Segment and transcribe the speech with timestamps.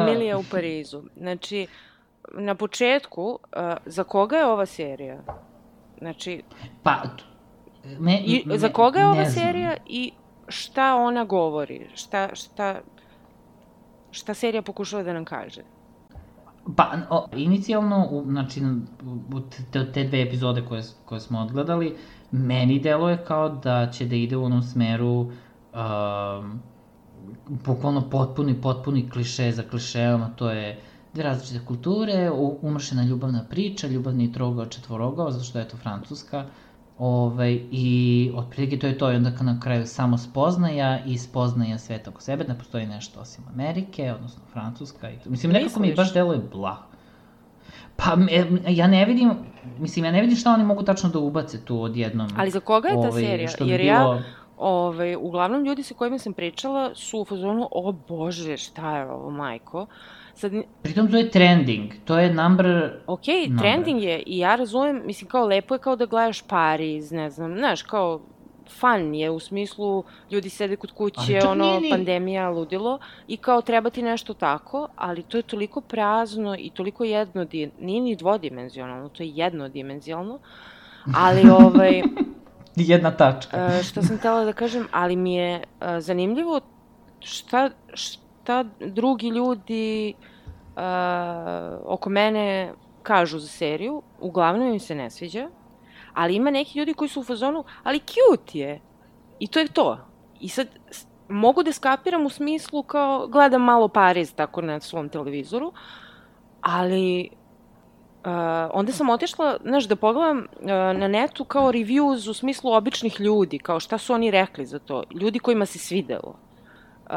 [0.00, 1.02] Emilija u Parizu.
[1.16, 1.66] Znači,
[2.32, 3.38] na početku, uh,
[3.86, 5.18] za koga je ova serija?
[5.98, 6.42] Znači,
[6.82, 7.02] Pa,
[7.98, 9.32] me, i, za koga je ova znam.
[9.32, 10.12] serija i
[10.48, 11.86] šta ona govori?
[11.94, 12.80] Šta, šta,
[14.10, 15.62] šta serija pokušava da nam kaže?
[16.76, 18.60] Pa, o, inicijalno, u, znači,
[19.34, 19.40] u
[19.72, 21.96] te, te dve epizode koje, koje smo odgledali,
[22.30, 26.62] meni deluje kao da će da ide u onom smeru um,
[27.66, 30.80] bukvalno potpuni, potpuni kliše za klišeom, a to je
[31.14, 32.30] dve različite kulture,
[32.62, 36.44] umršena ljubavna priča, ljubavni trogao, četvorogao, zato što je to francuska,
[36.98, 37.86] Ovaj, I
[38.34, 42.44] otprilike to je to i onda na kraju samo spoznaja i spoznaja sveta oko sebe,
[42.44, 45.10] ne postoji nešto osim Amerike, odnosno Francuska.
[45.10, 45.30] I to.
[45.30, 45.96] Mislim, nekako mi Misliš?
[45.96, 46.76] baš deluje blah.
[47.96, 48.16] Pa,
[48.68, 49.32] ja ne vidim,
[49.78, 52.28] mislim, ja ne vidim šta oni mogu tačno da ubace tu odjednom.
[52.36, 53.50] Ali za koga je ta Ovaj, serija?
[53.60, 54.22] Jer bilo- ja,
[54.58, 59.30] ovaj, uglavnom ljudi sa kojima sam pričala su u fazonu, o bože, šta je ovo,
[59.30, 59.86] majko?
[60.34, 60.52] Sad,
[60.82, 62.92] Pritom to je trending, to je number...
[63.06, 63.58] ok, Number.
[63.62, 67.56] trending je i ja razumem, mislim, kao lepo je kao da gledaš Pariz, ne znam,
[67.58, 68.20] znaš, kao
[68.70, 73.62] fun je u smislu ljudi sede kod kuće, ono, nije ni- pandemija, ludilo i kao
[73.62, 79.08] treba ti nešto tako, ali to je toliko prazno i toliko jednodi, nije ni dvodimenzionalno,
[79.08, 80.38] to je jednodimenzionalno,
[81.14, 82.02] ali ovaj,
[82.76, 83.56] Jedna tačka.
[83.56, 86.60] E, šta sam htela da kažem, ali mi je e, zanimljivo
[87.20, 90.14] šta, šta drugi ljudi e,
[91.84, 94.02] oko mene kažu za seriju.
[94.20, 95.48] Uglavnom im se ne sviđa,
[96.14, 98.80] ali ima neki ljudi koji su u fazonu, ali cute je.
[99.38, 99.98] I to je to.
[100.40, 100.68] I sad
[101.28, 105.72] mogu da skapiram u smislu kao gledam malo Pariz tako na svom televizoru,
[106.60, 107.30] ali
[108.24, 108.30] Uh,
[108.72, 113.58] onda sam otišla, znaš, da pogledam uh, na netu kao reviews u smislu običnih ljudi,
[113.58, 116.34] kao šta su oni rekli za to, ljudi kojima se svidelo.
[117.10, 117.16] Uh,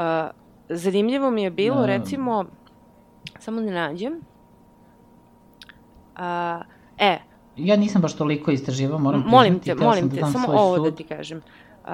[0.70, 1.86] zanimljivo mi je bilo, Da.
[1.86, 2.46] recimo,
[3.40, 4.14] samo da nađem,
[6.16, 6.66] uh,
[6.98, 7.20] e,
[7.58, 10.76] Ja nisam baš toliko istraživao, moram molim te, priznati, htela molim te, da samo ovo
[10.76, 10.86] sud.
[10.86, 11.38] da ti kažem.
[11.38, 11.92] Uh,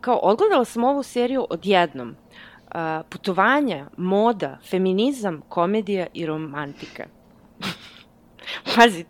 [0.00, 2.08] kao, odgledala sam ovu seriju odjednom.
[2.08, 7.04] Uh, putovanja, moda, feminizam, komedija i romantika.
[8.76, 9.04] Pazi,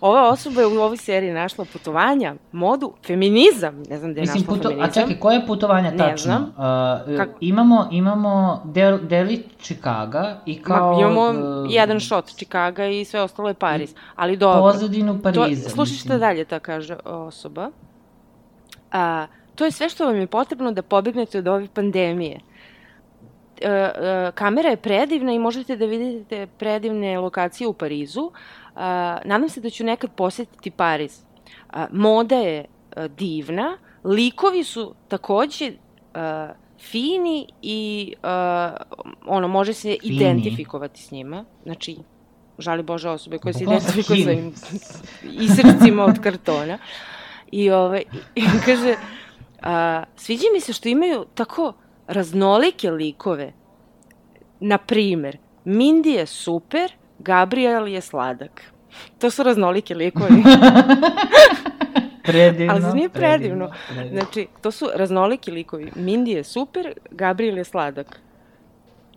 [0.00, 4.42] ova osoba je u ovoj seriji našla putovanja, modu, feminizam, ne znam gde je Mislim,
[4.42, 4.68] našla puto...
[4.68, 4.90] feminizam.
[4.90, 6.16] a čekaj, koje putovanja Ne tačno?
[6.24, 6.42] znam.
[6.42, 10.92] Uh, Kako- Imamo, imamo del, deli Čikaga i kao...
[10.92, 14.72] Ma, imamo uh, jedan shot Čikaga i sve ostalo je Pariz, ali dobro.
[14.72, 15.64] Pozadinu Pariza.
[15.64, 17.70] To, slušaj šta dalje ta kaže osoba.
[18.92, 22.40] A, to je sve što vam je potrebno da pobegnete od ove pandemije.
[23.60, 28.30] E, e, kamera je predivna i možete da vidite predivne lokacije u Parizu.
[28.76, 31.20] A, nadam se da ću nekad posetiti Pariz.
[31.90, 32.64] Moda je
[33.16, 35.72] divna, likovi su takođe
[36.80, 38.14] fini i
[39.26, 40.16] ono, može se Fini.
[40.16, 41.44] identifikovati s njima.
[41.62, 41.96] Znači,
[42.58, 44.52] žali Bože osobe koje se identifikuju sa im
[45.22, 46.78] isrcima od kartona.
[47.50, 48.02] I, ovaj,
[48.34, 48.94] i kaže,
[49.62, 51.72] a, sviđa mi se što imaju tako
[52.06, 53.52] raznolike likove.
[54.60, 58.62] Na primer, Mindy je super, Gabriel je sladak.
[59.18, 60.42] To su raznolike likovi.
[62.24, 62.72] Predivno.
[62.72, 63.70] Ali zar nije predivno?
[63.88, 64.20] predivno.
[64.20, 65.90] Znači, to su raznoliki likovi.
[65.96, 68.20] Mindy je super, Gabriel je sladak.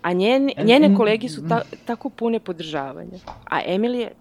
[0.01, 3.17] A njene, njene kolege su ta, tako pune podržavanja.
[3.45, 4.11] A Emily je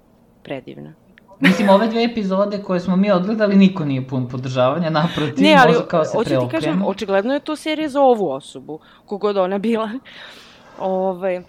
[0.42, 0.94] predivna.
[1.40, 5.72] Mislim, ove dve epizode koje smo mi odgledali, niko nije pun podržavanja, naprotiv, Ne, ali
[5.72, 6.88] možda kao se hoću ti kažem, preokrenu.
[6.88, 9.90] očigledno je to serija za ovu osobu, kogod ona bila.
[10.78, 11.42] Ovaj,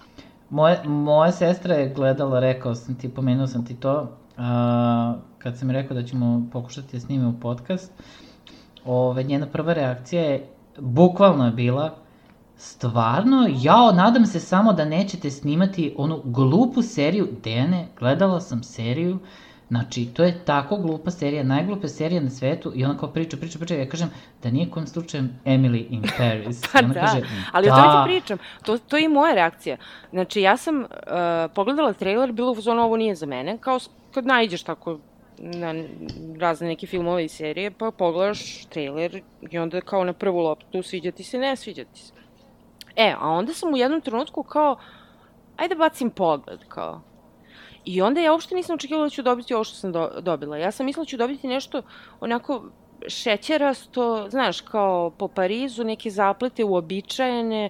[0.49, 5.71] Moje, moja sestra je gledala, rekao sam ti, pomenuo sam ti to, a, kad sam
[5.71, 7.91] rekao da ćemo pokušati da snimimo podcast,
[8.85, 10.47] ove, njena prva reakcija je,
[10.79, 11.95] bukvalno je bila,
[12.57, 19.19] stvarno, jao, nadam se samo da nećete snimati onu glupu seriju Dene, gledala sam seriju,
[19.69, 23.59] Znači, to je tako glupa serija, najglupa serija na svetu i ona kao priča, priča,
[23.59, 24.09] priča, ja kažem
[24.43, 26.61] da nije kojim slučajem Emily in Paris.
[26.73, 27.21] Pa ona da, kaže,
[27.51, 27.83] ali o da.
[27.83, 28.37] tome ti pričam.
[28.65, 29.77] To, to je i moja reakcija.
[30.11, 30.87] Znači, ja sam uh,
[31.55, 33.79] pogledala trailer, bilo u zonu ovo nije za mene, kao
[34.13, 34.99] kad najđeš tako
[35.39, 35.73] na
[36.39, 39.21] razne neke filmove i serije, pa pogledaš trailer
[39.51, 42.13] i onda kao na prvu loptu sviđa ti se, ne sviđa ti se.
[42.95, 44.77] E, a onda sam u jednom trenutku kao,
[45.57, 47.01] ajde bacim pogled, kao.
[47.87, 50.57] I onda ja uopšte nisam očekivala da ću dobiti ovo što sam do, dobila.
[50.57, 51.81] Ja sam mislila da ću dobiti nešto
[52.19, 52.63] onako
[53.07, 57.69] šećerasto, znaš, kao po Parizu, neke zaplete uobičajene,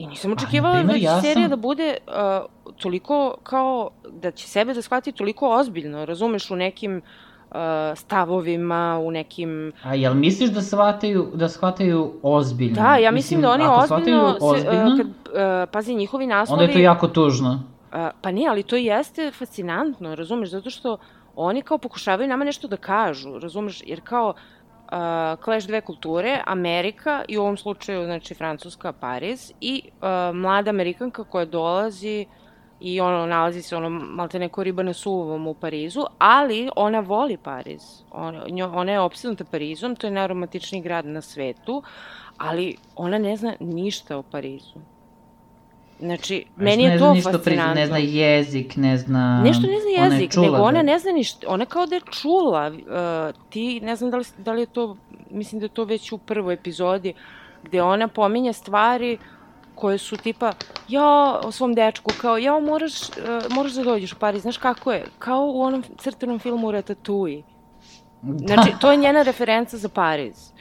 [0.00, 1.50] I nisam očekivala da će ja serija sam...
[1.50, 6.96] da bude uh, toliko kao, da će sebe da shvati toliko ozbiljno, razumeš, u nekim
[6.96, 7.56] uh,
[7.94, 9.72] stavovima, u nekim...
[9.82, 12.74] A jel misliš da shvataju, da shvataju ozbiljno?
[12.74, 16.62] Da, ja mislim, mislim da oni ozbiljno, ozbiljno se, uh, kad, uh, pazi, njihovi naslovi...
[16.62, 17.62] Onda je to jako tužno.
[18.20, 20.98] Pa nije, ali to jeste fascinantno, razumeš, zato što
[21.36, 24.28] oni kao pokušavaju nama nešto da kažu, razumeš, jer kao
[24.90, 30.70] uh, clash dve kulture, Amerika i u ovom slučaju, znači, Francuska, Pariz i uh, mlada
[30.70, 32.26] Amerikanka koja dolazi
[32.80, 37.36] i ono, nalazi se ono, malte neko riba na suvom u Parizu, ali ona voli
[37.36, 37.82] Pariz.
[38.12, 38.44] Ona,
[38.74, 41.82] ona je opsednuta Parizom, to je najromantičniji grad na svetu,
[42.38, 44.80] ali ona ne zna ništa o Parizu.
[46.00, 47.74] Znači, A meni je to fascinantno.
[47.74, 49.42] Ne zna jezik, ne zna...
[49.44, 50.62] Nešto ne zna jezik, ona nego da...
[50.62, 51.46] ona ne zna ništa.
[51.48, 52.68] Ona kao da je čula.
[52.68, 54.96] Uh, ti, ne znam da li, da li je to,
[55.30, 57.14] mislim da je to već u prvoj epizodi,
[57.62, 59.18] gde ona pominja stvari
[59.74, 60.52] koje su tipa,
[60.88, 64.92] ja, o svom dečku, kao, ja, moraš, uh, moraš da dođeš u Pariz, znaš kako
[64.92, 65.04] je?
[65.18, 67.42] Kao u onom crtanom filmu Ratatouille.
[68.22, 70.52] Znači, to je njena referenca za Pariz.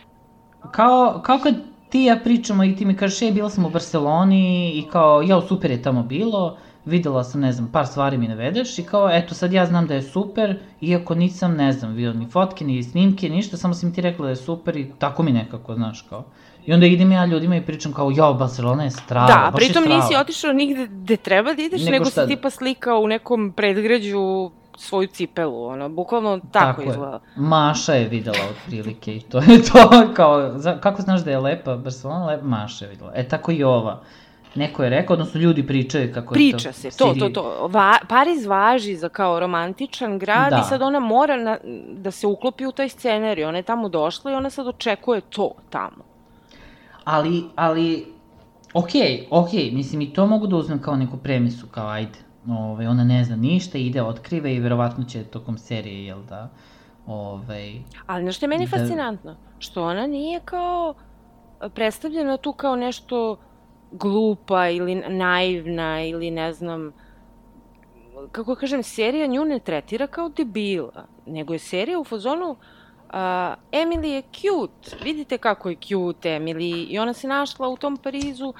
[0.71, 1.56] Kao, kao kad
[1.89, 5.41] ti ja pričamo i ti mi kažeš, e, bila sam u Barceloni i kao, jao,
[5.41, 9.36] super je tamo bilo, videla sam, ne znam, par stvari mi navedeš i kao, eto,
[9.36, 13.30] sad ja znam da je super, iako nisam, ne znam, vidio ni fotke, ni snimke,
[13.30, 16.24] ništa, samo si mi ti rekla da je super i tako mi nekako, znaš, kao.
[16.65, 19.83] I onda idem ja ljudima i pričam kao, jao, Barcelona je strava, da, baš pritom
[19.83, 24.51] nisi otišao nigde gde treba da ideš, nego, nego si tipa slikao u nekom predgrađu
[24.80, 27.14] svoju cipelu, ono, bukvalno tako, tako izgleda.
[27.14, 27.42] Je.
[27.42, 31.76] Maša je videla otprilike i to je to, kao, za, kako znaš da je lepa
[31.76, 33.12] Barcelona, lepa Maša je videla.
[33.16, 34.02] E, tako i ova.
[34.56, 36.58] Neko je rekao, odnosno ljudi pričaju kako Priča je to.
[36.58, 37.68] Priča se, to, to, to.
[37.68, 40.62] Va, Pariz važi za kao romantičan grad da.
[40.66, 41.58] i sad ona mora na,
[41.92, 43.46] da se uklopi u taj scenarij.
[43.46, 46.04] Ona je tamo došla i ona sad očekuje to tamo.
[47.04, 48.06] Ali, ali,
[48.74, 52.20] okej, okay, okej, okay, mislim i to mogu da uzmem kao neku premisu, kao ajde,
[52.47, 56.50] ovaj, ona ne zna ništa, ide, otkrive i verovatno će tokom serije, jel da,
[57.07, 57.74] ovaj...
[58.06, 58.77] Ali nešto je meni da...
[58.77, 60.94] fascinantno, što ona nije kao
[61.74, 63.38] predstavljena tu kao nešto
[63.91, 66.91] glupa ili naivna ili ne znam,
[68.31, 73.15] kako kažem, serija nju ne tretira kao debila, nego je serija u fazonu uh,
[73.71, 78.53] Emily je cute, vidite kako je cute Emily i ona se našla u tom Parizu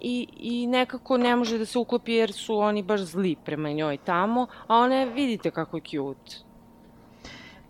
[0.00, 3.96] i, i nekako ne može da se uklopi jer su oni baš zli prema njoj
[3.96, 6.36] tamo, a ona je, vidite kako je cute.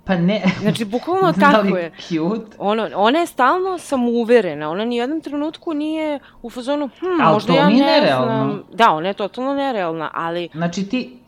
[0.05, 0.43] Pa ne...
[0.61, 1.93] Znači, bukvalno tako je.
[2.00, 2.56] cute?
[2.58, 7.32] Ono, ona je stalno samouverena, ona ni u jednom trenutku nije u fazonu, hm, ali
[7.32, 8.26] možda ja ne nerealno.
[8.26, 8.62] znam.
[8.73, 10.49] Da, ona je totalno nerealna, ali...
[10.52, 11.19] Znači, ti,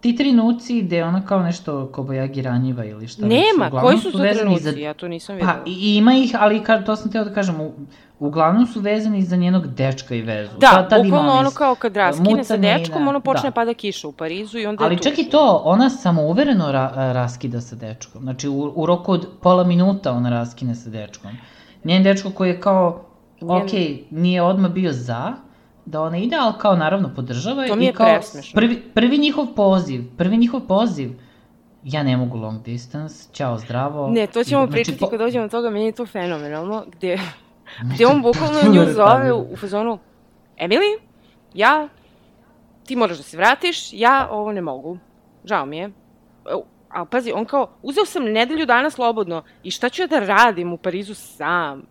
[0.00, 4.18] ti trenuci gde ona kao nešto kobajagi ranjiva ili šta Nema, već, koji su to
[4.18, 4.70] trenuci, za...
[4.70, 5.52] ja to nisam videla.
[5.52, 7.72] Pa, ima ih, ali ka, to sam teo da kažem, u,
[8.20, 10.50] uglavnom su vezani za njenog dečka i vezu.
[10.58, 13.54] Da, Tad, tad bukvalno ono kao kad raskine sa dečkom, da, ono počne da.
[13.54, 17.76] pada kiša u Parizu i onda Ali čak i to, ona samouvereno ra, raskida sa
[17.76, 18.22] dečkom.
[18.22, 21.30] Znači, u, u roku od pola minuta ona raskine sa dečkom.
[21.84, 23.04] Njen dečko koji je kao,
[23.40, 23.62] Njen...
[23.62, 23.70] ok,
[24.10, 25.32] nije odmah bio za,
[25.84, 27.66] da ona ide, ali kao naravno podržava.
[27.66, 28.56] To mi je i kao presmešno.
[28.56, 31.10] Prvi, prvi njihov poziv, prvi njihov poziv,
[31.84, 34.10] ja ne mogu long distance, ćao, zdravo.
[34.10, 35.06] Ne, to ćemo znači, pričati po...
[35.06, 37.18] kad dođemo do toga, meni je to fenomenalno, gde
[37.82, 39.98] Gde on bukvalno nju zove u, fazonu,
[40.58, 40.98] Emily,
[41.54, 41.88] ja,
[42.84, 44.98] ti moraš da se vratiš, ja ovo ne mogu.
[45.44, 45.84] Žao mi je.
[45.84, 45.90] E,
[46.88, 50.72] a pazi, on kao, uzeo sam nedelju dana slobodno i šta ću ja da radim
[50.72, 51.82] u Parizu sam?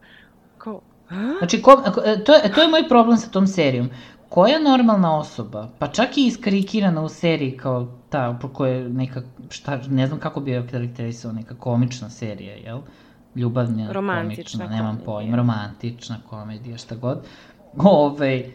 [0.57, 1.33] Kao, a?
[1.37, 3.89] Znači, ko, e, to, je, to je moj problem sa tom serijom.
[4.29, 9.79] Koja normalna osoba, pa čak i iskarikirana u seriji kao ta, koja je neka, šta,
[9.89, 12.77] ne znam kako bi je karakterisao, neka komična serija, jel?
[12.77, 12.83] Uh,
[13.35, 17.27] ljubavna, romantična komična, nemam pojma, romantična komedija, šta god.
[17.77, 18.45] Ove,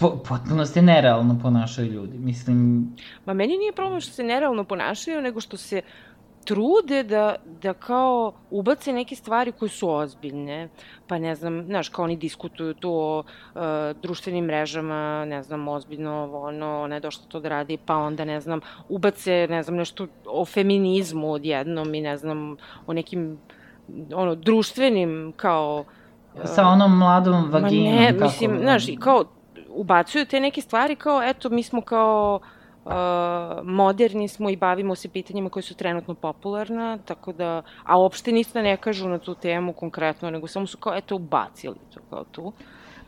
[0.00, 2.88] po, potpuno se nerealno ponašaju ljudi, mislim...
[3.26, 5.82] Ma meni nije problem što se nerealno ponašaju, nego što se
[6.46, 10.68] trude da, da kao ubace neke stvari koje su ozbiljne,
[11.06, 13.62] pa ne znam, znaš, kao oni diskutuju tu o uh,
[14.02, 18.24] društvenim mrežama, ne znam, ozbiljno ovo, ono, ona je došla to da radi, pa onda,
[18.24, 23.38] ne znam, ubace, ne znam, nešto o feminizmu odjednom i ne znam, o nekim
[24.14, 25.84] ono, društvenim, kao...
[26.44, 28.24] Sa onom mladom vaginom, ma ne, kako...
[28.24, 29.24] mislim, znaš, kao,
[29.68, 32.40] ubacuju te neke stvari kao, eto, mi smo kao
[32.84, 32.92] uh,
[33.62, 38.62] moderni smo i bavimo se pitanjima koje su trenutno popularna, tako da, a uopšte ništa
[38.62, 42.52] ne kažu na tu temu konkretno, nego samo su kao, eto, ubacili to kao tu.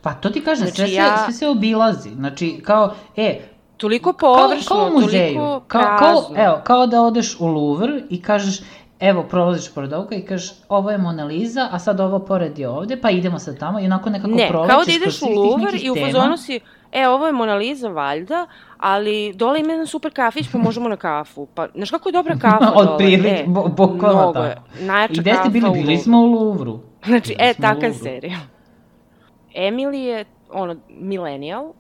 [0.02, 1.16] Pa to ti kažem, znači, sve, ja...
[1.16, 2.10] sve, sve se obilazi.
[2.10, 3.40] Znači, kao, e,
[3.76, 5.34] toliko površno, kao, kao muzeju.
[5.34, 8.60] toliko kao, kao, evo, kao da odeš u Louvre i kažeš,
[9.00, 12.68] evo, prolaziš pored ovoga i kažeš, ovo je Mona Lisa, a sad ovo pored je
[12.68, 15.78] ovde, pa idemo sad tamo i onako nekako ne, prolećeš kao da ideš u Louvre
[15.78, 16.60] i u fazonu si,
[16.92, 18.46] e, ovo je Mona Lisa, valjda,
[18.78, 21.46] ali dole ima jedan super kafić, pa možemo na kafu.
[21.54, 22.88] Pa, znaš kako je dobra kafa dole?
[22.88, 24.60] Od prilike, e, bo, bokova tako.
[24.80, 25.70] Najjača I gde ste bili?
[25.70, 26.80] Bili smo u Louvru.
[27.06, 28.38] Znači, bili e, taka serija.
[29.54, 31.72] Emily je, ono, millennial,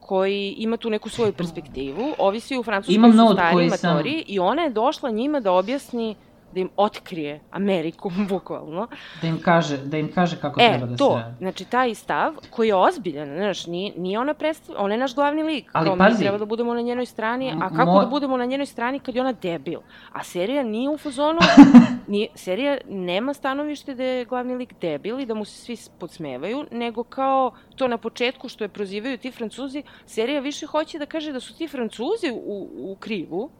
[0.00, 4.02] koji ima tu neku svoju perspektivu, ovi svi u Francuskoj su stari matori sam...
[4.26, 6.16] i ona je došla njima da objasni
[6.54, 8.86] da im otkrije Ameriku, bukvalno.
[9.22, 11.36] Da im kaže, da im kaže kako e, treba da to, se radi.
[11.38, 15.42] znači taj stav koji je ozbiljan, znaš, nije, nije ona predstav, ona je naš glavni
[15.42, 18.00] lik, Ali kao pazi, mi treba da budemo na njenoj strani, a kako mo...
[18.00, 19.80] da budemo na njenoj strani kad je ona debil?
[20.12, 21.38] A serija nije u fazonu,
[22.12, 26.66] nije, serija nema stanovište da je glavni lik debil i da mu se svi podsmevaju,
[26.70, 31.32] nego kao to na početku što je prozivaju ti Francuzi, serija više hoće da kaže
[31.32, 33.50] da su ti Francuzi u, u krivu,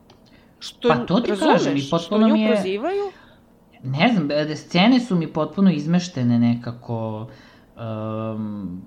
[0.63, 2.53] Što, pa to ti razumeš, kažem, i potpuno mi je...
[2.53, 3.03] prozivaju?
[3.83, 7.27] Ne znam, da scene su mi potpuno izmeštene nekako...
[7.77, 8.83] Um,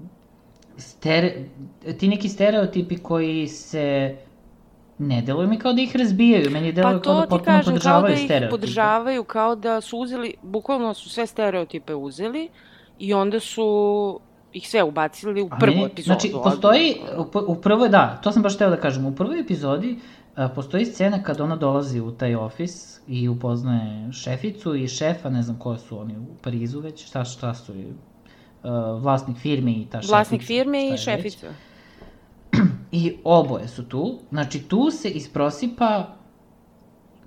[0.78, 1.34] stere,
[2.00, 4.16] ti neki stereotipi koji se
[4.98, 8.18] ne deluju mi kao da ih razbijaju, meni deluju pa kao da potpuno kažem, podržavaju
[8.18, 8.50] stereotipe.
[8.50, 11.28] Pa to ti kažem, kao da ih podržavaju, kao da su uzeli, bukvalno su sve
[11.28, 12.50] stereotipe uzeli
[13.00, 14.20] i onda su
[14.54, 16.20] ih sve ubacili u prvu meni, epizodu.
[16.20, 20.00] Znači, postoji, u, u prvoj, da, to sam baš teo da kažem, u prvoj epizodi
[20.56, 25.60] postoji scena kad ona dolazi u taj ofis i upoznaje šeficu i šefa, ne znam
[25.60, 30.16] koje su oni u Parizu već, šta, šta su, uh, vlasnik firme i ta šefica.
[30.16, 31.48] Vlasnik firme i šefica.
[32.92, 36.08] I oboje su tu, znači tu se isprosipa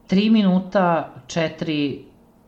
[0.08, 2.02] 3 minuta, 4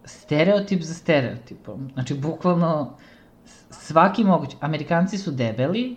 [0.04, 1.90] stereotip za stereotipom.
[1.94, 2.96] Znači, bukvalno
[3.70, 4.56] svaki mogući.
[4.60, 5.96] Amerikanci su debeli,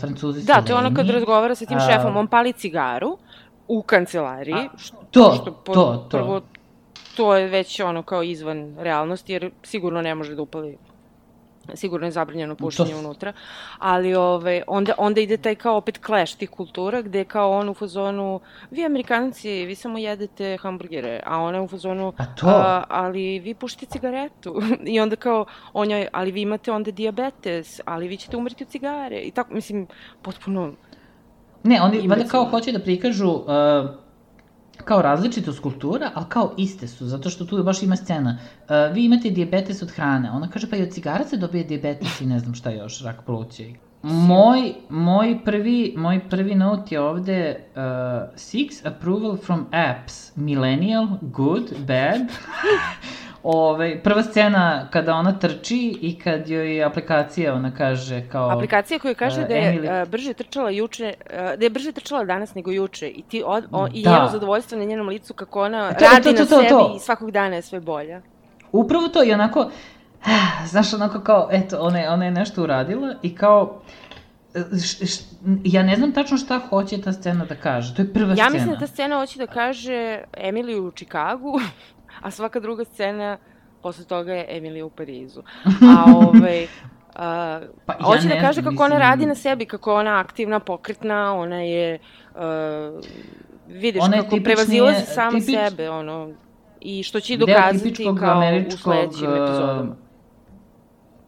[0.00, 3.18] Francuzi su Da, to je ono kad razgovara sa tim šefom, on pali cigaru,
[3.68, 4.54] u kancelariji.
[4.54, 6.18] A, što, to, što po, to, to.
[6.18, 6.40] Prvo,
[7.16, 10.78] to je već ono kao izvan realnosti, jer sigurno ne može da upali
[11.74, 12.98] sigurno je zabranjeno pušenje to...
[12.98, 13.32] unutra,
[13.78, 17.74] ali ove, onda, onda ide taj kao opet clash tih kultura, gde kao on u
[17.74, 22.46] fazonu, vi amerikanci, vi samo jedete hamburgere, a ona u fazonu, a to?
[22.46, 24.62] A, ali vi pušite cigaretu,
[24.94, 28.70] i onda kao, on joj, ali vi imate onda diabetes, ali vi ćete umreti od
[28.70, 29.86] cigare, i tako, mislim,
[30.22, 30.72] potpuno
[31.62, 33.44] Ne, oni valjda kao hoće da prikažu uh,
[34.84, 38.38] kao različitost kultura, ali kao iste su, zato što tu baš ima scena.
[38.62, 40.30] Uh, vi imate diabetes od hrane.
[40.30, 43.22] Ona kaže, pa i od cigara se dobije diabetes i ne znam šta još, rak
[43.26, 43.62] pluća.
[44.02, 47.82] Moj, moj, prvi, moj prvi note je ovde uh,
[48.36, 50.36] Six approval from apps.
[50.36, 52.20] Millennial, good, bad.
[53.50, 58.50] Ove, prva scena kada ona trči i kad joj aplikacija, ona kaže kao...
[58.50, 60.02] Aplikacija koja kaže uh, da je Emily...
[60.02, 63.64] uh, brže trčala juče, uh, da je brže trčala danas nego juče i ti od,
[63.72, 64.10] o, i da.
[64.10, 66.92] njeno zadovoljstvo na njenom licu kako ona to, radi to, to, to, na sebi to.
[66.96, 68.20] i svakog dana je sve bolja.
[68.72, 69.70] Upravo to i onako,
[70.66, 73.80] znaš, onako kao, eto, ona je, ona je nešto uradila i kao,
[74.84, 75.20] š, š,
[75.64, 77.94] ja ne znam tačno šta hoće ta scena da kaže.
[77.94, 78.48] To je prva ja scena.
[78.48, 81.60] Ja mislim da ta scena hoće da kaže Emily u Čikagu,
[82.22, 83.38] a svaka druga scena
[83.82, 85.42] posle toga je Emily u Parizu.
[85.64, 86.66] A ovaj,
[87.08, 87.24] Uh,
[87.86, 88.92] pa, ja hoće da kaže kako mislim...
[88.92, 91.98] ona radi na sebi, kako ona aktivna, pokretna, ona je,
[92.34, 92.40] uh,
[93.68, 95.54] vidiš, ona kako prevazilazi sama tipič...
[95.54, 96.30] sebe, ono,
[96.80, 99.96] i što će dokazati kao u sledećim epizodama.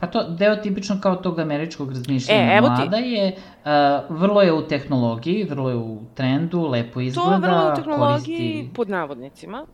[0.00, 2.40] Pa to, deo tipično kao tog američkog razmišljanja.
[2.40, 3.04] E, evo Mlada ti.
[3.04, 7.72] je, uh, vrlo je u tehnologiji, vrlo je u trendu, lepo izgleda, To vrlo je
[7.72, 8.70] u tehnologiji, koristi...
[8.74, 9.66] pod navodnicima,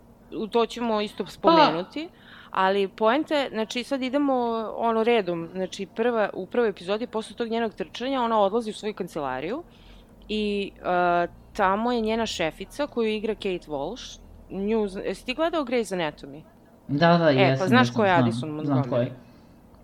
[0.50, 2.08] to ćemo isto spomenuti.
[2.12, 4.34] Pa, ali poenta znači sad idemo
[4.76, 8.94] ono redom, znači prva, u prvoj epizodi posle tog njenog trčanja ona odlazi u svoju
[8.94, 9.62] kancelariju
[10.28, 14.18] i uh, tamo je njena šefica koju igra Kate Walsh.
[14.50, 16.42] Nju, jesi ti gledao Grey's Anatomy?
[16.88, 17.64] Da, da, e, jesam.
[17.64, 18.64] pa znaš ko je Addison Montgomery?
[18.64, 19.12] Znam ko je.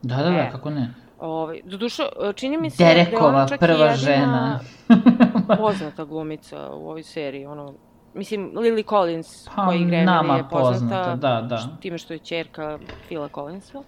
[0.02, 0.94] Da, da, da, e, kako ne.
[1.18, 4.60] Ovaj, dušo, čini mi se Derekova, da je ona čak prva jedina žena.
[5.58, 7.74] poznata glumica u ovoj seriji, ono,
[8.14, 11.68] Mislim, Lily Collins, pa, koja igra je poznata, poznata da, da.
[11.80, 12.78] time što je čerka
[13.08, 13.82] Phila Collinsa.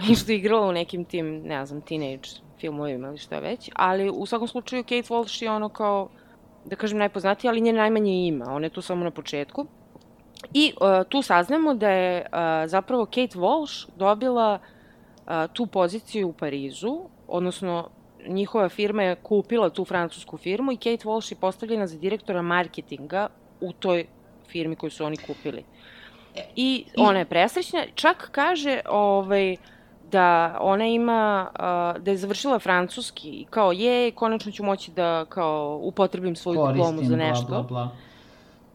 [0.10, 2.28] I što je igrala u nekim tim, ne znam, teenage
[2.60, 3.70] filmovima ili šta već.
[3.74, 6.08] Ali u svakom slučaju Kate Walsh je ono kao,
[6.64, 8.44] da kažem, najpoznatija, ali nje najmanje ima.
[8.48, 9.66] Ona je tu samo na početku.
[10.54, 12.38] I uh, tu saznamo da je uh,
[12.70, 17.88] zapravo Kate Walsh dobila uh, tu poziciju u Parizu, odnosno
[18.28, 23.28] njihova firma je kupila tu francusku firmu i Kate Walsh je postavljena za direktora marketinga
[23.60, 24.06] u toj
[24.48, 25.64] firmi koju su oni kupili.
[26.56, 29.56] I ona je presrećna, čak kaže ovaj,
[30.12, 35.24] da ona ima, uh, da je završila francuski i kao je, konačno ću moći da
[35.24, 37.46] kao upotrebim svoju Koristim, diplomu za nešto.
[37.46, 37.90] Bla, bla, bla.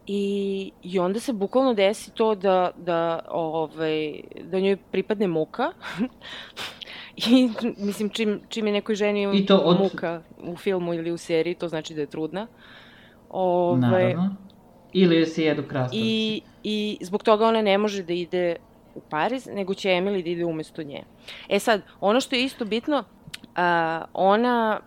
[0.06, 5.72] I, I onda se bukvalno desi to da, da, ovaj, da njoj pripadne muka.
[7.30, 7.48] I,
[7.78, 11.54] mislim, čim, čim je nekoj ženi I to od- muka u filmu ili u seriji,
[11.54, 12.46] to znači da je trudna.
[13.30, 14.36] Ove, Naravno.
[14.92, 15.98] Ili se jedu krastavci.
[15.98, 18.56] I, I zbog toga ona ne može da ide
[18.94, 21.02] u Pariz, nego će Emily da ide umesto nje.
[21.48, 23.04] E sad, ono što je isto bitno,
[23.56, 24.80] a, ona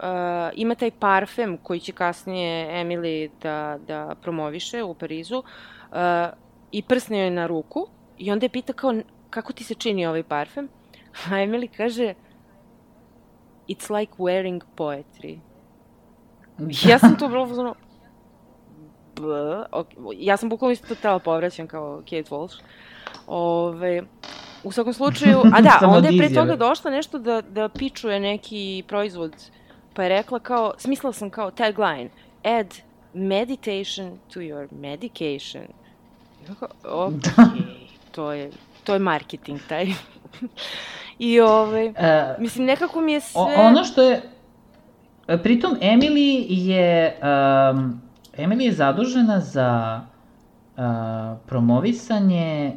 [0.00, 5.42] a, ima taj parfem koji će kasnije Emily da, da promoviše u Parizu
[5.92, 6.30] a,
[6.72, 7.86] i prsne joj na ruku
[8.18, 8.94] i onda je pita kao
[9.30, 10.68] kako ti se čini ovaj parfem?
[11.26, 12.14] A Emily kaže
[13.68, 15.38] It's like wearing poetry.
[16.90, 17.74] Ja sam to bilo ono,
[19.16, 19.22] B,
[19.72, 22.60] ok, ja sam bukvalno isto to tela povraćam kao Kate Walsh.
[23.26, 24.02] Ove,
[24.64, 28.84] u svakom slučaju, a da, onda je pre toga došla nešto da, da pičuje neki
[28.88, 29.50] proizvod,
[29.96, 32.08] pa je rekla kao, smislila sam kao tagline,
[32.44, 32.74] add
[33.14, 35.62] meditation to your medication.
[36.58, 36.68] Kao,
[37.06, 37.12] ok,
[38.10, 38.50] to je,
[38.84, 39.86] to je marketing taj.
[41.18, 43.54] I ove, E, mislim, nekako mi je sve...
[43.56, 44.22] Ono što je...
[45.42, 47.18] Pritom, Emily je...
[47.72, 48.00] Um,
[48.36, 50.00] Emily je zadužena za
[50.76, 50.82] uh,
[51.46, 52.76] promovisanje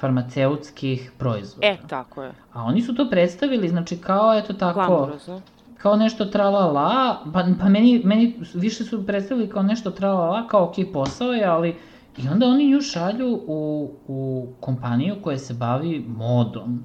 [0.00, 1.66] farmaceutskih proizvoda.
[1.66, 2.32] E, tako je.
[2.52, 5.40] A oni su to predstavili, znači kao, eto tako, Glamurozno.
[5.82, 10.74] Kao nešto tra-la-la, pa, pa meni, meni više su predstavili kao nešto tra-la-la, kao ok,
[10.92, 11.76] posao je, ali
[12.16, 16.84] i onda oni nju šalju u, u kompaniju koja se bavi modom.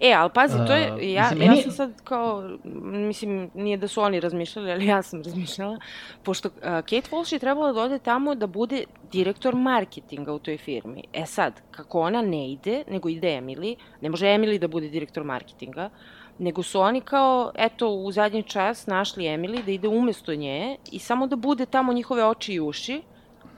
[0.00, 2.50] E, ali pazi, to Uh, je, ja, mislim, ja meni- sam sad kao,
[2.84, 5.78] mislim, nije da su oni razmišljali, ali ja sam razmišljala,
[6.22, 10.58] pošto uh, Kate Walsh je trebala da ode tamo da bude direktor marketinga u toj
[10.58, 11.02] firmi.
[11.12, 15.24] E sad, kako ona ne ide, nego ide Emily, ne može Emily da bude direktor
[15.24, 15.90] marketinga,
[16.38, 20.98] nego su oni kao, eto, u zadnji čas našli Emily da ide umesto nje i
[20.98, 23.02] samo da bude tamo njihove oči i uši,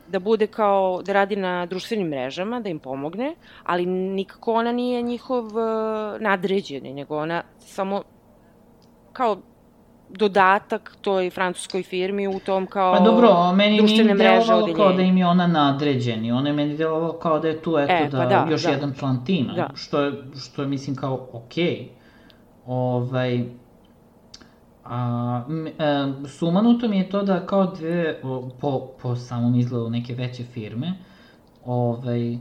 [0.08, 5.02] da bude kao, da radi na društvenim mrežama, da im pomogne, ali nikako ona nije
[5.02, 8.02] njihov uh, nadređeni, nego ona samo
[9.12, 9.36] kao
[10.08, 15.16] dodatak toj francuskoj firmi u tom kao Pa dobro, meni nije delovalo kao da im
[15.16, 18.26] je ona nadređeni, ona je meni delovalo kao da je tu eto E, da, pa
[18.26, 18.70] da, još da.
[18.70, 19.68] jedan član tima, Da.
[19.74, 21.88] što, je, što je mislim kao okej.
[22.68, 23.44] Ovaj,
[24.85, 24.98] a,
[25.48, 25.72] m, e,
[26.28, 28.70] sumanuto mi je to da kao dve, o, po,
[29.02, 30.92] po samom izgledu neke veće firme,
[31.64, 32.37] ovaj,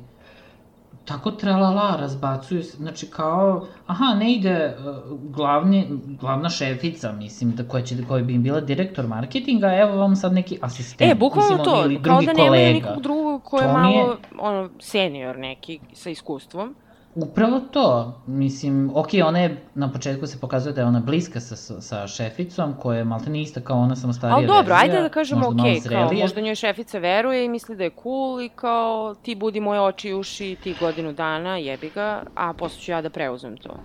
[1.05, 7.63] tako tralala, razbacuju se, znači kao, aha, ne ide uh, glavni, glavna šefica, mislim, da
[7.63, 11.57] koja, će, koja bi im bila direktor marketinga, evo vam sad neki asistent, E, bukvalno
[11.57, 12.73] mislim, to, kao da nemaju kolega.
[12.79, 16.75] nikog drugog ko je To malo, je- ono, senior neki, sa iskustvom.
[17.21, 21.81] Upravo to, mislim, ok, ona je, na početku se pokazuje da je ona bliska sa,
[21.81, 25.01] sa, šeficom, koja je malte ne ista kao ona, samo starija Ali dobro, verzija, ajde
[25.01, 29.15] da kažemo ok, kao možda njoj šefica veruje i misli da je cool i kao
[29.21, 33.01] ti budi moje oči i uši ti godinu dana, jebi ga, a posle ću ja
[33.01, 33.79] da preuzmem to.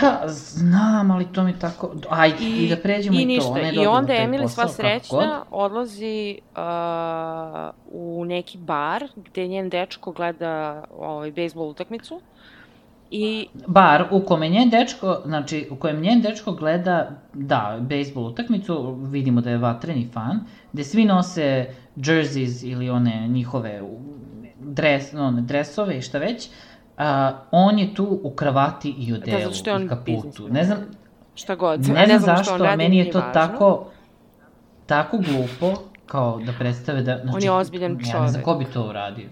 [0.00, 1.94] Pa, znam, ali to mi tako...
[2.10, 3.52] Ajde, i, da pređemo i, i ništa.
[3.52, 3.58] to.
[3.58, 6.62] Je I onda Emily sva srećna odlazi uh,
[7.92, 12.20] u neki bar gde njen dečko gleda ovaj, bejsbol utakmicu.
[13.10, 18.96] I Bar u kome njen dečko, znači u kojem njen dečko gleda, da, bejsbol utakmicu,
[19.10, 20.40] vidimo da je vatreni fan,
[20.72, 23.82] gde svi nose jerseys ili one njihove
[24.60, 26.48] dres, one dresove i šta već,
[27.00, 30.48] a, on je tu u kravati i odelu Da, je on i kaputu.
[30.48, 30.78] Ne znam,
[31.34, 31.88] šta god.
[31.88, 33.32] ne a znam zašto, što on radi, meni je to važno.
[33.32, 33.86] tako,
[34.86, 37.20] tako glupo, kao da predstave da...
[37.24, 38.44] Znači, je ozbiljan Ja ne znam čovek.
[38.44, 39.28] ko bi to uradio.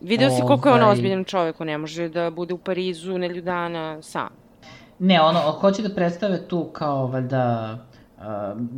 [0.00, 3.18] Video si koliko je on Ovaj- ozbiljan čovek, on ne može da bude u Parizu
[3.18, 4.28] nelju dana sam.
[4.98, 7.78] Ne, ono, hoće da predstave tu kao, valjda,
[8.54, 8.68] um,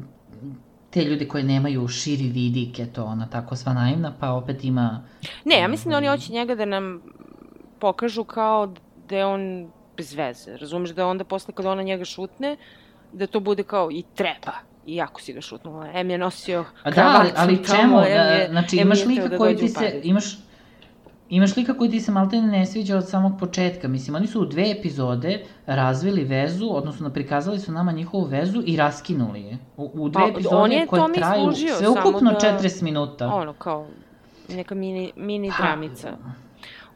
[0.91, 5.03] te ljude koje nemaju širi vidik, eto, ona tako sva naivna, pa opet ima...
[5.45, 7.03] Ne, ja mislim da oni ovaj, hoće njega da nam
[7.77, 8.69] pokažu kao
[9.09, 10.57] da je on bez veze.
[10.57, 12.57] Razumeš da onda posle kada ona njega šutne,
[13.12, 14.53] da to bude kao i treba.
[14.87, 15.89] I jako si ga šutnula.
[15.95, 17.99] Em je nosio A da, ali, ali tamo, čemu?
[17.99, 20.39] em je- Da, znači, imaš lika da koji ti se, imaš,
[21.29, 23.89] imaš lika koji ti se malte ne sviđa od samog početka.
[23.89, 28.77] Mislim, oni su u dve epizode razvili vezu, odnosno prikazali su nama njihovu vezu i
[28.77, 29.59] raskinuli je.
[29.77, 33.27] U, u dve Pa, epizode koje traju sve ukupno da- 40 minuta.
[33.27, 33.87] Ono, kao
[34.49, 36.17] neka mini, mini Pa, dramica.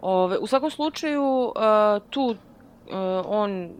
[0.02, 1.52] Ove, u svakom slučaju, uh,
[2.10, 2.36] tu uh,
[3.26, 3.70] on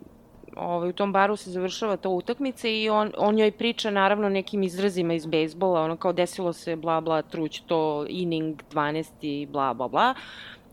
[0.57, 4.63] ovaj, u tom baru se završava ta utakmica i on, on joj priča naravno nekim
[4.63, 9.75] izrazima iz bejsbola, ono kao desilo se bla bla truć to inning 12 i bla
[9.75, 10.15] bla bla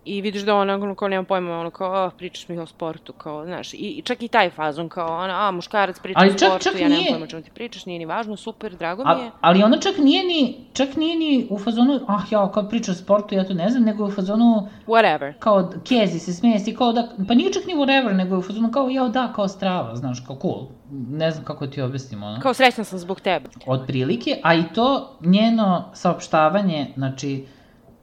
[0.08, 3.14] i vidiš da ona ono, kao nema pojma, ono kao, oh, pričaš mi o sportu,
[3.14, 6.38] kao, znaš, i, i čak i taj fazon, kao, ona, a, muškarac priča ali o
[6.38, 7.12] sportu, čak ja nemam nije...
[7.12, 9.28] pojma čemu ti pričaš, nije ni važno, super, drago mi je.
[9.28, 12.92] A, ali ona čak nije ni, čak nije ni u fazonu, ah, ja, kao priča
[12.92, 14.68] o sportu, ja to ne znam, nego u fazonu...
[14.88, 15.34] Whatever.
[15.40, 18.72] Kao, kezi se smeje si, kao da, pa nije čak ni whatever, nego u fazonu
[18.72, 20.68] kao, ja, da, kao strava, znaš, kao cool.
[20.92, 22.40] Ne znam kako ti objasnim, ono.
[22.40, 23.50] Kao, srećna sam zbog tebe.
[23.66, 27.46] Od prilike, a i to njeno saopštavanje, znači,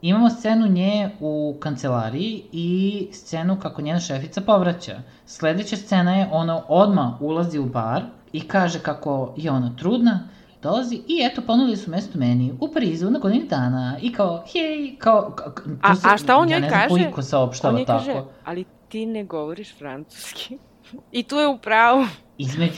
[0.05, 5.01] Imamo scenu nje u kancelariji i scenu kako njena šefica povraća.
[5.27, 10.29] Sledeća scena je ona odma ulazi u bar i kaže kako je ona trudna,
[10.63, 14.97] dolazi i eto ponudili su mesto meni u Parizu na godini dana i kao hej,
[14.99, 15.31] kao...
[15.31, 16.75] kao a, se, a šta on njoj kaže?
[16.75, 18.05] Ja ne znam koliko se opštava on tako.
[18.05, 20.59] Kaže, ali ti ne govoriš francuski.
[21.19, 22.05] I tu je u pravu.
[22.39, 22.73] Između,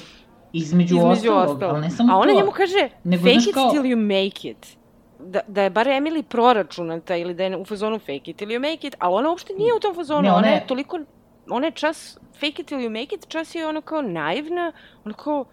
[0.52, 2.12] između, između ostalog, ostalog, ali ne samo.
[2.12, 4.76] A ona to, njemu kaže, nego, fake it kao, till you make it
[5.18, 8.72] da, da je bar Emily proračunata ili da je u fazonu fake it ili you
[8.72, 10.98] make it, ali ona uopšte nije u tom fazonu, ne, ona, je toliko,
[11.50, 14.72] ona je čas fake it ili you make it, čas je ona kao naivna,
[15.04, 15.44] ona kao,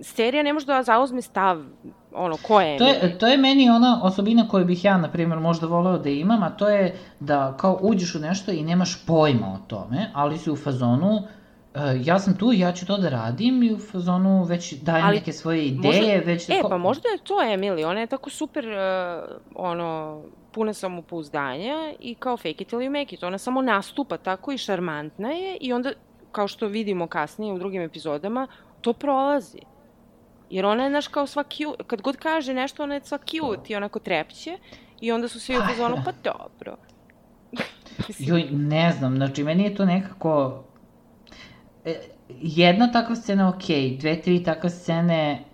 [0.00, 1.64] serija ne može da zauzme stav,
[2.14, 5.40] ono, ko je to je, to je meni ona osobina koju bih ja, na primjer,
[5.40, 9.46] možda voleo da imam, a to je da kao uđeš u nešto i nemaš pojma
[9.46, 11.41] o tome, ali si u fazonu, Uh,
[12.04, 15.32] ja sam tu, ja ću to da radim i u fazonu već dajem Ali, neke
[15.32, 16.50] svoje ideje, možda, već...
[16.50, 22.14] E, pa možda je to Emily, ona je tako super, uh, ono, puna samopouzdanja i
[22.14, 25.92] kao fake it ili make it, ona samo nastupa tako i šarmantna je i onda,
[26.32, 28.46] kao što vidimo kasnije u drugim epizodama,
[28.80, 29.58] to prolazi.
[30.50, 33.72] Jer ona je, znaš, kao sva cute, kad god kaže nešto, ona je sva cute
[33.72, 34.58] i onako trepće
[35.00, 36.76] i onda su svi u fazonu, pa dobro.
[38.18, 40.71] Joj, ne znam, znači, meni je to nekako E,
[42.28, 43.64] jedna takva scena ok,
[44.00, 45.44] dve, tri takve scene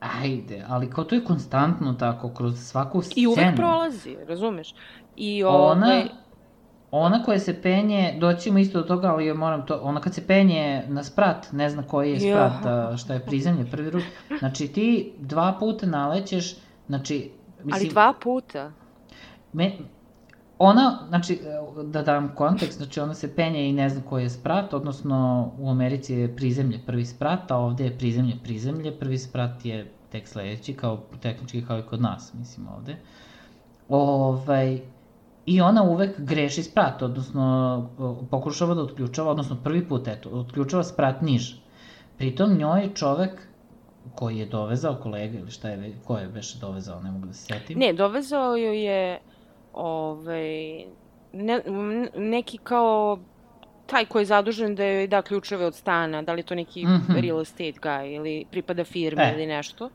[0.00, 3.22] ajde, ali kao to je konstantno tako, kroz svaku scenu.
[3.22, 4.74] I uvek prolazi, razumeš?
[5.16, 5.72] I ovaj...
[5.72, 6.02] Ona,
[6.90, 10.82] ona koja se penje, doćemo isto do toga, ali moram to, ona kad se penje
[10.88, 12.96] na sprat, ne zna koji je sprat, ja.
[12.96, 14.04] šta je prizemlje, prvi rut,
[14.38, 17.30] znači ti dva puta nalećeš, znači,
[17.64, 17.74] mislim...
[17.74, 18.72] Ali dva puta?
[19.52, 19.72] Me,
[20.58, 21.40] Ona, znači,
[21.84, 25.70] da dam kontekst, znači ona se penje i ne zna koji je sprat, odnosno u
[25.70, 30.74] Americi je prizemlje prvi sprat, a ovde je prizemlje prizemlje, prvi sprat je tek sledeći,
[30.74, 32.96] kao tehnički kao i kod nas, mislim ovde.
[33.88, 34.80] Ovaj,
[35.46, 37.88] I ona uvek greši sprat, odnosno
[38.30, 41.56] pokušava da otključava, odnosno prvi put, eto, otključava sprat niže.
[42.18, 43.48] Pritom njoj čovek
[44.14, 47.44] koji je dovezao kolega ili šta je, ko je već dovezao, ne mogu da se
[47.44, 47.78] setim.
[47.78, 49.20] Ne, dovezao joj je
[49.72, 50.84] ovaj,
[51.32, 51.62] ne,
[52.16, 53.18] neki kao
[53.86, 56.88] taj ko je zadužen da joj da ključeve od stana, da li to neki mm
[56.88, 57.20] -hmm.
[57.20, 59.32] real estate guy ili pripada firmi e.
[59.34, 59.90] ili nešto.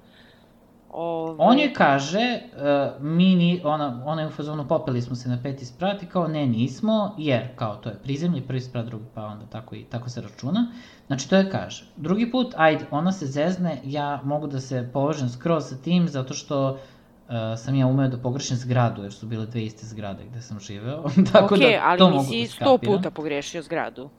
[0.93, 1.35] Ove...
[1.39, 5.37] On je kaže, uh, mi ni, ona, ona je u fazonu popeli smo se na
[5.43, 9.25] peti sprat i kao ne nismo, jer kao to je prizemlje, prvi sprat, drugi pa
[9.25, 10.71] onda tako i tako se računa.
[11.07, 11.85] Znači to je kaže.
[11.97, 16.33] Drugi put, ajde, ona se zezne, ja mogu da se povežem skroz sa tim zato
[16.33, 16.79] što
[17.27, 20.59] uh, sam ja umeo da pogrešim zgradu, jer su bile dve iste zgrade gde sam
[20.59, 21.03] živeo.
[21.33, 24.09] Tako okay, da, ali to nisi da sto puta pogrešio zgradu.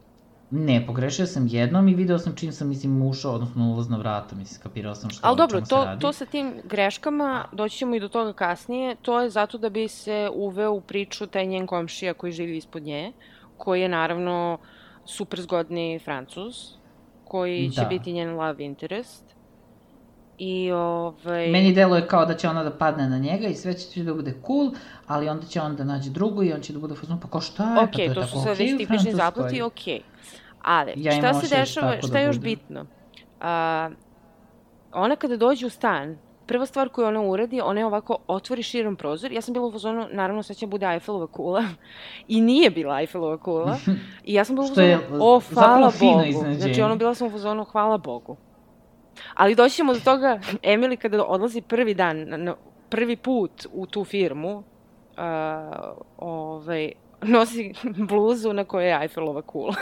[0.51, 4.61] Ne, pogrešio sam jednom i video sam čim sam, mislim, ušao, odnosno ulazna vrata, mislim,
[4.61, 8.33] skapirao sam što Ali dobro, to, to sa tim greškama, doći ćemo i do toga
[8.33, 12.57] kasnije, to je zato da bi se uveo u priču taj njen komšija koji živi
[12.57, 13.13] ispod nje,
[13.57, 14.59] koji je naravno
[15.05, 16.55] super zgodni francuz,
[17.25, 17.87] koji će da.
[17.87, 19.24] biti njen love interest.
[20.39, 21.49] I ovaj...
[21.49, 24.35] Meni deluje kao da će ona da padne na njega i sve će da bude
[24.47, 24.71] cool,
[25.07, 27.41] ali onda će on da nađe drugu i on će da bude fazon, pa kao
[27.41, 29.63] šta je, okay, pa to je to su sad već tipični zaplati.
[29.63, 30.01] Okay.
[30.63, 32.49] Ali, ja šta se dešava, šta da je još bude.
[32.49, 32.87] bitno?
[33.41, 33.91] A,
[34.93, 38.97] ona kada dođe u stan, prva stvar koju ona uradi, ona je ovako otvori širom
[38.97, 39.33] prozor.
[39.33, 41.65] Ja sam bila u fazonu, naravno sad će bude Eiffelova kula.
[42.29, 43.77] I nije bila Eiffelova kula.
[44.25, 46.55] I ja sam bila u fazonu, o, hvala Bogu.
[46.59, 48.37] Znači, ono bila sam u fazonu, hvala Bogu.
[49.35, 52.55] Ali doći ćemo do toga, Emily kada odlazi prvi dan, na,
[52.89, 54.65] prvi put u tu firmu, uh,
[56.19, 57.73] ovaj, nosi
[58.09, 59.75] bluzu na kojoj je Eiffelova kula.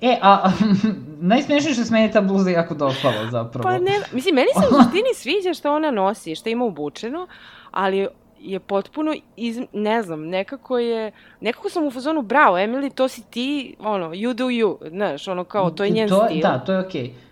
[0.00, 0.50] e, a
[1.30, 3.62] najsmešnije što se meni ta bluza jako dopala zapravo.
[3.62, 7.26] Pa ne, mislim, meni se u suštini sviđa što ona nosi, što ima obučeno,
[7.70, 8.08] ali
[8.40, 13.22] je potpuno, iz, ne znam, nekako je, nekako sam u fazonu, bravo, Emily, to si
[13.30, 16.40] ti, ono, you do you, znaš, ono kao, to je njen to, stil.
[16.42, 17.02] Da, to je okej.
[17.02, 17.25] Okay.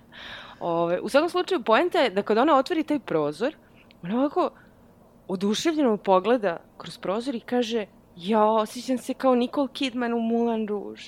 [0.60, 3.56] Ove, u svakom slučaju, poenta je da kada ona otvori taj prozor,
[4.02, 4.50] ona ovako
[5.28, 7.86] oduševljeno pogleda kroz prozor i kaže
[8.16, 11.00] ja, osjećam se kao Nicole Kidman u Moulin Rouge.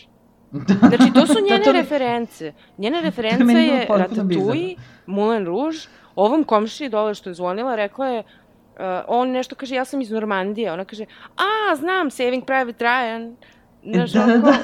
[0.89, 2.53] Znači, to su njene Da, to mi- reference.
[2.79, 4.75] Njene reference je Ratatouille,
[5.07, 5.77] Moulin Rouge,
[6.15, 10.11] ovom komšiji dole što je zvonila, rekla je, uh, on nešto kaže, ja sam iz
[10.11, 11.05] Normandije, ona kaže,
[11.37, 13.35] a, znam, Saving Private Ryan,
[13.85, 14.57] Znaš, Da, ono da, da.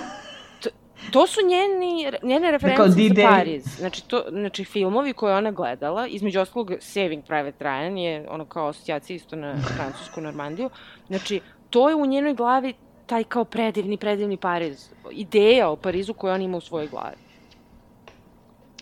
[1.11, 3.29] To, su njeni, njene kao reference za.
[3.29, 3.65] Pariz.
[3.65, 8.69] Znači, to, znači, filmovi koje ona gledala, između ostalog Saving Private Ryan je ono kao
[8.69, 10.71] asocijacija isto na francusku Normandiju.
[11.07, 12.75] Znači, to je u njenoj glavi
[13.07, 14.89] taj kao predivni, predivni Pariz.
[15.11, 17.17] Ideja o Parizu koju on ima u svojoj glavi.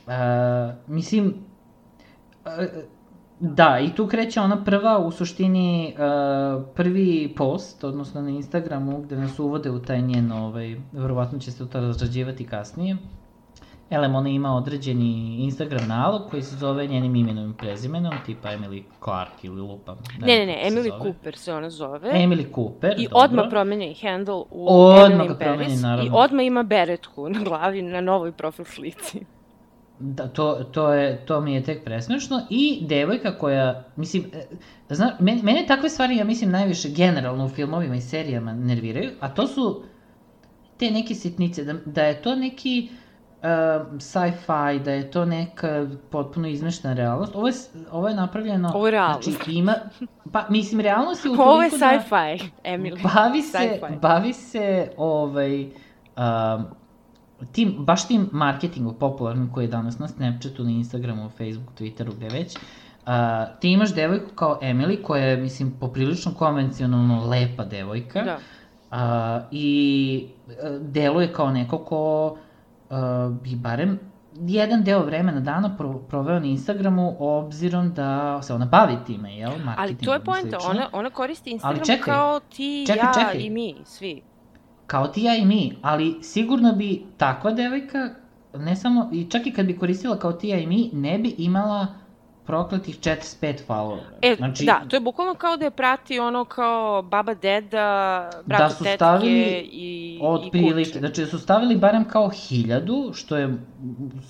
[0.06, 0.12] Uh,
[0.86, 1.34] mislim,
[2.44, 2.50] uh,
[3.40, 9.16] da, i tu kreće ona prva, u suštini, uh, prvi post, odnosno na Instagramu, gde
[9.16, 12.96] nas uvode u taj njen, ovaj, verovatno će se to razrađivati kasnije.
[13.90, 18.82] Elem, ona ima određeni Instagram nalog koji se zove njenim imenom i prezimenom, tipa Emily
[19.04, 19.96] Clark ili Lupa.
[20.20, 22.10] Ne, ne, ne, Emily Cooper se ona zove.
[22.12, 23.24] Emily Cooper, I dobro.
[23.24, 25.78] odmah promenja i handle u Odmah Emily ga in promeni, Paris.
[25.78, 26.16] I naravno.
[26.16, 29.24] odmah ima beretku na glavi na novoj profil slici.
[30.02, 32.40] Da, to, to, je, to mi je tek presmešno.
[32.50, 34.46] I devojka koja, mislim, e,
[34.94, 39.28] zna, mene, mene takve stvari, ja mislim, najviše generalno u filmovima i serijama nerviraju, a
[39.28, 39.82] to su
[40.76, 42.88] te neke sitnice, da, da je to neki
[43.42, 47.34] uh, sci-fi, da je to neka potpuno izmeštena realnost.
[47.34, 47.54] Ovo je,
[47.90, 48.72] ovo je napravljeno...
[48.74, 49.30] Ovo je realnost.
[49.30, 49.74] Znači, ima,
[50.32, 51.76] pa, mislim, realnost je u Ovo je da...
[51.76, 53.14] sci-fi, Emily.
[53.14, 56.64] Bavi se, bavi se ovaj, um,
[57.52, 62.28] tim, baš tim marketingom popularnim koji je danas na Snapchatu, na Instagramu, Facebooku, Twitteru, gde
[62.28, 62.56] već.
[62.56, 63.12] Uh,
[63.60, 68.22] ti imaš devojku kao Emily koja je, mislim, poprilično konvencionalno lepa devojka.
[68.22, 68.38] Da.
[68.90, 72.36] Uh, I uh, deluje kao neko ko
[72.90, 72.96] uh,
[73.42, 73.98] bi barem
[74.40, 79.50] jedan deo vremena dana pro, proveo na Instagramu obzirom da se ona bavi time, jel?
[79.50, 82.14] Ali Marketingom to je poenta, ona, ona koristi Instagram čekaj.
[82.14, 83.40] kao ti, Čekaj, ja čekaj.
[83.40, 84.22] i mi, svi.
[84.90, 88.08] Kao ti ja i mi, ali sigurno bi takva devojka,
[88.54, 91.34] ne samo, i čak i kad bi koristila kao ti ja i mi, ne bi
[91.38, 91.86] imala
[92.46, 94.00] prokletih 45 followera.
[94.22, 98.64] E, znači, da, to je bukvalno kao da je prati ono kao baba, deda, brato,
[98.64, 100.98] Da su tetke stavili i, od i prilike, kuće.
[100.98, 103.54] znači da su stavili barem kao hiljadu, što je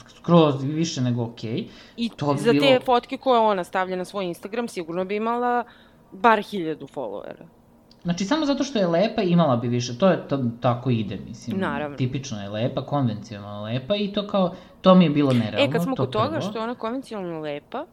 [0.08, 1.66] skroz više nego okej.
[1.96, 5.16] I to bi za te bilo- fotke koje ona stavlja na svoj Instagram sigurno bi
[5.16, 5.64] imala
[6.12, 7.59] bar hiljadu followera.
[8.02, 9.98] Znači, samo zato što je lepa, imala bi više.
[9.98, 11.60] To je, to, tako ide, mislim.
[11.60, 11.96] Naravno.
[11.96, 15.68] Tipično je lepa, konvencionalno lepa i to kao, to mi je bilo nerealno.
[15.68, 16.40] E, kad smo to kod toga prvo.
[16.40, 17.86] što je ona konvencionalno lepa,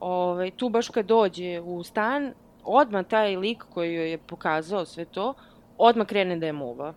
[0.00, 2.32] ovaj, tu baš kad dođe u stan,
[2.64, 5.34] odmah taj lik koji joj je pokazao sve to,
[5.78, 6.94] odmah krene da je muva.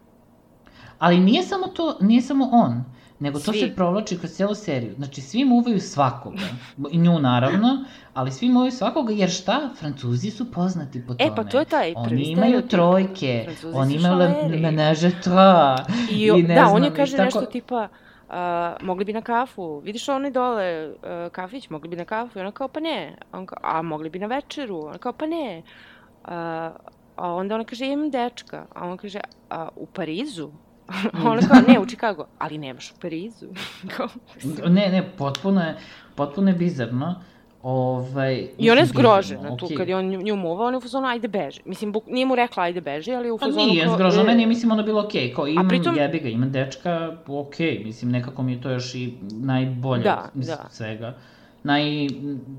[1.00, 2.84] Ali nije samo to, nije samo on,
[3.20, 3.60] nego to Svi.
[3.60, 4.94] se provlači kroz celu seriju.
[4.98, 6.38] Znači, svi muvaju svakoga.
[6.92, 9.70] I nju naravno, ali svi muvaju svakoga, jer šta?
[9.80, 11.32] Francuzi su poznati po tome.
[11.32, 15.80] E, pa to je taj prvi Oni imaju trojke, Francuzi oni imaju le, menage trois.
[16.12, 17.88] I, I ne da, znam, on je kaže tako- nešto tipa,
[18.30, 22.42] a, mogli bi na kafu, vidiš onaj dole a, kafić, mogli bi na kafu, i
[22.42, 25.62] ona kao, pa ne, on kao, a mogli bi na večeru, ona kao, pa ne,
[26.24, 26.72] a,
[27.16, 30.50] a onda ona kaže, imam dečka, a on kaže, a u Parizu?
[31.26, 33.46] ona kao, ne, u Čikagu, ali nemaš u Parizu.
[33.98, 34.08] kao,
[34.68, 35.76] Ne, ne, potpuno je,
[36.16, 37.16] potpuno je bizarno.
[37.64, 40.74] Ovaj, I ona je mislim, zgrožena bizarno, tu, kad je on nju, nju muvao, on
[40.74, 41.62] je u fazonu, ajde beži.
[41.66, 44.24] Mislim, buk, nije mu rekla, ajde beži, ali je u Pa fazonu nije kao, zgroženo,
[44.24, 44.26] e.
[44.26, 48.12] meni je mislim ono bilo okej, kao imam pritom- jebi ga, imam dečka, okej, mislim
[48.12, 50.66] nekako mi je to još i najbolje Da, iz da.
[50.70, 51.16] svega.
[51.64, 51.84] Naj,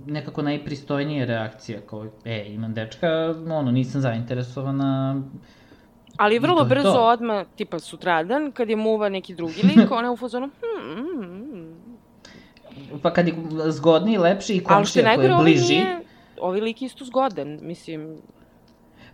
[0.07, 3.09] nekako najpristojnija reakcija, kao, e, imam dečka,
[3.51, 5.23] ono, nisam zainteresovana,
[6.17, 7.07] Ali vrlo to brzo to.
[7.07, 11.45] odmah, tipa sutradan, kad je muva neki drugi lik, ona je u fazonu, hmm, hmm,
[11.51, 13.01] hmm.
[13.03, 13.35] pa kad je
[13.67, 16.01] zgodniji, lepši i komšija koji je bliži, nije,
[16.41, 18.17] ovaj lik isto zgodan, mislim,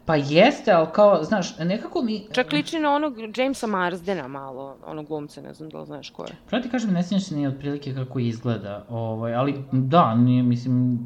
[0.07, 2.27] pa jeste, ali kao, znaš, nekako mi...
[2.33, 6.23] čak liči na onog Jamesa Marsdena malo, onog glumca, ne znam da li znaš ko
[6.23, 6.37] je.
[6.47, 10.99] Pravo ti kažem, ne sjećam se ni otprilike kako izgleda, ovaj, ali da, nije, mislim...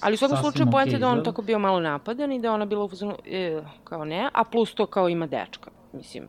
[0.00, 2.64] Ali u svakom slučaju okej je da on tako bio malo napadan i da ona
[2.64, 6.28] bila u fazonu, e, kao ne, a plus to kao ima dečka, mislim,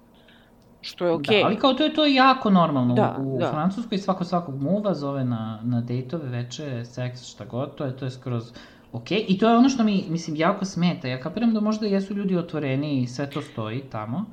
[0.82, 1.40] što je okej.
[1.40, 2.94] Da, ali kao to je to jako normalno.
[2.94, 3.52] Da, u da.
[3.52, 8.06] Francuskoj svako svakog muva zove na, na dejtove, veče, seks, šta god, to je, to
[8.06, 8.54] je skroz
[8.94, 9.12] ok.
[9.12, 11.08] I to je ono što mi, mislim, jako smeta.
[11.08, 14.26] Ja kapiram da možda jesu ljudi otvoreni i sve to stoji tamo,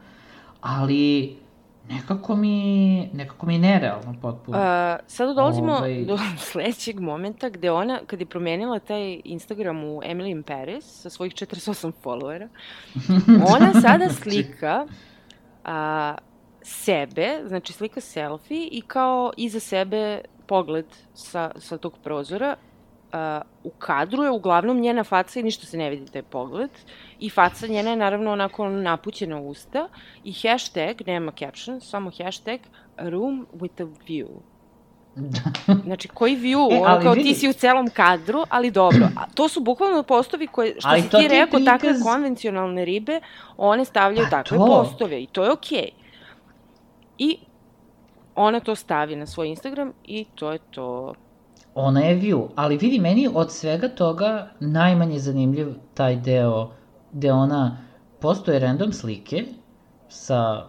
[0.61, 1.37] ali
[1.88, 4.59] nekako mi, nekako mi je nerealno potpuno.
[4.59, 6.18] Uh, sada dolazimo Ovaj- do
[6.51, 11.35] sledećeg momenta gde ona, kad je promenila taj Instagram u Emily in Paris sa svojih
[11.35, 12.49] 48 followera,
[13.55, 14.87] ona sada slika
[15.64, 16.14] a,
[16.62, 22.57] sebe, znači slika selfie i kao iza sebe pogled sa, sa tog prozora
[23.12, 26.70] Uh, u kadru je uglavnom njena faca i ništa se ne vidi taj pogled.
[27.18, 29.88] I faca njena je naravno onako napućena usta
[30.25, 32.61] i hashtag, nema caption, samo hashtag
[32.99, 34.29] room with a view.
[35.87, 37.29] znači, koji view, e, ono kao vidi.
[37.29, 39.09] ti si u celom kadru, ali dobro.
[39.16, 41.64] A to su bukvalno postovi koje, što ali si ti rekao, prikaz...
[41.64, 43.20] takve konvencionalne ribe,
[43.57, 44.66] one stavljaju A takve to.
[44.66, 45.79] postove i to je okej.
[45.79, 45.90] Okay.
[47.18, 47.38] I
[48.35, 51.14] ona to stavi na svoj Instagram i to je to.
[51.74, 56.70] Ona je view, ali vidi, meni od svega toga najmanje zanimljiv taj deo
[57.12, 57.78] gde ona
[58.20, 59.44] postoje random slike
[60.09, 60.66] sa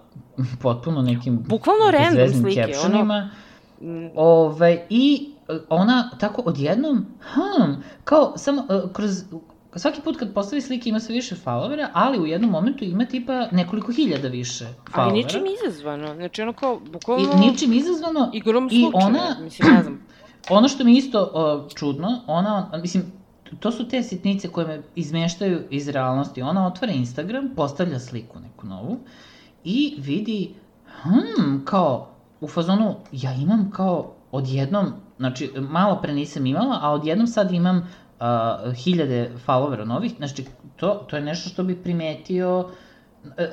[0.62, 3.30] potpuno nekim bukvalno random slike captionima, ono
[3.84, 5.30] Ove, ovaj, I
[5.70, 7.72] ona tako odjednom, hm,
[8.04, 9.24] kao samo uh, kroz
[9.76, 13.48] svaki put kad postavi slike ima sve više followera, ali u jednom momentu ima tipa
[13.52, 15.02] nekoliko hiljada više followera.
[15.02, 17.32] Ali ničim izazvano, znači ono kao, bukvalno...
[17.34, 18.30] I, ničim izazvano.
[18.34, 20.02] Igrom slučaja, i ona, mislim, ne znam.
[20.50, 23.04] Ono što mi isto uh, čudno, ona, mislim,
[23.60, 26.42] to su te sitnice koje me izmeštaju iz realnosti.
[26.42, 28.98] Ona otvara Instagram, postavlja sliku neku novu
[29.64, 30.54] i vidi,
[31.02, 32.08] hm, kao,
[32.42, 37.78] u fazonu, ja imam kao odjednom, znači malo pre nisam imala, a odjednom sad imam
[37.78, 42.70] uh, hiljade followera novih, znači to, to je nešto što bi primetio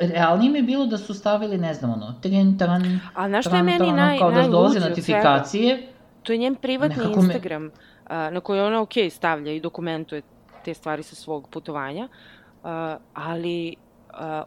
[0.01, 3.57] realnije mi je bilo da su stavili, ne znam, ono, tren, tan, A znaš što
[3.57, 5.92] je meni naj, kao da dolaze notifikacije.
[6.28, 7.68] To je njen privatni Instagram, me...
[7.68, 10.22] uh, na koji ona, ok, stavlja i dokumentuje
[10.64, 12.68] te stvari sa svog putovanja, uh,
[13.14, 13.76] ali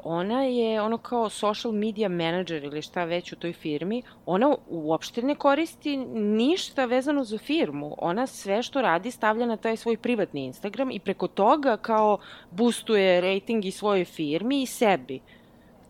[0.03, 5.21] ona je ono kao social media manager ili šta već u toj firmi, ona uopšte
[5.21, 7.95] ne koristi ništa vezano za firmu.
[7.97, 12.17] Ona sve što radi stavlja na taj svoj privatni Instagram i preko toga kao
[12.51, 15.19] boostuje rating i svojoj firmi i sebi.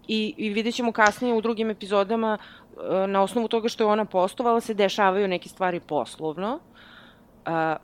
[0.08, 2.38] I, i vidjet ćemo kasnije u drugim epizodama
[3.08, 6.60] na osnovu toga što je ona postovala se dešavaju neke stvari poslovno.
[7.46, 7.76] Uh,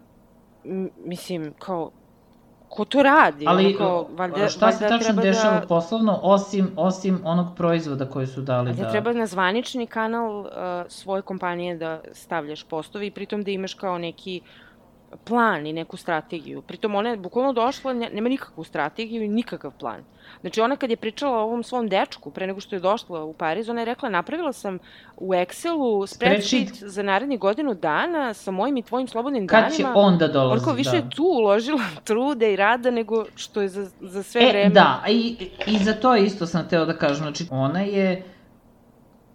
[1.05, 1.91] mislim, kao,
[2.69, 3.45] ko to radi?
[3.47, 5.67] Ali onako, valjda, šta se tačno da- dešava da...
[5.67, 8.91] poslovno, osim, osim onog proizvoda koji su dali da...
[8.91, 10.47] treba na zvanični kanal uh,
[10.87, 14.41] svoje kompanije da stavljaš postove i pritom da imaš kao neki
[15.23, 16.61] plan i neku strategiju.
[16.61, 20.03] Pritom ona je bukvalno došla, nema nikakvu strategiju i nikakav plan.
[20.41, 23.33] Znači ona kad je pričala o ovom svom dečku pre nego što je došla u
[23.33, 24.79] Pariz, ona je rekla napravila sam
[25.17, 29.89] u Excelu spreadsheet za narednih godinu dana sa mojim i tvojim slobodnim kad danima.
[29.89, 31.09] Kad će on da dolazi, Orko više da.
[31.09, 34.69] tu uložila trude i rada nego što je za, za sve e, vreme.
[34.69, 37.23] Da, i, i za to isto sam teo da kažem.
[37.23, 38.23] Znači ona je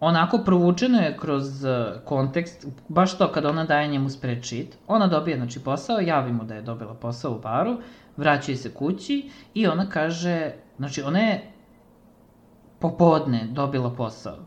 [0.03, 1.71] onako provučeno je kroz uh,
[2.05, 6.61] kontekst, baš to kada ona daje njemu spreadsheet, ona dobije znači posao, javimo da je
[6.61, 7.77] dobila posao u baru,
[8.17, 11.51] vraćaju se kući i ona kaže, znači ona je
[12.79, 14.37] popodne dobila posao.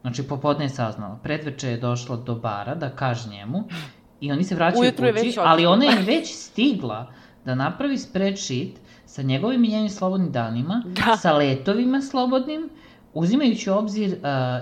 [0.00, 3.64] Znači popodne je saznala, predveče je došla do bara da kaže njemu
[4.20, 7.12] i oni se vraćaju Ujutru kući, ali ona je već stigla
[7.44, 11.16] da napravi spreadsheet sa njegovim i njenim slobodnim danima, da.
[11.16, 12.70] sa letovima slobodnim,
[13.14, 14.18] uzimajući obzir uh,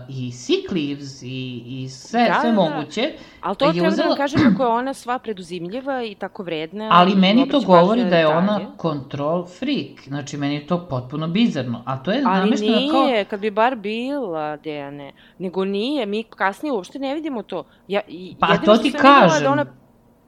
[0.09, 2.63] i sick leaves i, i sve, da, sve da, da.
[2.63, 3.13] moguće.
[3.41, 4.03] Ali to treba uzela...
[4.03, 6.89] da vam kažem kako je ona sva preduzimljiva i tako vredna.
[6.93, 10.05] Ali meni to govori da je ona control freak.
[10.07, 11.83] Znači, meni je to potpuno bizarno.
[11.87, 13.05] A to je Ali namešteno kao...
[13.05, 15.13] Nije, kad bi bar bila, Dejane.
[15.39, 17.65] Nego nije, mi kasnije uopšte ne vidimo to.
[17.89, 18.01] Ja,
[18.39, 19.43] pa to ti kažem.
[19.43, 19.67] Da ona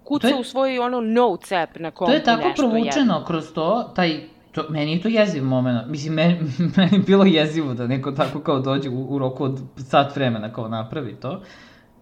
[0.04, 3.24] kuca je, u svoj ono notes app na kompu To je tako provučeno je.
[3.26, 5.88] kroz to, taj to, meni je to jeziv moment.
[5.88, 6.38] Mislim, meni,
[6.76, 10.52] meni je bilo jezivo da neko tako kao dođe u, u roku od sat vremena
[10.52, 11.42] kao napravi to.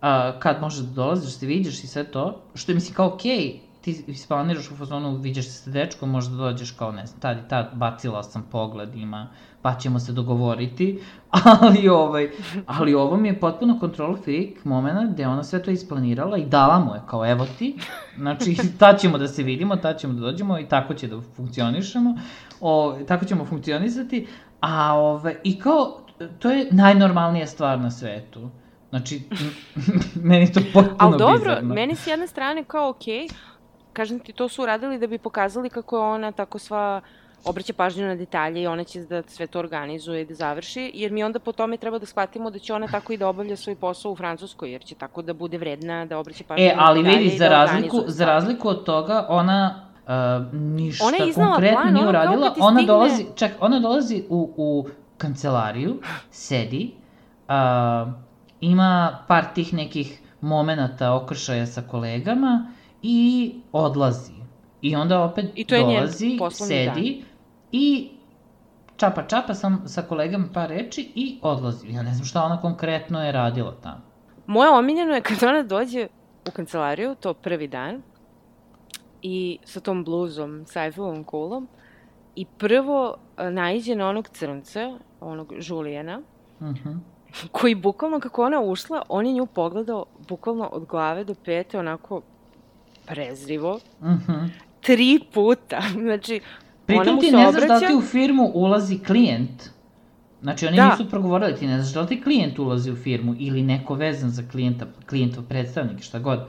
[0.00, 3.38] A, kad možeš da dolaziš, se vidiš i sve to, što je mislim kao okej,
[3.38, 7.38] okay, ti isplaniraš u fazonu, vidiš se sa dečkom, možda dođeš kao, ne znam, tad
[7.38, 9.28] i tad bacila sam pogled, ima,
[9.62, 11.00] pa ćemo se dogovoriti,
[11.60, 12.30] ali, ovaj,
[12.66, 16.78] ali ovo mi je potpuno control freak momena gde ona sve to isplanirala i dala
[16.78, 17.76] mu je kao, evo ti,
[18.16, 22.16] znači, tad ćemo da se vidimo, tad ćemo da dođemo i tako će da funkcionišemo,
[22.60, 24.26] o, tako ćemo funkcionisati,
[24.60, 25.98] a ovaj, i kao,
[26.38, 28.50] to je najnormalnija stvar na svetu.
[28.90, 29.22] Znači,
[30.30, 31.06] meni to potpuno bizarno.
[31.06, 31.74] Ali dobro, bizarno.
[31.74, 33.32] meni s jedne strane kao okej, okay,
[33.92, 37.00] kažem ti, to su uradili da bi pokazali kako je ona tako sva
[37.44, 41.12] obraća pažnju na detalje i ona će da sve to organizuje i da završi, jer
[41.12, 43.76] mi onda po tome treba da shvatimo da će ona tako i da obavlja svoj
[43.76, 47.18] posao u Francuskoj, jer će tako da bude vredna, da obraća pažnju e, na detalje
[47.18, 51.94] vidi, i da za razliku, za razliku od toga, ona uh, ništa ona konkretno plan,
[51.94, 52.54] nije uradila.
[52.56, 56.00] Ona, ona dolazi, čak, ona dolazi u, u kancelariju,
[56.30, 56.94] sedi,
[57.48, 58.12] uh,
[58.60, 62.66] ima par tih nekih momenata okršaja sa kolegama,
[63.02, 64.32] i odlazi.
[64.82, 67.28] I onda opet I to je dolazi, sedi dan.
[67.72, 68.10] i
[68.96, 71.88] čapa čapa sam sa kolegama par reči i odlazi.
[71.88, 74.00] Ja ne znam šta ona konkretno je radila tamo.
[74.46, 76.08] Moje omiljeno je kad ona dođe
[76.48, 78.02] u kancelariju, to prvi dan,
[79.22, 81.68] i sa tom bluzom, sa Eiffelovom kulom
[82.34, 86.22] i prvo e, naiđe na onog crnca, onog Julijana,
[86.60, 86.98] Uh -huh.
[87.52, 92.20] koji bukvalno kako ona ušla, on je nju pogledao bukvalno od glave do pete onako
[93.06, 93.80] prezrivo.
[94.00, 94.48] Uh -huh.
[94.80, 95.82] Tri puta.
[96.02, 96.40] Znači,
[96.86, 99.70] Pritom ti ne znaš da ti u firmu ulazi klijent.
[100.42, 100.88] Znači, oni Da.
[100.90, 104.30] nisu progovorili, ti ne znaš da li ti klijent ulazi u firmu ili neko vezan
[104.30, 106.40] za klijenta, klijentov predstavnik, šta god.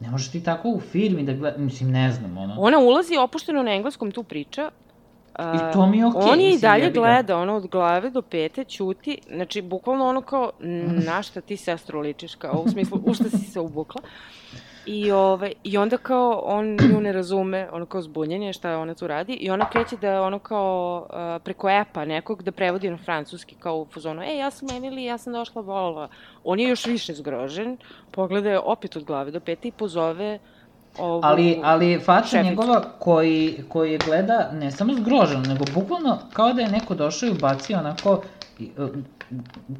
[0.00, 2.54] Ne možeš ti tako u firmi da gleda, mislim, ne znam, ono.
[2.58, 4.70] Ona ulazi opušteno na engleskom, tu priča.
[5.38, 7.00] I to mi je okej, On je i dalje jebi ga.
[7.00, 9.18] gleda, ono, od glave do pete, ćuti.
[9.34, 10.50] Znači, bukvalno ono kao,
[11.06, 14.00] na šta ti sestro ličiš, kao, u smislu, u šta si se ubukla.
[14.86, 18.94] I, ove, I onda kao, on nju ne razume, ono kao zbunjen je šta ona
[18.94, 19.32] tu radi.
[19.32, 23.76] I ona kreće da, ono kao, a, preko epa nekog, da prevodi na francuski, kao
[23.76, 26.08] u fazonu, e, ja sam Emily, ja sam došla, volala.
[26.44, 27.76] On je još više zgrožen,
[28.10, 30.38] pogleda je opet od glave do pete i pozove
[30.98, 36.52] ovu Ali, ali faca njegova koji, koji je gleda ne samo zgroženo, nego bukvalno kao
[36.52, 38.22] da je neko došao i ubacio onako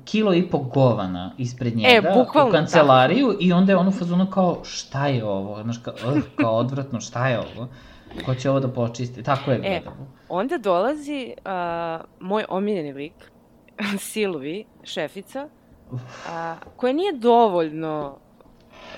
[0.05, 4.27] kilo i po govana ispred njega bukvalno, u kancelariju i onda je on u fazonu
[4.27, 7.69] kao šta je ovo, znaš kao, "Ugh, kao odvratno šta je ovo,
[8.27, 9.93] ko će ovo da počisti, tako je E, gledao.
[10.29, 13.13] onda dolazi a, moj omiljeni lik,
[14.01, 15.49] Silvi, šefica,
[16.29, 18.17] a, koja nije dovoljno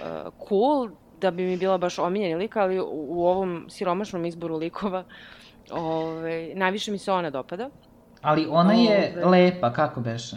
[0.02, 0.88] a, cool
[1.20, 5.04] da bi mi bila baš omiljeni lik, ali u, u ovom siromašnom izboru likova
[5.72, 7.70] ove, najviše mi se ona dopada.
[8.24, 9.26] Ali ona je Ove.
[9.26, 10.36] lepa, kako beše?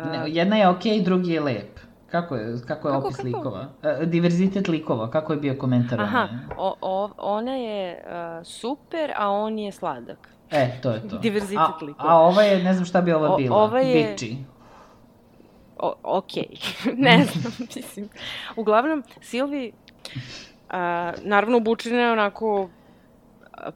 [0.00, 1.78] Ne, jedna je okej, drugi je lep.
[2.08, 3.28] Kako je, kako je Kako, opis kako?
[3.28, 3.68] likova?
[3.82, 6.00] E, diverzitet likova, kako je bio komentar?
[6.00, 10.28] Aha, o, o, ona je a, super, a on je sladak.
[10.50, 11.18] E, to je to.
[11.18, 12.10] Diverzitet a, likova.
[12.10, 13.56] A ova je, ne znam šta bi ova O- bila.
[13.56, 14.36] ova je- Biči.
[15.78, 16.46] O, okej,
[16.98, 18.08] ne znam, mislim.
[18.56, 19.72] Uglavnom, Silvi,
[20.70, 22.68] a, naravno, obučena je onako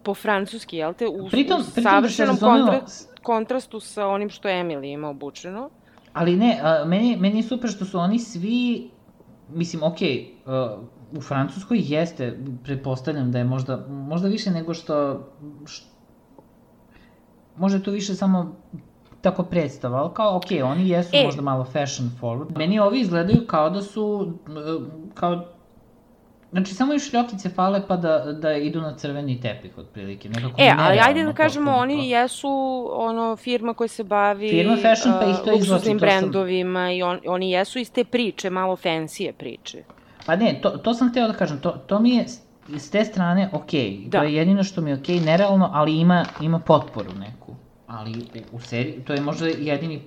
[0.03, 1.07] po francuski, jel te?
[1.07, 2.87] U, Pritom- u pritom savršenom se razumemo- kontra,
[3.23, 5.71] kontrastu sa onim što Emily ima obučeno.
[6.13, 8.91] Ali ne, a, meni, meni je super što su oni svi,
[9.49, 10.77] mislim, okej, a,
[11.13, 15.27] u Francuskoj jeste, pretpostavljam da je možda, možda više nego što,
[15.67, 15.83] š,
[17.57, 18.57] možda je to više samo
[19.21, 21.25] tako predstava, ali kao, okej, oni jesu E.
[21.25, 22.59] možda malo fashion forward.
[22.59, 24.51] Meni ovi izgledaju kao da su, e,
[25.15, 25.45] kao,
[26.53, 30.29] Znači, samo još šljokice fale pa da, da idu na crveni tepih, otprilike.
[30.29, 32.03] Nekako E, ali ajde da kažemo, oni to.
[32.03, 32.49] jesu
[32.93, 36.93] ono firma koja se bavi Firma fashion, pa ih to izvlači, luksuznim to sam- brendovima
[36.93, 39.83] i on, oni jesu iz te priče, malo fancy priče.
[40.27, 43.51] Pa ne, to, to sam hteo da kažem, to, to mi je s- te strane
[43.53, 44.19] okej, Da.
[44.19, 47.55] to je jedino što mi je okej, nerealno, ali ima, ima potporu neku.
[47.87, 48.13] Ali
[48.53, 50.01] u seriji, to je možda jedini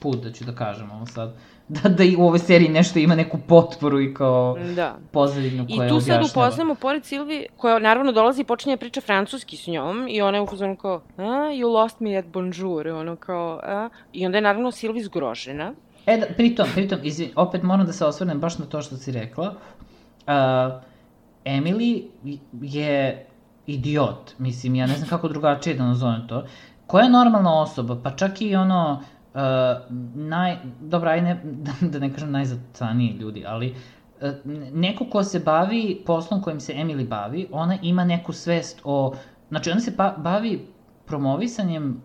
[0.00, 1.34] put da ću da kažem ovo sad,
[1.68, 4.96] da, da i u ovoj seriji nešto ima neku potporu i kao Da.
[5.10, 9.00] pozadinu I koja tu sad upoznamo, pored Silvi, koja naravno dolazi i počinje da priča
[9.00, 12.88] francuski s njom, i ona je u fazonu kao, a, you lost me at bonjour,
[12.88, 15.72] ono kao, a, i onda je naravno Silvi zgrožena.
[16.06, 19.12] E, da, pritom, pritom, izvin, opet moram da se osvrnem baš na to što si
[19.12, 19.54] rekla.
[20.26, 20.34] Uh,
[21.44, 22.02] Emily
[22.62, 23.26] je
[23.66, 26.46] idiot, mislim, ja ne znam kako drugačije da nazovem to.
[26.86, 29.17] Koja je normalna osoba, pa čak i ono, uh,
[30.14, 31.42] naj, dobra, aj ne,
[31.92, 33.98] da ne kažem najzacaniji ljudi, ali uh,
[34.72, 39.14] neko ko se bavi poslom kojim se Emily bavi, ona ima neku svest o,
[39.48, 40.66] znači ona se pa, bavi
[41.06, 42.02] promovisanjem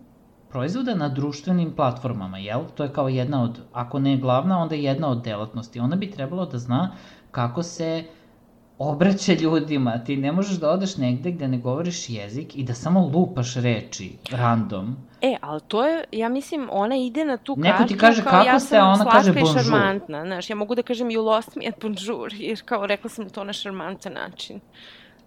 [0.49, 2.61] proizvoda na društvenim platformama, jel?
[2.75, 5.79] To je kao jedna od, ako ne glavna, onda jedna od delatnosti.
[5.79, 6.91] Ona bi trebalo da zna
[7.31, 8.03] kako se
[8.77, 9.97] obraća ljudima.
[9.97, 14.17] Ti ne možeš da odeš negde gde ne govoriš jezik i da samo lupaš reči,
[14.31, 14.95] random.
[15.23, 18.31] E, ali to je, ja mislim, ona ide na tu Neko kartu ti kaže kao
[18.31, 19.63] kako ja a ona kaže slatka i bonjour.
[19.63, 23.29] šarmantna, znaš, ja mogu da kažem you lost me at bonjour, jer kao rekla sam
[23.29, 24.59] to na šarmantan način,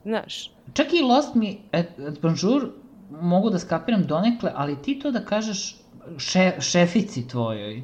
[0.05, 0.51] znaš.
[0.75, 2.71] Čak i Lost Me at, at Bonjour
[3.11, 5.77] mogu da skapiram donekle, ali ti to da kažeš
[6.19, 7.83] še, šefici tvojoj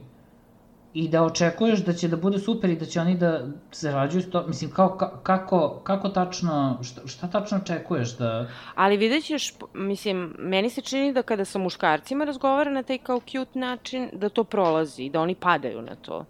[0.95, 3.41] i da očekuješ da će da bude super i da će oni da
[3.73, 8.47] zarađuju to, mislim, kao, ka, kako, kako tačno, šta, šta tačno očekuješ da...
[8.75, 12.99] Ali vidjet ćeš, p- mislim, meni se čini da kada sa muškarcima razgovara na taj
[12.99, 16.25] kao cute način, da to prolazi, da oni padaju na to.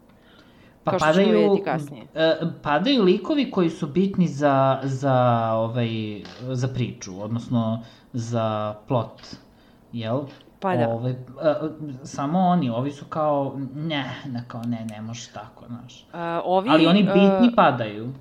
[0.85, 1.59] Pa Kao padaju,
[2.15, 9.21] e, padaju likovi koji su bitni za, za, ovaj, za priču, odnosno za plot,
[9.93, 10.21] jel?
[10.63, 10.89] Pa da.
[10.89, 11.17] Ove, e,
[12.05, 16.07] samo oni, ovi su kao, ne, ne, kao, ne, ne može tako, znaš.
[16.13, 18.05] Uh, ovi, Ali oni bitni uh, padaju.
[18.05, 18.13] uh,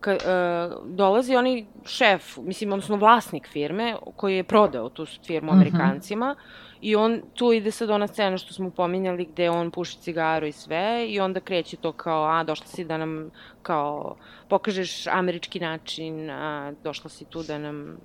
[0.00, 5.60] ka, uh, dolazi oni šef, mislim, odnosno vlasnik firme, koji je prodao tu firmu Mhm.
[5.60, 6.36] Amerikancima
[6.80, 10.52] I on, tu ide sad ona scena što smo pominjali gde on puši cigaru i
[10.52, 13.30] sve i onda kreće to kao, a došla si da nam
[13.62, 14.16] kao
[14.48, 17.96] pokažeš američki način, a došla si tu da nam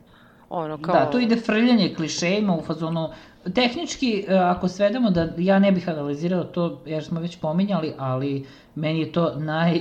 [0.52, 0.96] ono kao...
[0.96, 3.10] Da, tu ide frljanje klišejima u fazonu...
[3.56, 8.46] Tehnički, e, ako svedemo da ja ne bih analizirao to, jer smo već pominjali, ali
[8.76, 9.80] meni je to naj...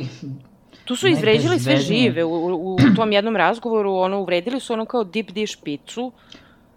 [0.84, 5.04] Tu su izvređali sve žive u, u, tom jednom razgovoru, ono, uvredili su ono kao
[5.04, 6.12] deep dish picu,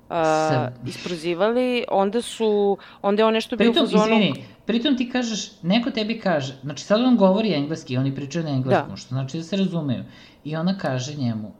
[0.09, 4.03] uh, isprozivali, onda su, onda je on nešto bio u fazonu...
[4.03, 4.33] Izvini,
[4.65, 8.89] pritom ti kažeš, neko tebi kaže, znači sad on govori engleski, oni pričaju na engleskom,
[8.89, 8.95] da.
[8.95, 10.03] što znači da se razumeju.
[10.43, 11.51] I ona kaže njemu,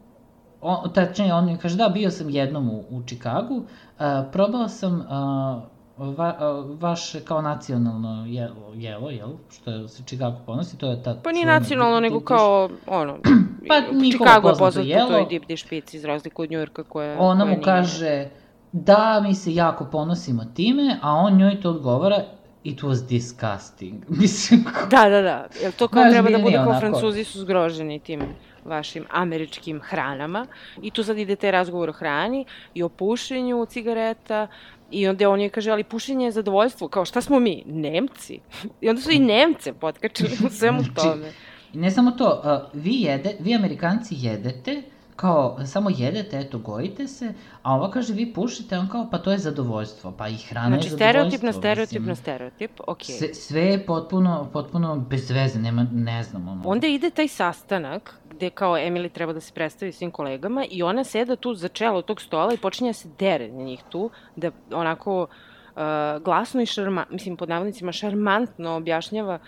[0.64, 5.00] on, tačnije, on mi kaže, da, bio sam jednom u, u Čikagu, uh, probao sam
[5.00, 11.02] uh, va, uh, vaše kao nacionalno jelo, jelo, jel, što se Chicago ponosi, to je
[11.02, 11.14] ta...
[11.24, 13.18] Pa nije nacionalno, nego kao, ono,
[13.68, 13.74] pa,
[14.10, 17.20] Chicago je poznat po toj deep dish pizza, iz razliku od Njujorka koja...
[17.20, 18.28] Ona koja mu kaže,
[18.72, 22.24] da, mi se jako ponosimo time, a on njoj to odgovara,
[22.64, 24.04] it was disgusting.
[24.20, 25.46] Mislim, da, da, da.
[25.62, 28.20] Jel to kao treba da bude kao francuzi su zgroženi tim
[28.64, 30.46] vašim američkim hranama
[30.82, 32.44] i tu sad ide taj razgovor o hrani
[32.74, 34.46] i o pušenju cigareta
[34.90, 38.40] i onda on je kaže, ali pušenje je zadovoljstvo, kao šta smo mi, Nemci?
[38.80, 41.32] I onda su i Nemce potkačili u svemu znači, tome.
[41.72, 42.42] Ne samo to,
[42.72, 44.82] vi, jede, vi Amerikanci jedete,
[45.16, 49.32] kao, samo jedete, eto, gojite se, a ova kaže, vi pušite, on kao, pa to
[49.32, 50.96] je zadovoljstvo, pa i hrana znači, je zadovoljstvo.
[50.96, 53.14] Znači, stereotip na stereotip mislim, na stereotip, okej.
[53.14, 53.18] Okay.
[53.18, 56.62] Sve, sve je potpuno, potpuno bez veze, nema, ne znam, ono.
[56.64, 61.04] Onda ide taj sastanak, gde kao Emily treba da se predstavi svim kolegama i ona
[61.04, 64.50] seda tu za čelo tog stola i počinje da se dere na njih tu, da
[64.72, 65.82] onako uh,
[66.24, 69.38] glasno i šarma, mislim, pod navodnicima, šarmantno objašnjava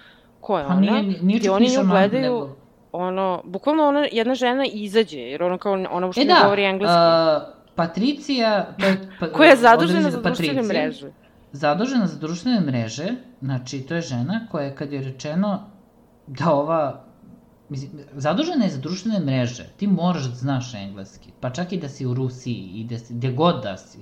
[0.40, 0.80] ko je pa ona.
[0.80, 2.56] Nije, nije, nije gde oni nju gledaju, nego...
[2.92, 6.64] ono, bukvalno ona, jedna žena izađe, jer ona kao, ona uopšte e, da, ne govori
[6.64, 6.96] engleski.
[6.96, 11.10] Uh, Patricija, je, pa, koja je zadužena za društvene mreže.
[11.52, 13.08] Zadužena za društvene mreže,
[13.40, 15.70] znači to je žena koja je kad je rečeno
[16.26, 17.05] da ova
[17.68, 19.64] Mislim, zadužena je za društvene mreže.
[19.76, 21.30] Ti moraš da znaš engleski.
[21.40, 23.98] Pa čak i da si u Rusiji i da si, gde god da si.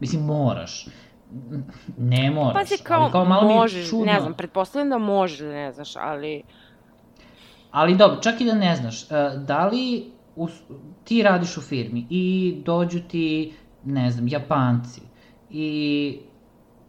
[0.00, 0.86] Mislim, moraš.
[1.98, 2.54] Ne moraš.
[2.54, 4.04] Pa si kao, ali kao malo možeš, čudno.
[4.04, 6.42] ne znam, pretpostavljam da možeš da ne znaš, ali...
[7.70, 9.06] Ali dobro, čak i da ne znaš, e,
[9.36, 10.48] da li u,
[11.04, 13.54] ti radiš u firmi i dođu ti,
[13.84, 15.00] ne znam, Japanci
[15.50, 16.18] i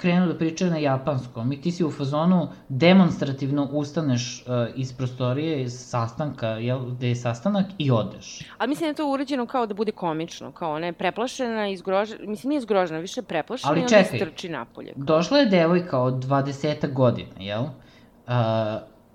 [0.04, 5.62] krenu da pričaju na japanskom i ti si u fazonu demonstrativno ustaneš uh, iz prostorije,
[5.64, 8.40] iz sastanka, jel, gde je sastanak i odeš.
[8.58, 12.20] Ali mislim da je to urađeno kao da bude komično, kao ona je preplašena, izgrožena,
[12.28, 14.94] mislim nije izgrožena, više preplašena Ali i onda čekaj, strči napolje.
[14.96, 17.64] došla je devojka od 20 godina, jel?
[17.64, 18.34] Uh,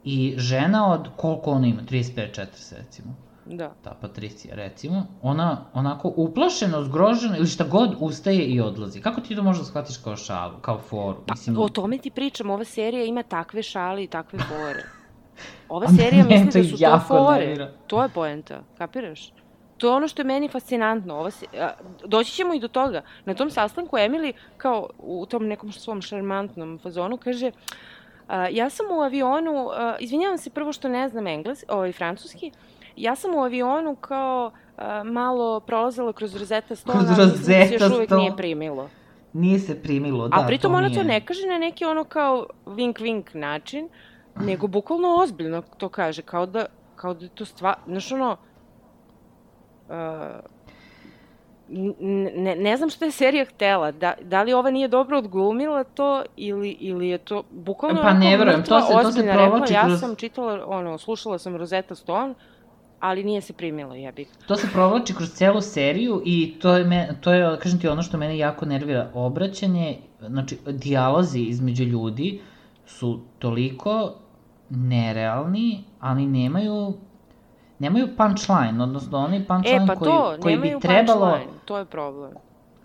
[0.05, 3.75] I žena od koliko ona ima, 35-40 recimo da.
[3.83, 9.01] ta Patricija recimo, ona onako uplašeno, zgrožena ili šta god ustaje i odlazi.
[9.01, 11.19] Kako ti to možda shvatiš kao šalu, kao foru?
[11.27, 11.59] Pa, Mislim...
[11.59, 14.83] o tome ti pričam, ova serija ima takve šale i takve fore.
[15.69, 17.47] Ova serija misli da su to fore.
[17.47, 17.73] Nervira.
[17.87, 19.33] To je poenta, kapiraš?
[19.79, 21.15] To je ono što je meni fascinantno.
[21.15, 21.71] Ova se, a,
[22.05, 23.03] doći ćemo i do toga.
[23.25, 27.51] Na tom sastanku Emily, kao u tom nekom svom šarmantnom fazonu, kaže
[28.29, 32.53] a, ja sam u avionu, a, izvinjavam se prvo što ne znam engles, ovaj, francuski,
[32.99, 37.93] Ja sam u avionu kao uh, malo prolazila kroz Rosetta Stone, kroz ali se još
[37.93, 38.89] uvek nije primilo.
[39.33, 40.41] Nije se primilo, da.
[40.41, 41.01] A pritom to ona nije.
[41.01, 43.89] to ne kaže na neki ono kao vink-vink način,
[44.41, 48.37] nego bukvalno ozbiljno to kaže, kao da, kao da je to stvar, znaš ono,
[49.89, 49.95] uh,
[51.69, 56.23] ne, ne znam šta je serija htela, da, da li ova nije dobro odglumila to
[56.37, 59.93] ili, ili je to bukvalno pa ne verujem, to se, to se provlači kroz...
[59.93, 62.35] Ja sam čitala, ono, slušala sam Rosetta Stone,
[63.01, 64.29] ali nije se primilo, bih.
[64.47, 68.03] To se provlači kroz celu seriju i to je, me, to je, kažem ti, ono
[68.03, 69.11] što mene jako nervira.
[69.15, 72.41] Obraćanje, znači, dijalozi između ljudi
[72.87, 74.15] su toliko
[74.71, 76.95] nerealni, ali nemaju
[77.79, 81.39] nemaju punchline, odnosno oni punchline e, pa koji, to, koji bi trebalo...
[81.65, 82.31] to je problem.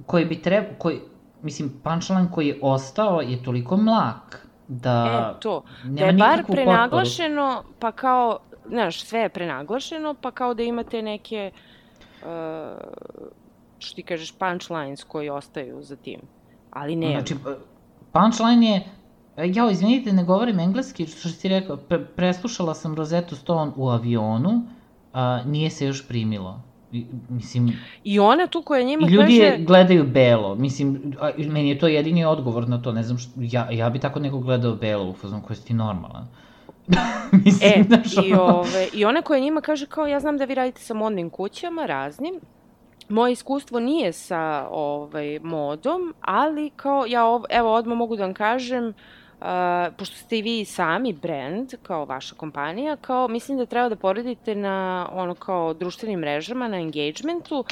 [0.05, 0.99] Koji bi trebalo, koji,
[1.41, 5.34] mislim, punchline koji je ostao je toliko mlak da...
[5.38, 5.64] E, to.
[5.84, 7.76] Da je bar prenaglašeno, potporu.
[7.80, 11.51] pa kao znaš, sve je prenaglašeno, pa kao da imate neke,
[12.22, 12.28] uh,
[13.80, 16.20] što ti kažeš, punchlines koji ostaju za tim.
[16.72, 17.11] Ali ne.
[17.11, 17.36] Znači,
[18.11, 18.84] punchline je,
[19.53, 24.61] ja, izvinite, ne govorim engleski, što si rekao, pre, preslušala sam Rosetu Stone u avionu,
[25.14, 26.61] a, nije se još primilo.
[26.91, 27.74] I, mislim...
[28.03, 29.14] I ona tu koja njima kaže...
[29.14, 33.03] I ljudi je gledaju belo, mislim, a, meni je to jedini odgovor na to, ne
[33.03, 36.28] znam što, ja, ja bi tako neko gledao belo u fazom koji si ti normalan.
[37.45, 40.55] Mislim, e, znaš, i, ove, i ona koja njima kaže kao, ja znam da vi
[40.55, 42.39] radite sa modnim kućama, raznim,
[43.09, 48.34] moje iskustvo nije sa ovaj, modom, ali kao ja ov, evo odmah mogu da vam
[48.34, 49.45] kažem, uh,
[49.97, 54.55] pošto ste i vi sami brand, kao vaša kompanija, kao mislim da treba da poredite
[54.55, 57.65] na ono kao društvenim mrežama, na engagementu.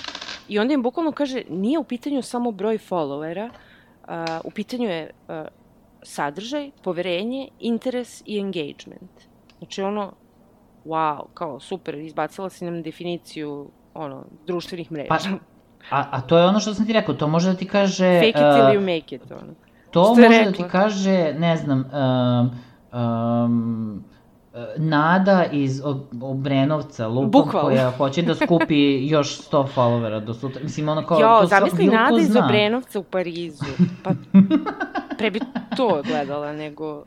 [0.47, 4.09] I onda im bukvalno kaže nije u pitanju samo broj followera, uh,
[4.43, 5.35] u pitanju je uh,
[6.03, 9.11] sadržaj, poverenje, interes i engagement.
[9.57, 10.13] Znači ono,
[10.85, 15.07] wow, kao super, izbacila si nam definiciju ono, društvenih mreža.
[15.09, 15.17] Pa,
[15.89, 18.19] a, a to je ono što sam ti rekao, to može da ti kaže...
[18.19, 19.53] Fake it till you make it, ono.
[19.91, 20.45] To može rekla?
[20.45, 22.51] da ti kaže, ne znam, um,
[22.99, 24.03] um,
[24.77, 25.81] Nada iz
[26.21, 27.63] Obrenovca, lupom, Bukval.
[27.63, 30.63] koja hoće da skupi još 100 followera do sutra.
[30.63, 31.19] Mislim, ono kao...
[31.19, 33.65] Jo, zamisli Nada iz Obrenovca u Parizu.
[34.03, 34.11] Pa,
[35.17, 35.39] pre bi
[35.77, 37.03] to gledala nego...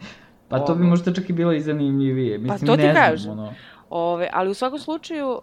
[0.49, 2.39] Pa to bi možda čak i bilo i zanimljivije.
[2.39, 3.33] Mislim, pa to ti ne znam, kažem.
[3.33, 3.53] Ono...
[3.91, 5.41] Ove, ali u svakom slučaju, uh,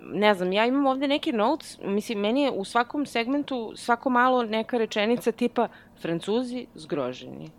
[0.00, 4.42] ne znam, ja imam ovde neki notes, mislim, meni je u svakom segmentu svako malo
[4.42, 5.68] neka rečenica tipa
[6.00, 7.50] Francuzi zgroženi.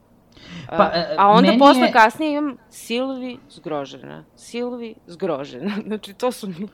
[0.68, 1.92] Pa, uh, a onda posle je...
[1.92, 5.72] kasnije imam Silvi zgrožena, Silvi zgrožena.
[5.88, 6.68] znači, to su mi,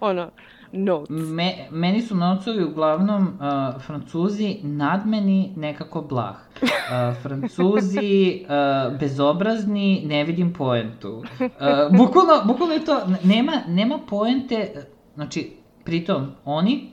[0.00, 0.30] ono,
[0.72, 1.08] notes.
[1.10, 6.36] Me, meni su nocovi uglavnom uh, Francuzi nadmeni nekako blah.
[6.62, 11.08] Uh, Francuzi uh, bezobrazni, ne vidim poentu.
[11.18, 15.52] Uh, bukvalno, bukvalno je to, nema, nema poente, znači,
[15.84, 16.92] pritom, oni,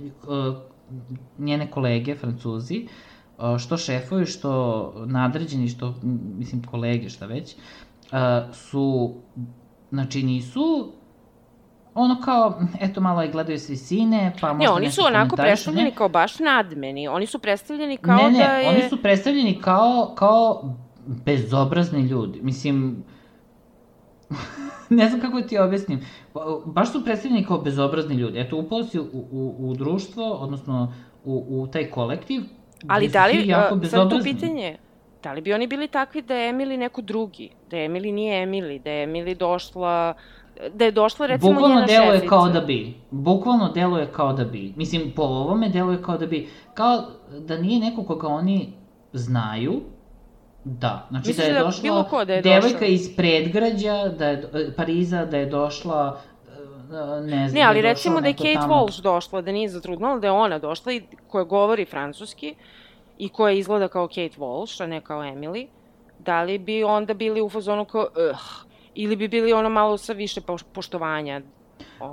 [0.00, 0.56] uh,
[1.38, 2.90] njene kolege, Francuzi, uh,
[3.58, 5.94] što šefovi, što nadređeni, što,
[6.38, 7.56] mislim, kolege, šta već,
[8.52, 9.14] su,
[9.90, 10.92] znači, nisu
[11.94, 15.90] ono kao, eto malo je gledaju s visine, pa možda Ne, oni su onako predstavljeni
[15.90, 15.96] ne?
[15.96, 17.08] kao baš nadmeni.
[17.08, 18.68] Oni su predstavljeni kao ne, ne, da je...
[18.68, 20.74] oni su predstavljeni kao, kao
[21.06, 22.40] bezobrazni ljudi.
[22.42, 23.04] Mislim,
[24.90, 26.00] ne znam kako ti objasnim.
[26.64, 28.40] Baš su predstavljeni kao bezobrazni ljudi.
[28.40, 30.92] Eto, upao si u, u, u društvo, odnosno
[31.24, 32.42] u, u taj kolektiv,
[32.88, 33.54] Ali da li,
[33.90, 34.76] sad tu pitanje,
[35.22, 37.50] da li bi oni bili takvi da je Emily neko drugi?
[37.70, 40.14] Da Emily nije Emily, da je Emily došla
[40.74, 42.22] da je došla recimo Bukvalno njena šefica.
[42.22, 42.94] Bukvalno kao da bi.
[43.10, 44.72] Bukvalno deluje kao da bi.
[44.76, 46.48] Mislim, po ovome deluje kao da bi.
[46.74, 47.04] Kao
[47.38, 48.72] da nije neko koga oni
[49.12, 49.80] znaju,
[50.64, 52.86] Da, znači Misliš da je da došla da je devojka došla?
[52.86, 56.33] iz predgrađa, da je, Pariza, da je došla e,
[57.20, 58.74] ne znam, ne, ali da recimo da je Kate tamo...
[58.74, 62.54] Walsh došla, da nije zatrudnala, da je ona došla i koja govori francuski
[63.18, 65.66] i koja izgleda kao Kate Walsh, a ne kao Emily,
[66.18, 68.64] da li bi onda bili u fazonu kao, uh,
[68.94, 70.40] Ili bi bili ono malo sa više
[70.72, 71.40] poštovanja?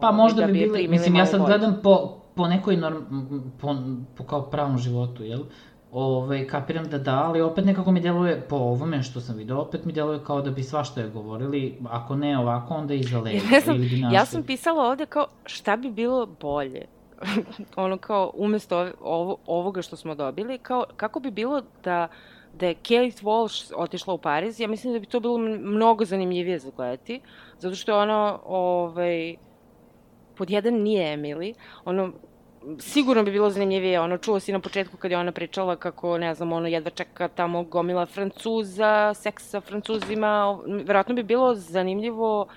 [0.02, 2.96] Pa možda da bi, bi bili, mislim, ja sad gledam po, po nekoj norm,
[3.62, 3.76] po,
[4.18, 5.40] po kao pravom životu, jel?
[5.92, 9.86] Ove, kapiram da da, ali opet nekako mi deluje, po ovome što sam video, opet
[9.86, 13.46] mi deluje kao da bi svašta je govorili, ako ne ovako, onda iza leđa.
[13.54, 16.86] Ja, sam, ili ja sam pisala ovde kao šta bi bilo bolje,
[17.76, 22.08] ono kao umesto ovo, ovoga što smo dobili, kao kako bi bilo da
[22.60, 26.60] da je Kate Walsh otišla u Pariz, ja mislim da bi to bilo mnogo zanimljivije
[26.60, 27.22] za gledati,
[27.60, 29.36] zato što ono, ovaj,
[30.36, 31.54] pod jedan nije Emily,
[31.86, 32.12] ono,
[32.80, 36.36] sigurno bi bilo zanimljivije, ono, čuo si na početku kad je ona pričala kako, ne
[36.36, 42.48] znam, ono, jedva čeka tamo gomila Francuza, seks sa Francuzima, verovatno bi bilo zanimljivo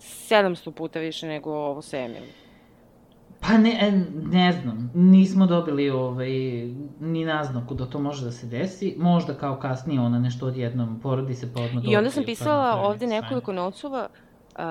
[0.00, 2.30] 700 puta više nego ovo sa Emily.
[3.40, 3.92] Pa ne, e,
[4.30, 6.30] ne znam, nismo dobili ovaj,
[7.00, 8.94] ni naznaku da to može da se desi.
[8.98, 12.80] Možda kao kasnije ona nešto odjednom porodi se pa odmah I onda sam pisala pa
[12.80, 14.08] ovde nekoliko nocova,
[14.58, 14.62] uh,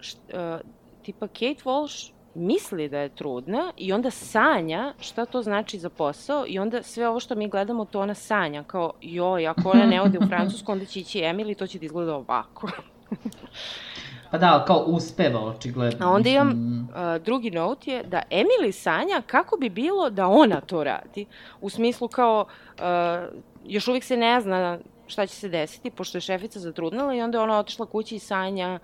[0.00, 0.60] št, uh,
[1.02, 6.44] tipa Kate Walsh misli da je trudna i onda sanja šta to znači za posao
[6.48, 10.02] i onda sve ovo što mi gledamo to ona sanja kao joj ako ona ne
[10.02, 12.68] ode u Francusku onda će ići Emily to će da izgleda ovako.
[14.30, 16.06] Pa da, kao uspeva očigledno.
[16.06, 20.60] A onda imam, uh, drugi note je da Emily sanja kako bi bilo da ona
[20.60, 21.26] to radi.
[21.60, 22.46] U smislu kao,
[22.78, 27.22] uh, još uvijek se ne zna šta će se desiti, pošto je šefica zatrudnila i
[27.22, 28.78] onda je ona otišla kući i sanja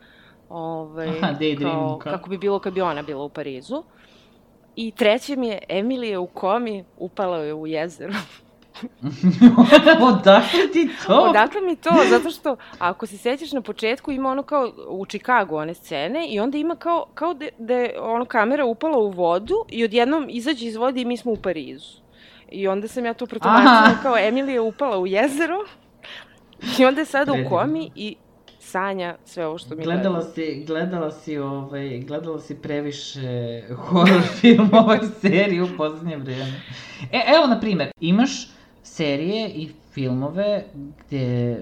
[0.49, 3.83] ovaj, Aha, kao, kako bi bilo kad bi ona bila u Parizu.
[4.77, 8.15] I treće mi je, Emily je u komi, upala je u jezero.
[10.09, 11.15] Odakle ti to?
[11.15, 11.91] Odakle mi to?
[12.11, 16.41] Zato što, ako se sećaš na početku, ima ono kao u Čikagu one scene i
[16.41, 20.67] onda ima kao, kao da, da je ono kamera upala u vodu i odjednom izađe
[20.67, 22.01] iz vode i mi smo u Parizu.
[22.51, 25.65] I onda sam ja to protumačila kao Emilija je upala u jezero
[26.79, 28.17] i onda je sada u komi i
[28.67, 30.35] sanja sve ovo što mi gledala gledamo.
[30.35, 36.61] si gledala si ovaj gledala si previše horor filmova i seriju u poslednje vreme.
[37.13, 38.49] E evo na primer, imaš
[38.83, 41.57] serije i filmove gde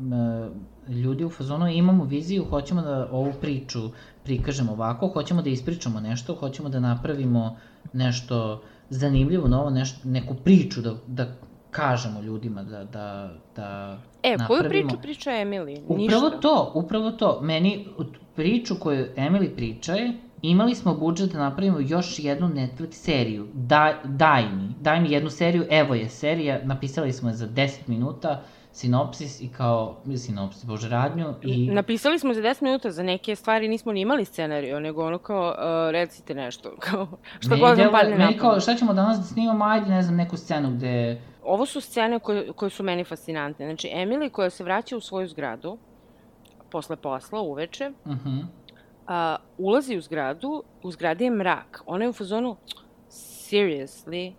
[0.00, 0.50] m,
[0.88, 3.90] ljudi u fazonu imamo viziju, hoćemo da ovu priču
[4.24, 7.56] prikažemo ovako, hoćemo da ispričamo nešto, hoćemo da napravimo
[7.92, 11.34] nešto zanimljivo, novo, nešto, neku priču da, da
[11.74, 14.48] kažemo ljudima da, da, da E, napravimo.
[14.48, 15.80] koju priču priča Emily?
[15.80, 16.40] Upravo Ništa.
[16.40, 17.38] to, upravo to.
[17.42, 17.86] Meni
[18.34, 20.12] priču koju Emily priča je,
[20.42, 23.46] imali smo budžet da napravimo još jednu Netflix seriju.
[23.54, 27.70] Da, daj mi, daj mi jednu seriju, evo je serija, napisali smo je za 10
[27.86, 31.66] minuta, sinopsis i kao, sinopsis, bože, radnju i...
[31.66, 35.48] Napisali smo za 10 minuta, za neke stvari nismo ni imali scenariju, nego ono kao,
[35.48, 35.56] uh,
[35.92, 37.06] recite nešto, kao,
[37.48, 40.02] Meni god vam deluje- padne na Meni kao, šta ćemo danas da snimamo, ajde, ne
[40.02, 41.20] znam, neku scenu gde...
[41.44, 43.66] Ovo su scene koje, koje su meni fascinantne.
[43.66, 45.78] Znači, Emily koja se vraća u svoju zgradu,
[46.70, 48.44] posle posla, uveče, Uh -huh.
[49.06, 51.82] a, ulazi u zgradu, u zgradi je mrak.
[51.86, 52.56] Ona je u fazonu,
[53.08, 54.32] seriously,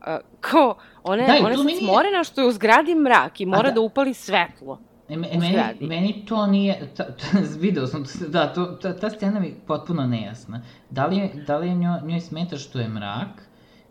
[0.00, 3.68] a, kao, ona, Da, ona je meni smorena što je u zgradi mrak i mora
[3.68, 3.74] da.
[3.74, 4.78] da upali svetlo.
[5.08, 9.46] E, meni, meni to nije, ta, ta, video sam, da, to, ta, ta scena mi
[9.46, 10.62] je potpuno nejasna.
[10.90, 13.47] Da li, da li njoj, njoj smeta što je mrak,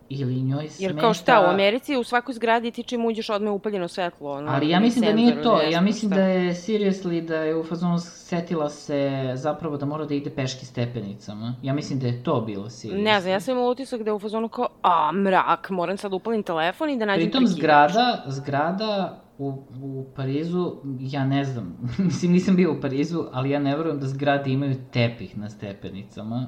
[0.08, 0.92] ili njoj smeta...
[0.92, 4.32] Jer kao šta, u Americi u svakoj zgradi ti čim uđeš odme upaljeno svetlo.
[4.32, 6.20] Ono, Ali ja mislim da nije to, ja mislim šta.
[6.20, 10.66] da je seriously da je u fazonu setila se zapravo da mora da ide peški
[10.66, 11.54] stepenicama.
[11.62, 13.02] Ja mislim da je to bilo seriously.
[13.02, 16.10] Ne znam, ja sam imala utisak da je u fazonu kao, a, mrak, moram sad
[16.10, 17.58] da upalim telefon i da nađem Pritom prekidač.
[17.58, 19.48] zgrada, zgrada u,
[19.82, 24.06] u Parizu, ja ne znam, mislim nisam bio u Parizu, ali ja ne verujem da
[24.06, 26.46] zgrade imaju tepih na stepenicama.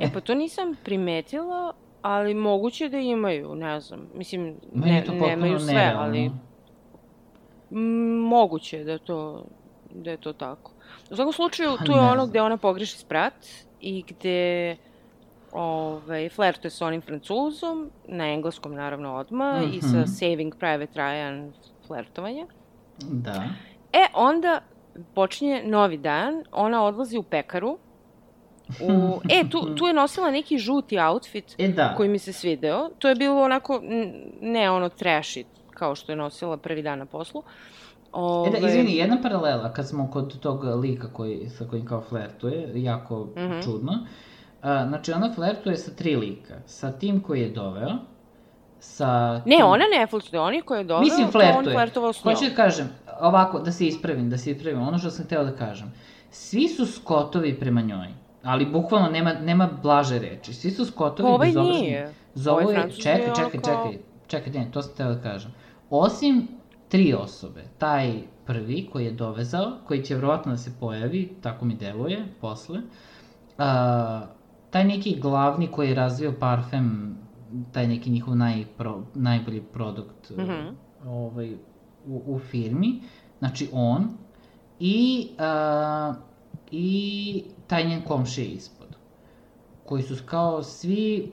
[0.00, 1.72] E, pa to nisam primetila,
[2.06, 4.08] ali moguće da imaju, ne znam.
[4.14, 6.02] Mislim, ne, nemaju sve, nerealno.
[6.02, 6.30] ali
[7.70, 9.44] mm, moguće da to,
[9.90, 10.72] da je to tako.
[11.10, 13.46] U svakom slučaju, Pa tu je ono gde ona pogreši sprat
[13.80, 14.76] i gde
[15.52, 20.06] ovaj, flertuje sa onim francuzom, na engleskom naravno odma, i sa Mhm.
[20.06, 21.52] Saving Private Ryan
[21.86, 22.46] flertovanje.
[22.98, 23.44] Da.
[23.92, 24.60] E, onda
[25.14, 27.78] počinje novi dan, ona odlazi u pekaru,
[28.82, 29.20] u...
[29.30, 32.90] E, tu, tu je nosila neki žuti outfit E da, koji mi se svideo.
[32.98, 33.80] To je bilo onako,
[34.40, 37.42] ne ono trashy, kao što je nosila prvi dan na poslu.
[38.12, 38.48] Ove...
[38.48, 42.70] E da, izvini, jedna paralela, kad smo kod tog lika koji, sa kojim kao flertuje,
[42.74, 43.60] jako Mhm.
[43.62, 43.92] čudno.
[44.62, 46.54] A, znači, ona flertuje sa tri lika.
[46.66, 47.90] Sa tim koji je doveo,
[48.80, 49.32] sa...
[49.36, 51.74] Ne, tim- ona ne flertuje, oni koji je doveo, Mislim, to on flertuje.
[51.74, 52.34] flertovao s njom.
[52.34, 52.88] Hoću da kažem,
[53.20, 55.92] ovako, da se ispravim, da se ispravim, ono što sam hteo da kažem.
[56.30, 58.08] Svi su skotovi prema njoj,
[58.46, 60.54] ali bukvalno nema, nema blaže reči.
[60.54, 61.80] Svi su skotovi ovaj bezobrazni.
[61.80, 62.12] nije.
[62.34, 65.50] Zovu Ovaj je, čekaj, čekaj, čekaj, čekaj, ne, to sam teo da kažem.
[65.90, 66.48] Osim
[66.88, 68.12] tri osobe, taj
[68.46, 72.80] prvi koji je dovezao, koji će vjerovatno da se pojavi, tako mi deluje, posle,
[73.58, 74.26] a,
[74.70, 77.16] taj neki glavni koji je razvio parfem,
[77.72, 80.68] taj neki njihov najpro, najbolji produkt Mhm.
[81.06, 81.54] ovaj,
[82.06, 83.00] u, u firmi,
[83.38, 84.08] znači on,
[84.80, 86.14] i, a,
[86.70, 88.86] i taj njen komšija ispod,
[89.84, 91.32] koji su kao svi,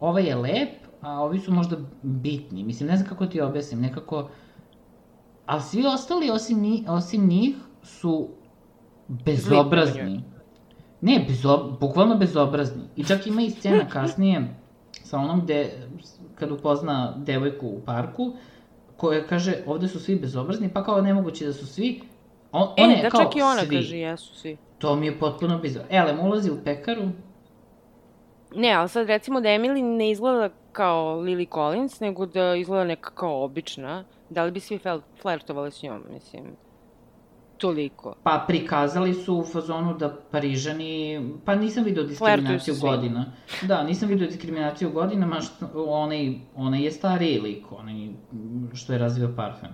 [0.00, 0.68] ovaj je lep,
[1.00, 4.28] a ovi su možda bitni, mislim, ne znam kako ti objasnim, nekako,
[5.46, 8.28] a svi ostali osim, njih, osim njih su
[9.08, 10.22] bezobrazni.
[11.00, 12.82] Ne, bezo, bukvalno bezobrazni.
[12.96, 14.54] I čak ima i scena kasnije
[14.92, 15.72] sa onom gde,
[16.34, 18.32] kad upozna devojku u parku,
[18.96, 22.00] koja kaže, ovde su svi bezobrazni, pa kao nemoguće da su svi,
[22.52, 23.76] on, E, on je da kao čak i ona svi.
[23.76, 24.56] kaže, jesu svi.
[24.78, 25.88] To mi je potpuno bizarno.
[25.90, 27.08] Elem, ulazi u pekaru,
[28.54, 33.10] Ne, ali sad recimo da Emily ne izgleda kao Lily Collins, nego da izgleda neka
[33.10, 34.04] kao obična.
[34.30, 34.78] Da li bi svi
[35.22, 36.44] flertovali s njom, mislim?
[37.58, 38.14] Toliko.
[38.22, 43.24] pa prikazali su u fazonu da Parižani, pa nisam video diskriminaciju godina.
[43.62, 48.08] Da, nisam video diskriminaciju godinama, što, onaj, onaj je stariji lik, onaj
[48.74, 49.70] što je razvio parfem.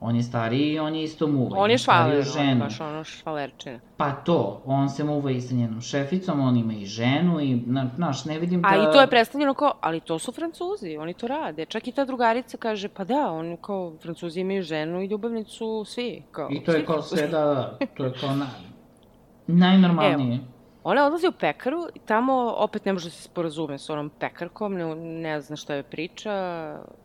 [0.00, 1.58] On je stariji i on je isto muva.
[1.58, 3.80] On je švaler, on je baš ono švalerčina.
[3.96, 7.90] Pa to, on se muva i sa njenom šeficom, on ima i ženu i, na,
[7.96, 8.68] znaš, ne vidim da...
[8.68, 11.64] A i to je predstavljeno kao, ali to su francuzi, oni to rade.
[11.64, 16.22] Čak i ta drugarica kaže, pa da, oni kao, francuzi imaju ženu i ljubavnicu, svi.
[16.30, 18.46] Kao, I to je kao sve, da, da, to je kao na...
[19.46, 20.53] najnormalnije.
[20.84, 24.74] Ona odlazi u pekaru i tamo opet ne može da se sporazume s onom pekarkom,
[24.74, 26.34] ne, ne zna šta je priča,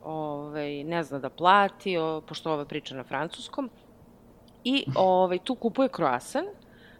[0.04, 3.70] ovaj, ne zna da plati, o, pošto ova priča na francuskom.
[4.64, 6.44] I ovaj, tu kupuje kroasan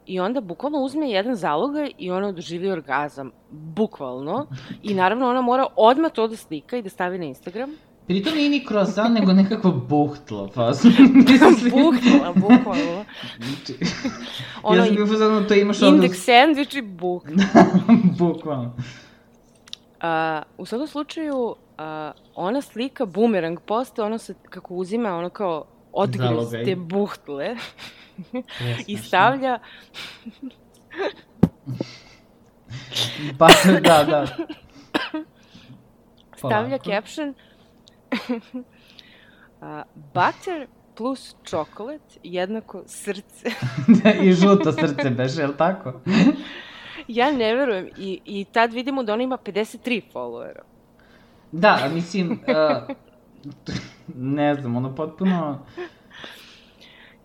[0.07, 3.31] i onda bukvalno uzme jedan zalogaj i ona doživi orgazam.
[3.51, 4.47] Bukvalno.
[4.83, 7.71] I naravno ona mora odmah to da slika i da stavi na Instagram.
[8.11, 10.73] Pritom nije ni croissant, nego nekakvo buhtlo, pa
[11.71, 13.05] Bukvalno, bukvalno.
[13.39, 13.75] Znači,
[14.63, 15.95] Ono, ja sam bio fazonu, to imaš odnos...
[15.95, 17.25] indeks sandvič i buk.
[18.19, 18.77] Bukvalno.
[20.01, 25.65] A, u svakom slučaju, a, ona slika bumerang poste, ono se kako uzima, ono kao
[25.93, 27.57] odgriz te buhtle
[28.87, 29.59] i stavlja
[33.39, 34.27] Butter, da, da.
[36.37, 36.91] Stavlja Polako.
[36.91, 37.35] caption
[39.61, 39.83] a,
[40.15, 43.51] butter plus čokolat jednako srce.
[44.25, 45.93] I žuto srce beše, je li tako?
[47.09, 47.89] ja ne verujem.
[47.99, 50.61] I, I tad vidimo da ona ima 53 followera.
[51.53, 52.95] Da, mislim, uh,
[54.17, 55.67] ne znam, ono potpuno...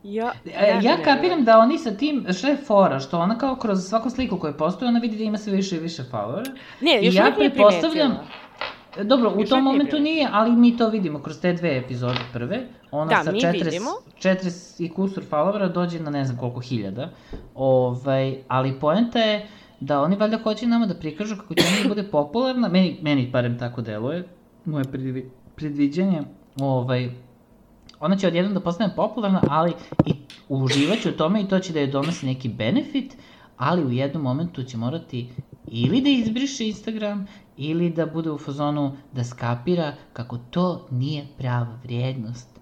[0.04, 3.56] Ja, Ja, ja ne kapiram da oni sa tim, što je fora, što ona kao
[3.56, 6.56] kroz svaku sliku koju postoji, ona vidi da ima sve više i više followera.
[6.82, 8.26] Ne, još I ja uvijek nije pretpostavljam- primetila.
[9.04, 12.68] Dobro, u tom momentu nije, ali mi to vidimo kroz te dve epizode prve.
[12.92, 13.90] Ona Da, sa mi 40, vidimo.
[14.22, 17.10] 40 i kusur followera dođe na ne znam koliko hiljada.
[17.56, 19.48] Ovaj, ali poenta je
[19.80, 23.30] da oni valjda hoće nama da prikažu kako će ona da bude popularna, meni, meni
[23.32, 24.28] barem tako deluje,
[24.66, 26.22] moje predvi, predviđanje,
[26.60, 27.10] ovaj,
[28.00, 29.74] ona će odjednom da postane popularna, ali
[30.06, 30.14] i
[30.50, 33.18] uživaće u tome i to će da je donosi neki benefit,
[33.58, 35.30] ali u jednom momentu će morati
[35.68, 37.28] ili da izbriše Instagram,
[37.58, 42.60] ili da bude u fazonu da skapira kako to nije prava vrijednost.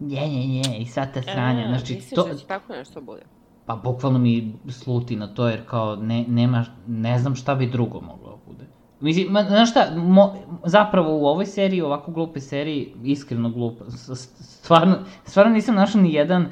[0.00, 1.64] Nje, nje, nje, i sad ta sranja.
[1.64, 3.22] E, Znači, misliš to, da će tako nešto bude?
[3.66, 8.00] pa bukvalno mi sluti na to, jer kao ne, nema, ne znam šta bi drugo
[8.00, 8.64] moglo da bude.
[9.00, 10.34] Mislim, ma, znaš šta, mo,
[10.64, 16.42] zapravo u ovoj seriji, ovako glupe seriji, iskreno glupa, stvarno, stvarno nisam našao ni jedan,
[16.42, 16.48] uh,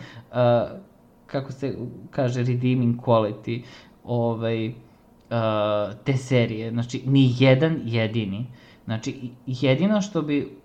[1.27, 1.77] kako se
[2.11, 3.63] kaže, redeeming quality,
[4.05, 4.75] ovaj, uh,
[6.05, 8.47] te serije, znači, ni jedan jedini.
[8.85, 10.57] Znači, jedino što bi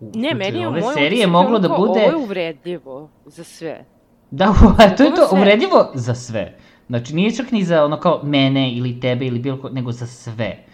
[0.00, 2.00] u Ne, meni je ove serije moglo da bude...
[2.00, 3.84] Ovo je uvredljivo za sve.
[4.30, 4.44] Da,
[4.78, 5.38] a to je to, sve.
[5.38, 6.58] uvredljivo za sve.
[6.88, 10.06] Znači, nije čak ni za ono kao mene ili tebe ili bilo ko, nego za
[10.06, 10.64] sve.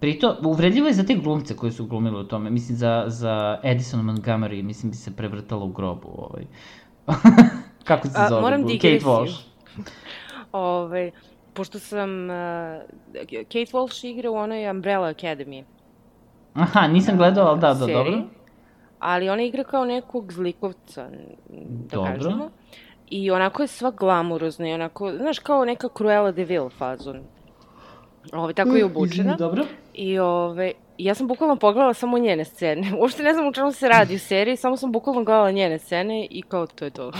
[0.00, 2.50] Pritom, uvredljivo je za te glumce koji su glumili u tome.
[2.50, 6.08] Mislim, za, za Edison Montgomery, mislim, bi se prevrtalo u grobu.
[6.16, 6.44] Ovaj.
[7.84, 8.40] Kako se A, zove?
[8.40, 9.08] moram Kate digresiju.
[9.08, 9.40] Walsh.
[10.52, 11.10] Ove,
[11.58, 12.30] pošto sam...
[12.30, 12.36] Uh,
[13.28, 15.64] Kate Walsh igra u onoj Umbrella Academy.
[16.54, 18.22] Aha, nisam gledao, ali da, da, seriji, dobro.
[18.98, 21.08] Ali ona igra kao nekog zlikovca,
[21.48, 22.12] da Dobro.
[22.12, 22.50] kažemo.
[23.10, 27.22] I onako je sva glamurozna i onako, znaš, kao neka Cruella de Vil fazon.
[28.32, 29.36] Ove, tako je obučena.
[29.36, 29.64] Dobro.
[29.94, 32.92] I ove, ja sam bukvalno pogledala samo njene scene.
[33.00, 36.26] Uopšte ne znam u čemu se radi u seriji, samo sam bukvalno gledala njene scene
[36.30, 37.12] i kao to je to.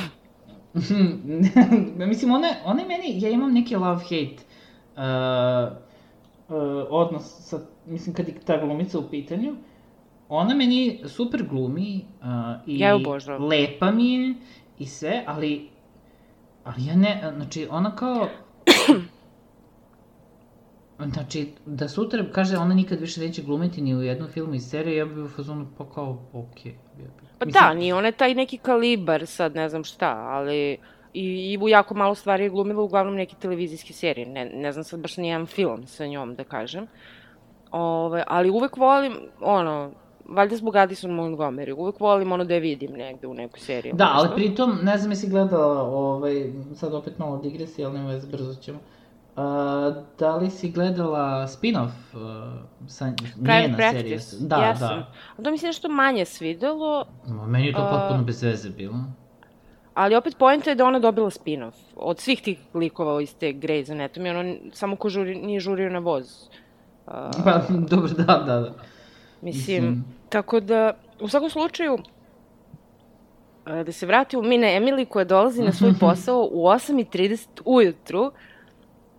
[2.09, 4.39] Mislim, ona, ona meni, ja imam neki love-hate
[4.97, 5.77] uh,
[6.49, 9.57] uh, odnos sa, mislim, kad je ta glumica u pitanju,
[10.29, 12.27] ona meni super glumi uh,
[12.67, 13.49] i Ja obožavam.
[13.49, 14.35] lepa mi je
[14.79, 15.69] i sve, ali,
[16.65, 18.29] ali ja ne, znači, ona kao,
[21.07, 24.97] Znači, da sutra kaže ona nikad više neće glumiti ni u jednom filmu i seriji,
[24.97, 26.73] ja bih u fazonu pa kao, okej.
[26.73, 30.79] Okay, Pa da, nije ona taj neki kalibar, sad ne znam šta, ali
[31.15, 34.27] i, i u jako malo stvari je glumila uglavnom neke televizijske serije.
[34.27, 36.87] Ne, ne znam sad baš nijedan film sa njom, da kažem.
[37.71, 39.91] Ove, ali uvek volim, ono,
[40.29, 43.93] valjda zbog Addison Montgomery, uvek volim ono da je vidim negde u nekoj seriji.
[43.93, 48.27] Da, ali pritom, ne znam jesi gledala, ovaj, sad opet malo digresija, ali nema veze,
[48.27, 48.79] brzo ćemo.
[48.79, 48.98] Uh,
[50.19, 52.21] da li si gledala spin-off uh,
[52.87, 54.49] sa Private njena Practice, serija?
[54.49, 54.89] Da, jesam.
[54.89, 55.13] da.
[55.39, 58.71] A to mi se nešto manje svidelo, Ma, Meni je to A- potpuno bez veze
[58.71, 58.95] bilo.
[59.95, 61.75] ali opet pojenta je da ona dobila spin-off.
[61.97, 65.99] Od svih tih likova iz te Grey's Anatomy, ono samo ko žuri, nije žurio na
[65.99, 66.49] voz.
[67.07, 67.13] Uh,
[67.45, 68.73] Pa, dobro, da, da, da.
[69.43, 71.99] Mislim, Mislim- tako da, u svakom slučaju,
[73.67, 78.33] e, da se vratimo mi na Emily koja dolazi na svoj posao u 8.30 ujutru,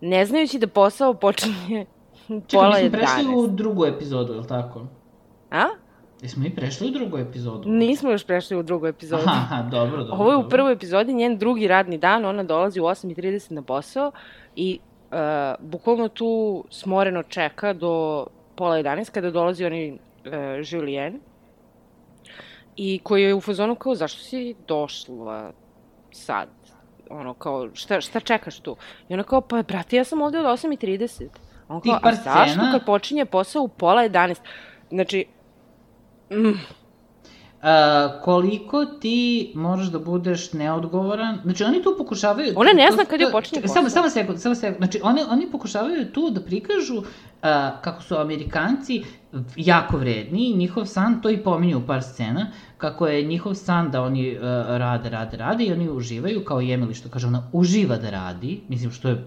[0.00, 1.86] ne znajući da posao počinje
[2.26, 3.44] Čekaj, pola mi smo prešli 11.
[3.44, 4.86] u drugu epizodu, je li tako?
[5.50, 5.64] A?
[6.22, 7.68] Jesmo mi prešli u drugu epizodu?
[7.68, 9.22] Nismo još prešli u drugu epizodu.
[9.26, 10.16] Aha, aha, dobro, dobro.
[10.16, 14.12] Ovo je u prvoj epizodi, njen drugi radni dan, ona dolazi u 8.30 na posao
[14.56, 14.78] i
[15.10, 15.16] uh,
[15.60, 19.98] bukvalno tu smoreno čeka do pola 11 kada dolazi onaj uh,
[20.72, 21.20] Julien
[22.76, 25.52] i koji je u fazonu kao zašto si došla
[26.12, 26.48] sad?
[27.10, 28.76] Ono kao šta, šta čekaš tu?
[29.08, 31.26] I ona kao pa brate ja sam ovde od 8.30.
[31.68, 34.36] On kao, a zašto kad počinje posao u pola 11?
[34.90, 35.24] Znači,
[36.30, 36.58] mm,
[37.62, 42.52] A, koliko ti možeš da budeš neodgovoran, znači oni tu pokušavaju...
[42.56, 43.74] Ona ne zna kad to- počinje posao.
[43.74, 47.02] Samo, samo sekund, samo sekund, znači oni, oni pokušavaju tu da prikažu
[47.42, 49.02] a, kako su Amerikanci
[49.56, 52.46] jako vredni, i njihov san, to i pominju u par scena,
[52.78, 56.66] kako je njihov san da oni uh, rade, rade, rade i oni uživaju, kao i
[56.66, 59.24] Emily što kaže, ona uživa da radi, mislim što je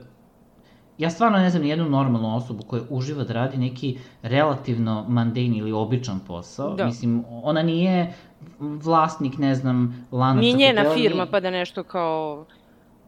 [0.97, 5.57] Ja stvarno ne znam ni jednu normalnu osobu koja uživa da radi neki relativno mandejni
[5.57, 6.75] ili običan posao.
[6.75, 6.85] Da.
[6.85, 8.13] Mislim, ona nije
[8.59, 12.45] vlasnik, ne znam, lanaca Nije njena hotela, firma, nije- pa da nešto kao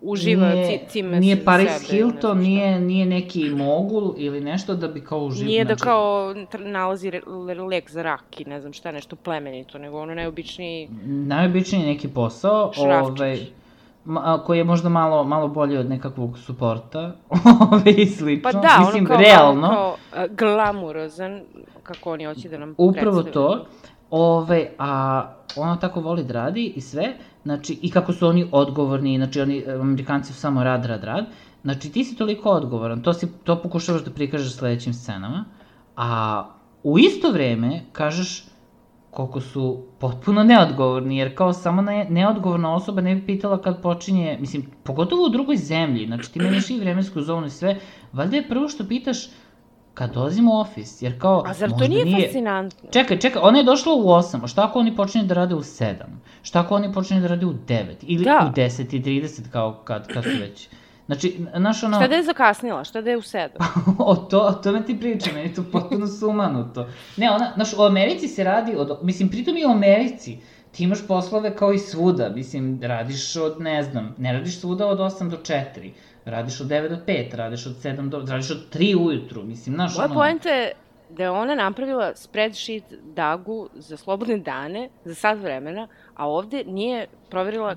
[0.06, 4.88] uživa, nije, ci, cime nije Paris sebe, Hilton, nije, nije neki mogul ili nešto da
[4.88, 5.48] bi kao uživo.
[5.48, 9.16] Nije da kao tr- nalazi re- le- lek za rak i ne znam šta, nešto
[9.16, 10.90] plemenito, nego ono najobičniji...
[11.06, 13.20] Najobičniji neki posao, Šrafčić.
[13.20, 13.40] ovaj,
[14.06, 17.12] ma, koji je možda malo, malo bolji od nekakvog suporta,
[17.72, 18.52] ovaj, i slično.
[18.52, 21.42] Pa da, Mislim, ono kao, realno, kao a, glamurozan,
[21.84, 23.34] kako oni hoće da nam upravo predstave.
[23.34, 23.66] to,
[24.10, 25.24] ovaj, a
[25.56, 27.14] ona tako voli da radi i sve,
[27.46, 31.26] znači, i kako su oni odgovorni, znači, oni, Amerikanci su samo rad, rad, rad,
[31.64, 35.46] znači, ti si toliko odgovoran, to, si, to pokušavaš da prikažeš sledećim scenama,
[35.96, 36.44] a
[36.84, 38.44] u isto vreme kažeš
[39.12, 44.38] koliko su potpuno neodgovorni, jer kao samo ne, neodgovorna osoba ne bi pitala kad počinje,
[44.40, 47.80] mislim, pogotovo u drugoj zemlji, znači ti menjaš i vremensku zonu i sve,
[48.14, 49.30] valjda je prvo što pitaš
[49.96, 51.44] kad dolazimo u ofis, jer kao...
[51.48, 52.90] A zar to možda nije, fascinantno?
[52.92, 55.62] Čekaj, čekaj, ona je došla u 8, a šta ako oni počinju da rade u
[55.62, 55.94] 7?
[56.44, 57.86] Šta ako oni počinju da rade u 9?
[58.02, 58.52] Ili Da.
[58.52, 60.68] u 10 i 30 kao kad, kad su već...
[61.06, 61.98] Znači, znaš ono...
[61.98, 63.68] Šta da je zakasnila, šta da je u sedam?
[64.00, 66.88] o to, o tome ti pričam, meni je to potpuno sumanuto.
[67.18, 70.38] Ne, ona, znaš, u Americi se radi od, mislim, pritom i u Americi,
[70.72, 75.00] ti imaš poslove kao i svuda, mislim, radiš od, ne znam, ne radiš svuda od
[75.00, 75.92] 8 do 4,
[76.26, 79.96] radiš od 9 do 5, radiš od 7 do, radiš od 3 ujutru, mislim, znaš,
[79.96, 80.14] Moja ono...
[80.14, 80.74] poenta je
[81.10, 87.08] da je ona napravila spreadsheet dagu za slobodne dane, za sat vremena, a ovde nije
[87.30, 87.76] proverila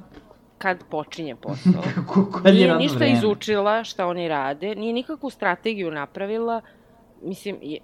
[0.59, 1.83] kad počinje posao.
[2.43, 3.13] Kad je nije ništa vreme.
[3.13, 6.61] izučila šta oni rade, nije nikakvu strategiju napravila,
[7.23, 7.79] mislim, je,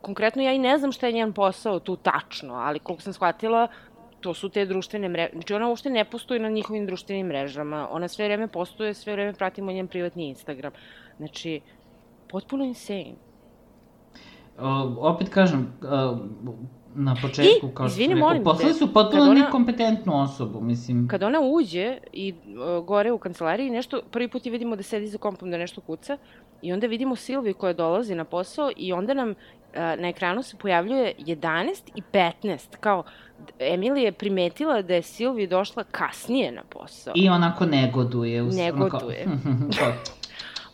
[0.00, 3.68] konkretno ja i ne znam šta je njen posao tu tačno, ali koliko sam shvatila,
[4.26, 5.30] to su te društvene mreže.
[5.32, 7.88] Znači ona uopšte ne postoji na njihovim društvenim mrežama.
[7.90, 10.72] Ona sve vreme postoje, sve vreme pratimo njen privatni Instagram.
[11.18, 11.60] Znači,
[12.28, 13.14] potpuno insane.
[14.58, 16.18] O, opet kažem, a,
[16.94, 20.60] na početku, I, kao što izvini, sam rekao, poslali su potpuno kad ona- nekompetentnu osobu,
[20.60, 21.08] mislim.
[21.08, 25.06] Kada ona uđe i uh, gore u kancelariji, nešto, prvi put je vidimo da sedi
[25.06, 26.18] za kompom da nešto kuca
[26.62, 29.34] i onda vidimo Silviju koja dolazi na posao i onda nam
[29.76, 33.04] na ekranu se pojavljuje 11 i 15, kao
[33.58, 37.12] Emilija je primetila da je Silvi došla kasnije na posao.
[37.16, 38.42] I onako negoduje.
[38.42, 39.26] Negoduje.
[39.82, 40.10] Onako,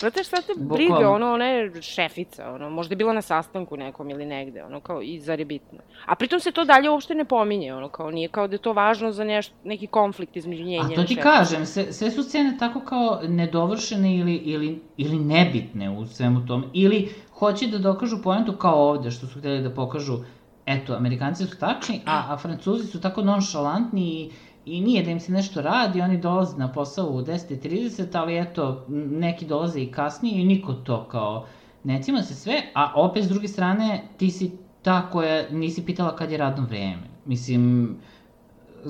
[0.03, 1.15] Znate šta te briga, Bukvalno.
[1.15, 5.03] ono, ona je šefica, ono, možda je bila na sastanku nekom ili negde, ono, kao,
[5.03, 5.79] i zar je bitno.
[6.07, 8.73] A pritom se to dalje uopšte ne pominje, ono, kao, nije kao da je to
[8.73, 11.21] važno za neš, neki konflikt između nje i A to ti šefice.
[11.21, 16.67] kažem, sve, sve su scene tako kao nedovršene ili, ili, ili nebitne u svemu tome.
[16.73, 20.19] Ili hoće da dokažu poentu kao ovde, što su hteli da pokažu,
[20.67, 24.31] eto, Amerikanci su tačni, a, a Francuzi su tako nonšalantni i,
[24.67, 28.85] i nije da im se nešto radi, oni dolaze na posao u 10.30, ali eto,
[29.11, 31.47] neki dolaze i kasnije i niko to kao
[31.85, 34.51] ne cima se sve, a opet s druge strane ti si
[34.83, 37.03] ta koja nisi pitala kad je radno vreme.
[37.25, 37.97] Mislim,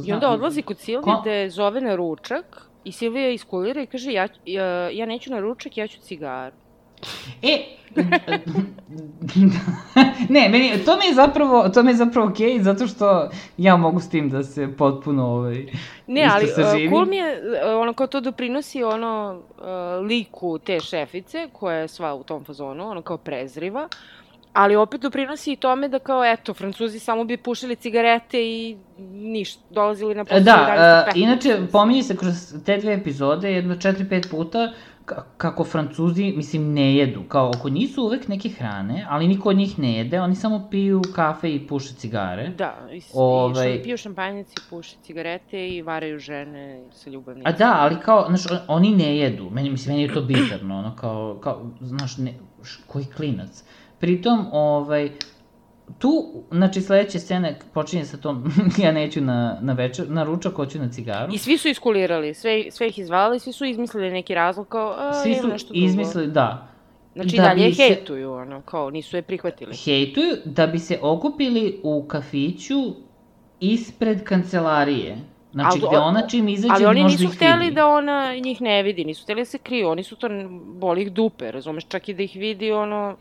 [0.07, 3.87] I onda odlazi kod Silvije Ko- da je zove na ručak i Silvija iskulira i
[3.87, 6.57] kaže ja, ja, ja neću na ručak, ja ću cigaru.
[7.43, 7.77] E,
[10.29, 13.77] ne, meni, to mi je zapravo, to mi je zapravo okej, okay, zato što ja
[13.77, 15.67] mogu s tim da se potpuno, ovaj,
[16.07, 17.43] Ne, isto ali uh, cool mi je,
[17.75, 22.45] uh, ono kao to doprinosi ono uh, liku te šefice, koja je sva u tom
[22.45, 23.89] fazonu, ono kao prezriva,
[24.53, 28.77] ali opet doprinosi i tome da kao, eto, Francuzi samo bi pušili cigarete i
[29.13, 32.35] ništa, dolazili na posao Da, 11 uh, inače, pominje se kroz
[32.67, 34.71] te dve epizode, jedno 4-5 puta, ka-
[35.37, 37.23] kako Francuzi, mislim, ne jedu.
[37.23, 40.69] Kao, oko njih su uvek neke hrane, ali niko od njih ne jede, oni samo
[40.71, 42.49] piju kafe i puše cigare.
[42.49, 47.53] Da, i, Ovaj- i što piju šampanjac i puše cigarete i varaju žene sa ljubavnicom.
[47.55, 49.51] A da, ali kao, znaš, on- oni ne jedu.
[49.51, 53.65] Meni, mislim, meni je to bizarno, ono, kao, kao znaš, ne, š, koji klinac.
[53.99, 55.11] Pritom, ovaj,
[55.99, 56.11] tu,
[56.51, 58.53] znači, sledeća scena počinje sa tom,
[58.85, 61.33] ja neću na, na večer, na ručak, hoću na cigaru.
[61.33, 65.13] I svi su iskulirali, sve, sve ih izvalili, svi su izmislili neki razlog kao, a,
[65.15, 65.87] Svi su nešto drugo.
[65.87, 66.69] izmislili, da,
[67.15, 69.77] Znači, da dalje se- hejtuju, ono, kao, nisu je prihvatili.
[69.77, 72.75] hejtuju da bi se okupili u kafiću
[73.61, 75.17] ispred kancelarije.
[75.53, 77.75] Znači, Ali gde ona čim izađe, Ali oni nisu hteli vidi.
[77.75, 80.29] da ona njih ne vidi, nisu hteli da se kriju, oni su to,
[80.65, 83.17] boli ih dupe, razumeš, čak i da ih vidi, ono,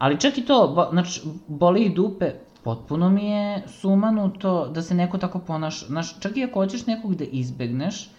[0.00, 2.30] Ali čak i to, bo, znači, boli ih dupe,
[2.64, 5.86] potpuno mi je sumanuto da se neko tako ponaša.
[5.86, 8.10] Znaš, čak i ako hoćeš nekog da izbegneš,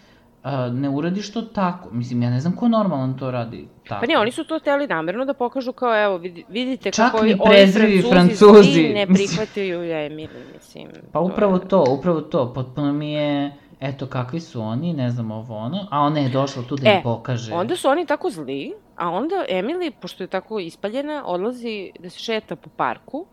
[0.44, 1.90] a, ne uradiš to tako.
[1.92, 4.02] Mislim, ja ne znam ko normalan to radi tako.
[4.02, 7.18] Pa ne, oni su to hteli namerno da pokažu kao, evo, vidi- vidite Čak kako
[7.18, 10.88] ovi, ovi prezrivi Francuzi, Francuzi, ne prihvataju Emily, mislim.
[11.12, 13.52] Pa to upravo je- to, upravo to, potpuno mi je,
[13.82, 16.98] eto, kakvi su oni, ne znam ovo ono, a ona je došla tu da im
[16.98, 17.54] E, pokaže.
[17.54, 22.20] Onda su oni tako zli, a onda Emily, pošto je tako ispaljena, odlazi da se
[22.20, 23.26] šeta po parku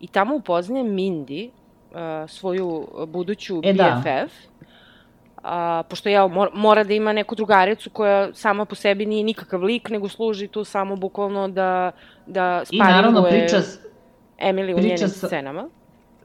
[0.00, 4.02] i tamo upoznaje Mindy, uh, svoju buduću E, da.
[4.04, 4.32] BFF.
[5.42, 9.62] a, pošto ja mora, mora da ima neku drugaricu koja sama po sebi nije nikakav
[9.62, 11.92] lik, nego služi tu samo bukvalno da,
[12.26, 12.90] da sparinguje...
[12.90, 13.56] I naravno priča,
[14.38, 15.26] Emily u njenim sa...
[15.26, 15.68] scenama.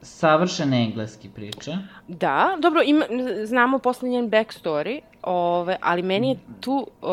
[0.06, 1.78] Savršen engleski priča.
[2.08, 3.04] Da, dobro, ima,
[3.44, 7.08] znamo posle njen backstory, ove, ali meni je tu uh,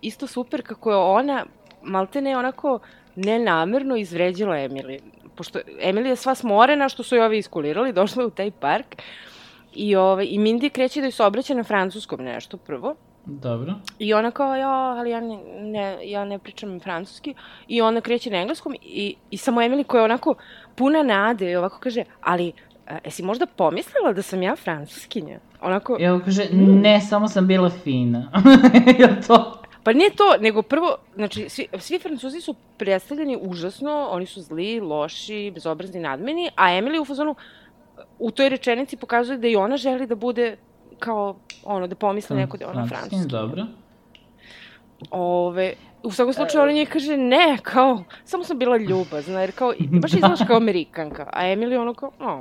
[0.00, 1.46] isto super kako je ona,
[1.82, 2.78] maltene onako
[3.16, 5.00] nenamerno izvređila Emily.
[5.34, 8.96] Pošto Emily je sva smorena što su joj ovi iskulirali, došla u taj park
[9.74, 12.94] i, ove, i Mindy kreće da joj se obraća na francuskom nešto prvo.
[13.28, 13.74] Dobro.
[13.98, 17.34] I ona kao, ja, ali ja ne, ne, ja ne pričam francuski.
[17.68, 20.34] I ona kreće na engleskom i, i samo Emily koja je onako
[20.74, 22.52] puna nade i ovako kaže, ali
[22.86, 25.38] a, jesi možda pomislila da sam ja francuskinja?
[25.60, 25.96] Onako...
[26.00, 28.32] I ovo kaže, ne, samo sam bila fina.
[28.98, 29.62] je to?
[29.82, 34.80] Pa nije to, nego prvo, znači, svi, svi francuzi su predstavljeni užasno, oni su zli,
[34.80, 37.34] loši, bezobrazni, nadmeni, a Emily u fazonu,
[38.18, 40.56] u toj rečenici pokazuje da i ona želi da bude
[40.98, 43.28] kao, ono, da pomisli neko da je ona francuski.
[43.28, 43.66] Dobro.
[45.10, 49.72] Ove, u svakom slučaju ona njih kaže ne, kao, samo sam bila ljubazna, jer kao,
[50.02, 52.40] baš izgledaš kao Amerikanka, a Emily ono kao, oh.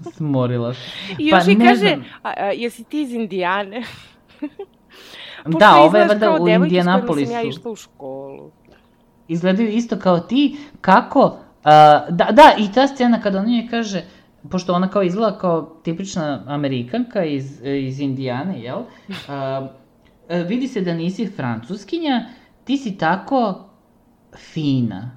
[0.16, 0.80] Smorila se.
[1.18, 3.82] I još pa, i kaže, a, a, jesi ti iz Indijane?
[5.46, 7.32] da, ove je vada u Indijanapolisu.
[7.32, 8.50] Pošto ja išla u školu.
[9.28, 11.34] Izgledaju isto kao ti, kako, uh,
[12.08, 14.02] da, da, i ta scena kada on njoj kaže,
[14.50, 18.78] pošto ona kao izgleda kao tipična Amerikanka iz, iz Indijane, jel?
[20.30, 22.24] Uh, vidi se da nisi francuskinja,
[22.64, 23.68] ti si tako
[24.36, 25.10] fina.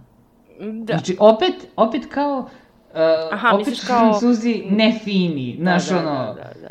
[0.59, 0.93] Da.
[0.93, 3.99] Znači, opet, opet kao, uh, Aha, opet kao...
[3.99, 6.69] francuzi ne fini, da, znaš, da, da, ono, da, da, da.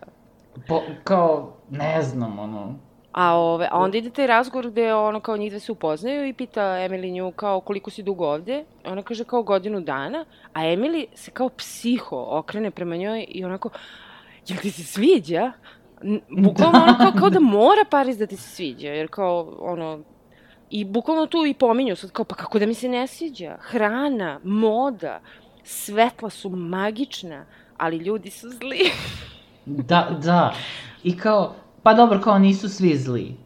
[0.69, 2.79] Po, kao, ne znam, ono,
[3.13, 6.33] A, ove, a onda ide taj razgovor gde ono kao njih dve se upoznaju i
[6.33, 8.65] pita Emily nju kao koliko si dugo ovde.
[8.85, 13.71] Ona kaže kao godinu dana, a Emily se kao psiho okrene prema njoj i onako,
[14.47, 15.53] jel ti se sviđa?
[16.29, 16.85] Bukvalno da.
[16.85, 20.01] ono kao, kao da mora Paris da ti se sviđa, jer kao ono,
[20.71, 23.57] i bukvalno tu i pominju sad kao, pa kako da mi se ne sviđa?
[23.61, 25.21] Hrana, moda,
[25.65, 27.45] svetla su magična,
[27.77, 28.91] ali ljudi su zli.
[29.67, 30.55] da, da.
[31.03, 33.37] I kao, Pa dobro, kao nisu svi zli.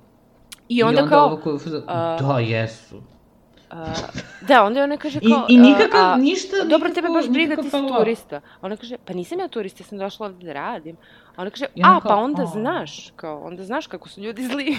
[0.69, 1.27] I onda, I onda kao...
[1.27, 1.63] Ovo koju, uh,
[2.29, 2.97] da, jesu.
[2.97, 3.79] Uh,
[4.49, 5.47] da, onda ona kaže kao...
[5.49, 6.57] I, i nikakav, uh, ništa...
[6.71, 8.41] Dobro, tebe baš briga, ti si turista.
[8.63, 10.97] Ona kaže, pa nisam ja turista, ja sam došla ovde da radim.
[11.37, 12.47] Ona kaže, a, kao, pa onda a...
[12.47, 14.77] znaš, kao, onda znaš kako su ljudi zli.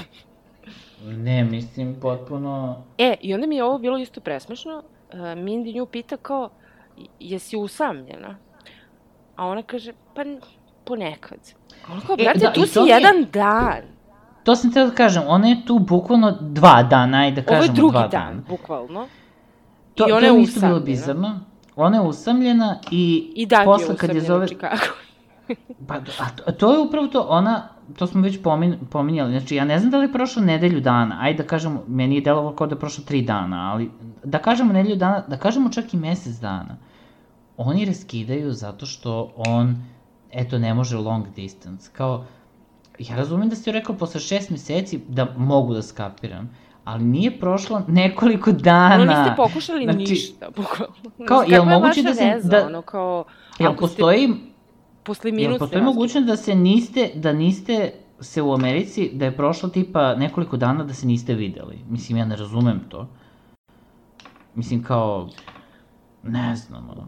[1.03, 2.83] Ne, mislim, potpuno...
[2.97, 4.83] E, i onda mi je ovo bilo isto presmešno.
[5.13, 6.49] Uh, Mindy nju pita kao,
[7.19, 8.37] jesi usamljena?
[9.35, 10.21] A ona kaže, pa
[10.85, 11.39] ponekad.
[11.87, 13.25] Koliko, e, brate, e, da, tu si jedan je...
[13.25, 13.81] dan.
[14.43, 17.91] To sam teo da kažem, ona je tu bukvalno dva dana, ajde da kažemo dva
[17.91, 17.99] dana.
[17.99, 19.07] Ovo je drugi dan, dan, bukvalno.
[19.95, 21.39] To, I ona to je isto bilo bizarno.
[21.75, 24.47] Ona je usamljena i, I dan posle je kad je zove...
[24.47, 24.85] Chicago.
[25.87, 25.95] pa,
[26.45, 27.67] a to je upravo to, ona,
[27.97, 31.17] to smo već pomin, pominjali, znači ja ne znam da li je prošlo nedelju dana,
[31.21, 33.91] ajde da kažemo, meni je delovalo kao da je prošlo tri dana, ali
[34.23, 36.77] da kažemo nedelju dana, da kažemo čak i mesec dana.
[37.57, 39.75] Oni raskidaju zato što on
[40.35, 41.89] eto, ne može long distance.
[41.93, 42.25] Kao,
[42.99, 47.81] ja razumem da ste rekao posle šest meseci da mogu da skapiram, ali nije prošlo
[47.87, 48.95] nekoliko dana.
[48.95, 50.95] Ono niste pokušali znači, ništa, bukvalno.
[51.27, 52.25] Kao, je li moguće da se...
[52.25, 53.23] Veza, da, ono, kao,
[53.59, 54.27] jel postoji...
[54.27, 54.55] Ste,
[55.03, 59.37] posle minut jel postoji mogućnost da se niste, da niste se u Americi, da je
[59.37, 61.79] prošlo tipa nekoliko dana da se niste videli.
[61.89, 63.07] Mislim, ja ne razumem to.
[64.55, 65.29] Mislim, kao,
[66.23, 67.07] ne znam, ono.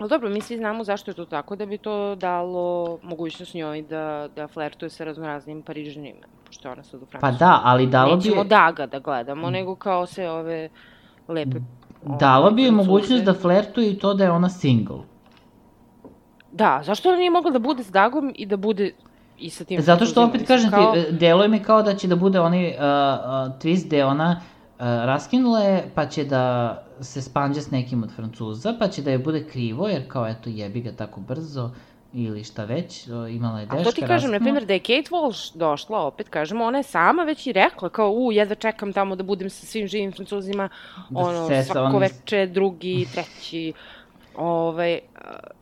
[0.00, 3.82] Ali dobro, mi svi znamo zašto je to tako, da bi to dalo mogućnost njoj
[3.82, 7.38] da, da flertuje sa raznoraznim parižanima, pošto je ona sad u Francusku.
[7.38, 8.16] Pa da, ali dalo bi...
[8.16, 9.52] Nećemo Daga da gledamo, mm.
[9.52, 10.68] nego kao se ove
[11.28, 11.58] lepe...
[12.18, 14.98] Dalo bi je mogućnost da flertuje i to da je ona single.
[16.52, 18.92] Da, zašto ona nije mogla da bude s Dagom i da bude
[19.38, 19.80] i sa tim...
[19.80, 20.92] Zato što opet kažem kao...
[20.92, 22.80] ti, deluje mi kao da će da bude onaj uh, uh,
[23.58, 28.74] twist gde ona uh, raskinula je, pa će da se spanđa s nekim od Francuza,
[28.78, 31.70] pa će da je bude krivo, jer kao eto jebi ga tako brzo,
[32.12, 33.80] ili šta već, imala je deška.
[33.80, 36.82] A to ti kažem, na primjer, da je Kate Walsh došla, opet kažemo, ona je
[36.82, 40.68] sama već i rekla, kao, u, jedva čekam tamo da budem sa svim živim Francuzima,
[41.10, 42.02] da ono, svako on...
[42.02, 43.72] veče, drugi, treći,
[44.36, 45.00] Ovaj,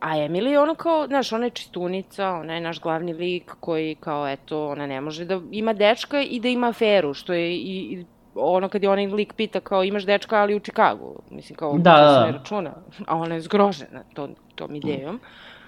[0.01, 3.95] a Emily je ono kao, znaš, ona je čistunica, ona je naš glavni lik koji
[3.95, 7.77] kao, eto, ona ne može da ima dečka i da ima aferu, što je i,
[7.93, 8.05] i
[8.39, 11.93] ono kad je onaj lik pita kao imaš dečka ali u Čikagu, mislim kao da,
[11.93, 12.27] da.
[12.27, 12.73] se računa,
[13.07, 15.21] a ona je zgrožena to, tom idejom.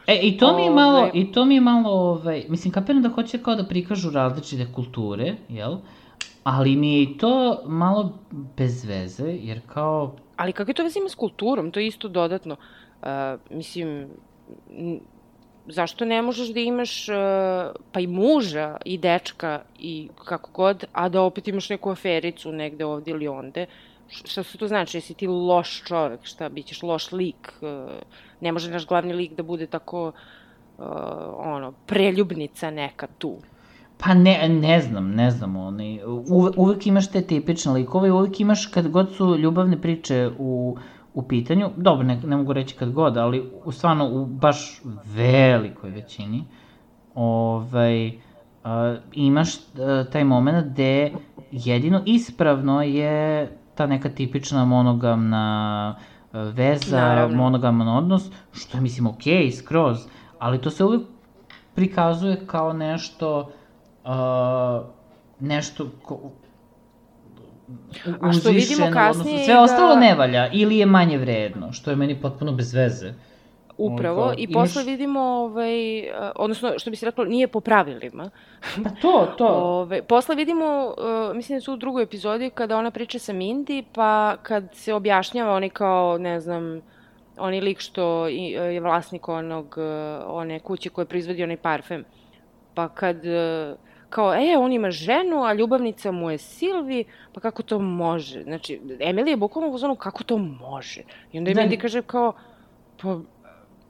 [0.07, 1.11] E, i to mi je malo, Ove...
[1.15, 5.35] i to mi je malo, ovaj, mislim, kapiram da hoće kao da prikažu različite kulture,
[5.49, 5.77] jel?
[6.45, 8.19] Ali mi je i to malo
[8.57, 10.15] bez veze, jer kao...
[10.37, 11.71] Ali kakve to veze ima s kulturom?
[11.71, 12.57] To je isto dodatno.
[13.03, 13.09] Uh,
[13.51, 14.09] mislim,
[15.67, 17.15] zašto ne možeš da imaš uh,
[17.93, 22.85] pa i muža i dečka i kako god, a da opet imaš neku afericu negde
[22.85, 23.67] ovde ili onde?
[24.09, 24.97] Šta se to znači?
[24.97, 26.21] Jesi ti loš čovek?
[26.23, 27.53] Šta, bit ćeš loš lik?
[27.61, 27.69] Uh,
[28.41, 30.85] ne može naš glavni lik da bude tako uh,
[31.37, 33.37] ono, preljubnica neka tu.
[33.99, 38.67] Pa ne, ne znam, ne znam, oni, uve, uvek imaš te tipične likove uvek imaš
[38.67, 40.77] kad god su ljubavne priče u,
[41.15, 45.91] u pitanju, dobro, ne, ne mogu reći kad god, ali u, stvarno u baš velikoj
[45.91, 46.45] većini,
[47.15, 48.15] ovaj, uh,
[49.13, 49.61] imaš uh,
[50.13, 51.13] taj moment gde
[51.51, 55.97] jedino ispravno je ta neka tipična monogamna
[56.33, 57.37] veza, Naravno.
[57.37, 59.99] monogaman odnos, što je, mislim, okej, okay, skroz,
[60.39, 61.03] ali to se uvek
[61.75, 63.51] prikazuje kao nešto
[64.05, 64.87] uh,
[65.41, 66.21] nešto ko,
[68.21, 69.63] A što vidimo kasnije odnosno, sve da...
[69.63, 73.13] ostalo ne valja ili je manje vredno, što je meni potpuno bez veze.
[73.77, 74.55] Upravo, Ovo, i imaš...
[74.55, 75.73] posle vidimo, ovaj,
[76.37, 78.31] odnosno, što bi se reklo, nije po pravilima.
[78.85, 79.47] Pa to, to.
[79.81, 83.85] Ove, posle vidimo, uh, mislim da su u drugoj epizodi, kada ona priča sa Mindy,
[83.93, 86.81] pa kad se objašnjava oni kao, ne znam,
[87.39, 89.77] oni lik što je vlasnik onog,
[90.27, 92.05] one kuće koje proizvodi onaj parfem.
[92.75, 93.17] Pa kad
[94.11, 98.43] kao, e, on ima ženu, a ljubavnica mu je Silvi, pa kako to može?
[98.43, 101.01] Znači, Emily je bukvalno u zonu, kako to može?
[101.33, 101.61] I onda da.
[101.61, 102.33] Mindy kaže kao,
[103.03, 103.19] pa,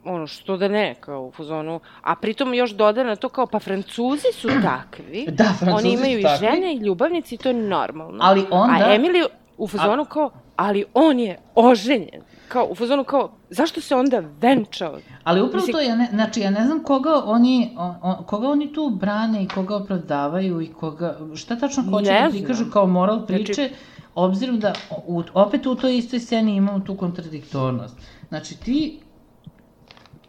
[0.03, 3.59] ono, što da ne, kao u fuzonu, a pritom još doda na to kao, pa
[3.59, 8.17] Francuzi su takvi, da, Francuzi oni imaju i žene i ljubavnici i to je normalno.
[8.21, 8.85] Ali onda...
[8.85, 9.25] A Emily
[9.57, 10.05] u fuzonu a...
[10.05, 12.21] kao, ali on je oženjen
[12.51, 14.99] kao, u fazonu kao, zašto se onda venčao?
[15.23, 15.73] Ali upravo Mislim...
[15.73, 19.47] to, ja ne, znači, ja ne znam koga oni, o, koga oni tu brane i
[19.47, 23.73] koga opravdavaju i koga, šta tačno hoće da prikažu kao moral priče, znači...
[24.15, 24.73] obzirom da
[25.07, 27.95] u, opet u toj istoj sceni imamo tu kontradiktornost.
[28.29, 28.99] Znači, ti,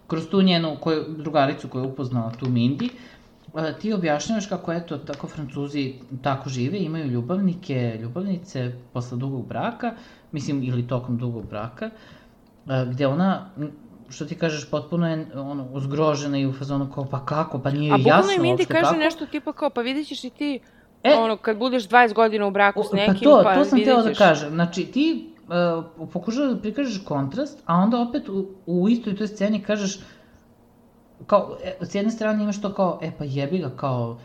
[0.07, 2.89] kroz tu njenu koju, drugaricu koju je upoznala, tu Mindy,
[3.81, 9.94] ti objašnjavaš kako, eto, tako Francuzi tako žive, imaju ljubavnike, ljubavnice posle dugog braka,
[10.33, 11.91] mislim, ili tokom dugog braka,
[12.87, 13.51] gde ona
[14.13, 17.91] što ti kažeš, potpuno je ono, uzgrožena i u fazonu kao, pa kako, pa nije
[17.91, 18.53] jasno uopšte kako.
[18.53, 20.61] A bukvalno kaže nešto tipa kao, pa vidit ćeš i ti,
[21.03, 23.65] e, ono, kad budeš 20 godina u braku s pa nekim, pa, to, pa to
[23.65, 24.51] sam teo da kažem.
[24.51, 29.63] Znači, ti uh, pokušaš da prikažeš kontrast, a onda opet u, u istoj toj sceni
[29.63, 29.99] kažeš,
[31.27, 34.19] kao, e, s jedne strane imaš to kao, e pa jebi ga, kao,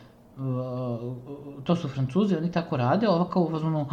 [1.63, 3.85] to su francuzi, oni tako rade, ova kao u fazonu,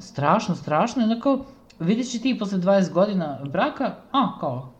[0.00, 1.44] strašno, strašno, i onda kao,
[1.78, 4.72] vidjet će ti posle 20 godina braka, a, kao,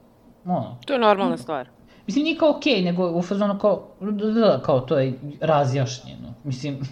[0.44, 0.76] ono.
[0.86, 1.68] To je normalna stvar.
[2.06, 3.88] Mislim, nije kao okej, okay, nego u fazonu kao,
[4.34, 6.34] da, kao, to je razjašnjeno.
[6.44, 6.80] Mislim...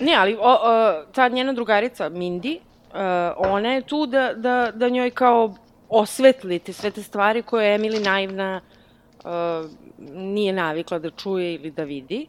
[0.00, 4.88] Ne, ali o, o, ta njena drugarica, Mindy, uh, ona je tu da, da, da
[4.88, 5.54] njoj kao
[5.88, 8.60] osvetlite sve te stvari koje je Emily naivna
[9.24, 9.30] uh,
[10.14, 12.26] nije navikla da čuje ili da vidi.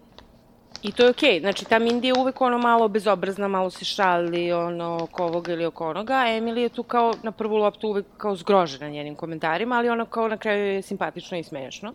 [0.82, 1.40] I to je okej, okay.
[1.40, 5.66] znači ta Mindy je uvek ono malo bezobrazna, malo se šali, ono, oko ovoga ili
[5.66, 9.76] oko onoga, a Emily je tu kao na prvu loptu uvek kao zgrožena njenim komentarima,
[9.76, 11.94] ali ono kao na kraju je simpatično i smešno.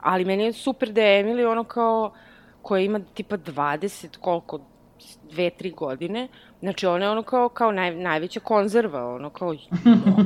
[0.00, 2.12] Ali meni je super da je Emily ono kao,
[2.62, 4.60] koja ima tipa 20, koliko,
[5.30, 6.28] dve, tri godine,
[6.60, 9.54] znači ona je ono kao, kao naj, najveća konzerva, ono kao,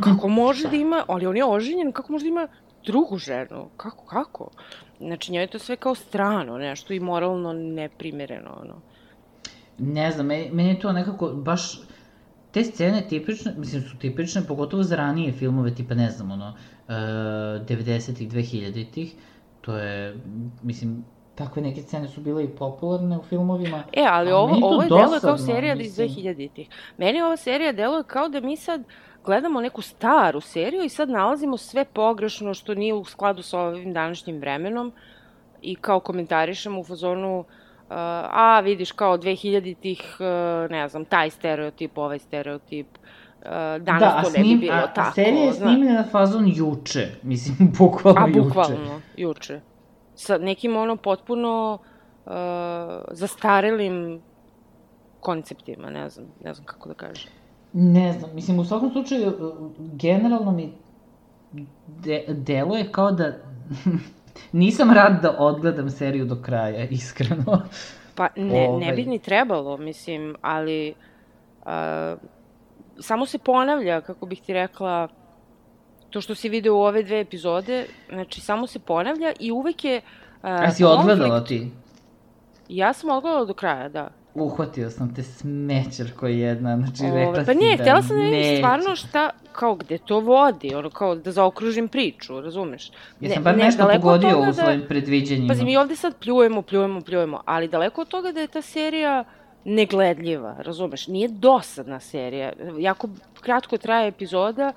[0.04, 2.48] kako može da ima, ali on je oženjen, kako može da ima
[2.86, 4.50] drugu ženu, kako, kako?
[4.98, 8.74] Znači, njoj je to sve kao strano, nešto i moralno neprimereno, ono.
[9.78, 11.80] Ne znam, meni, meni je to nekako baš...
[12.50, 16.94] Te scene tipične, mislim, su tipične, pogotovo za ranije filmove, tipa, ne znam, ono, uh,
[17.66, 19.14] 90-ih, 2000-ih,
[19.60, 20.16] to je,
[20.62, 21.04] mislim,
[21.34, 23.82] takve neke scene su bile i popularne u filmovima.
[23.92, 26.06] E, ali ovo, ovo je delo kao serija mislim...
[26.06, 26.68] iz 2000-ih.
[26.98, 28.84] Meni ova serija deluje kao da mi sad
[29.26, 33.92] gledamo neku staru seriju i sad nalazimo sve pogrešno što nije u skladu sa ovim
[33.92, 34.92] današnjim vremenom
[35.62, 37.46] i kao komentarišemo u fazonu uh,
[38.30, 43.48] a vidiš kao 2000-ih, uh, ne znam, taj stereotip, ovaj stereotip, uh,
[43.80, 45.08] danas da, to ne bi bilo a, tako.
[45.08, 48.40] Da, serija je snimljena fazon juče, mislim, bukvalno juče.
[48.40, 49.60] A bukvalno, juče.
[50.14, 51.78] Sa nekim ono potpuno
[52.26, 52.32] uh,
[53.10, 54.22] zastarelim
[55.20, 57.35] konceptima, ne znam, ne znam kako da kažem.
[57.78, 59.32] Ne znam, mislim, u svakom slučaju,
[59.78, 60.72] generalno mi
[61.86, 63.32] de, deluje kao da
[64.52, 67.62] nisam rad da odgledam seriju do kraja, iskreno.
[68.14, 68.86] Pa ne, ovaj...
[68.86, 70.94] ne bi ni trebalo, mislim, ali
[71.66, 72.18] uh,
[73.00, 75.08] samo se ponavlja, kako bih ti rekla,
[76.10, 79.96] to što si video u ove dve epizode, znači samo se ponavlja i uvek je...
[79.96, 81.70] Uh, A si odgledala ti?
[82.68, 84.08] Ja sam odgledala do kraja, da.
[84.36, 88.22] Uhvatio sam te smećarko jedna, znači Ove, rekla pa si nije, da htjela sam da
[88.22, 88.58] vidim nećeš.
[88.58, 92.90] stvarno šta, kao gde to vodi, ono kao da zaokružim priču, razumeš?
[93.20, 95.48] Jesam bar nešto daleko od pogodio u svojim predviđanjima.
[95.48, 99.24] Pazi, mi ovde sad pljujemo, pljujemo, pljujemo, ali daleko od toga da je ta serija
[99.64, 101.06] negledljiva, razumeš?
[101.08, 102.52] Nije dosadna serija.
[102.78, 103.08] Jako
[103.40, 104.72] kratko traje epizoda,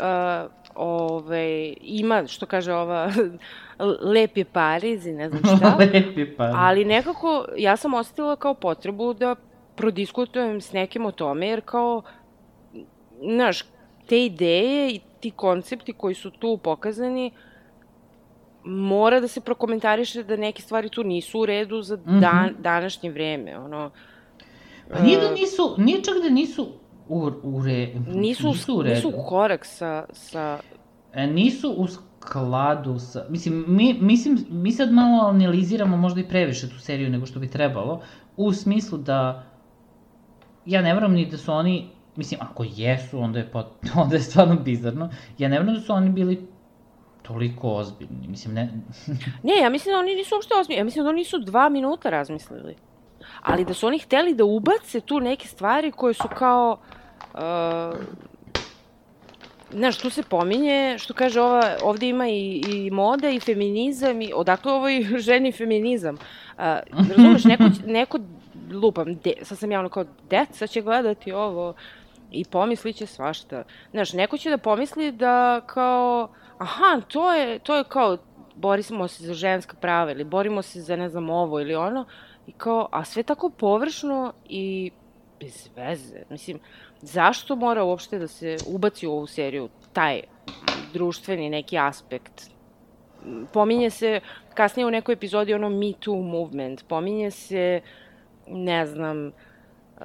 [0.00, 1.46] uh, ove,
[1.80, 3.12] ima, što kaže ova,
[4.14, 6.50] lep je Pariz i ne znam šta, Lepi pa.
[6.54, 9.34] ali nekako ja sam osetila kao potrebu da
[9.76, 12.02] prodiskutujem s nekim o tome, jer kao,
[13.20, 13.64] znaš,
[14.06, 17.30] te ideje i ti koncepti koji su tu pokazani,
[18.64, 22.62] mora da se prokomentariše da neke stvari tu nisu u redu za dan, Mhm.
[22.62, 23.90] današnje vreme, ono,
[24.92, 26.66] Pa nije da e, nisu, nije čak da nisu
[27.12, 28.94] u, u re, nisu, nisu u redu.
[28.94, 30.58] nisu u korak sa, sa
[31.14, 33.24] E, nisu u skladu sa...
[33.28, 37.48] Mislim, mi, mislim, mi sad malo analiziramo možda i previše tu seriju nego što bi
[37.48, 38.00] trebalo,
[38.36, 39.42] u smislu da
[40.66, 43.66] ja ne verujem ni da su oni, mislim, ako jesu, onda je, pot,
[44.02, 46.46] onda je stvarno bizarno, ja ne verujem da su oni bili
[47.22, 48.68] toliko ozbiljni, mislim, ne...
[49.48, 50.78] Ne, ja mislim da oni nisu uopšte ozbiljni.
[50.78, 52.76] Ja mislim da oni nisu dva minuta razmislili.
[53.42, 56.78] Ali da su oni hteli da ubace tu neke stvari koje su kao...
[57.34, 57.98] Uh,
[59.72, 64.32] Znaš, tu se pominje, što kaže ova, ovde ima i, i moda i feminizam i
[64.34, 66.14] odakle ovoj ženi feminizam.
[66.14, 66.64] Uh,
[67.16, 68.18] razumeš, neko, neko
[68.72, 71.74] lupam, de, sad sam javno kao, deca će gledati ovo
[72.30, 73.64] i pomisliće svašta.
[73.90, 76.28] Znaš, neko će da pomisli da kao,
[76.58, 78.18] aha, to je, to je kao,
[78.54, 82.04] borimo se za ženska prava ili borimo se za ne znam ovo ili ono,
[82.46, 84.90] i kao, a sve tako površno i
[85.42, 86.22] bez veze.
[86.30, 86.58] Mislim,
[87.00, 90.20] zašto mora uopšte da se ubaci u ovu seriju taj
[90.92, 92.50] društveni neki aspekt?
[93.52, 94.20] Pominje se
[94.54, 97.80] kasnije u nekoj epizodi ono Me Too movement, pominje se,
[98.48, 100.04] ne znam, uh,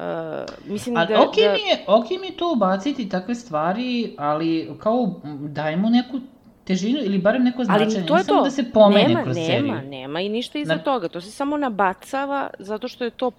[0.65, 1.21] mislim Ali da...
[1.21, 1.53] okej da...
[1.53, 6.19] mi je, okej mi je to ubaciti takve stvari, ali kao m, dajmo neku
[6.63, 8.43] težinu ili barem neko značenje, Ali to je to.
[8.43, 9.73] da se pomene nema, kroz nema, seriju.
[9.73, 11.07] Nema, nema i ništa iza Na- toga.
[11.09, 13.31] To se samo nabacava zato što je to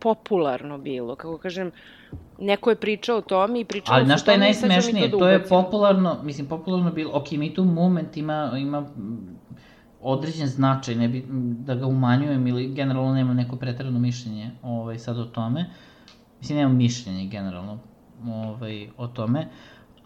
[0.00, 1.16] popularno bilo.
[1.16, 1.70] Kako kažem,
[2.38, 5.08] neko je pričao o tome i pričao Ali znaš šta je najsmešnije?
[5.08, 8.86] da To je popularno, mislim, popularno bilo, ok, mi tu moment ima, ima
[10.00, 11.24] određen značaj, ne bi
[11.66, 15.70] da ga umanjujem ili generalno nemam neko pretarano mišljenje ovaj, sad o tome.
[16.40, 17.78] Mislim, nemam mišljenje generalno
[18.26, 19.48] ovaj, o tome,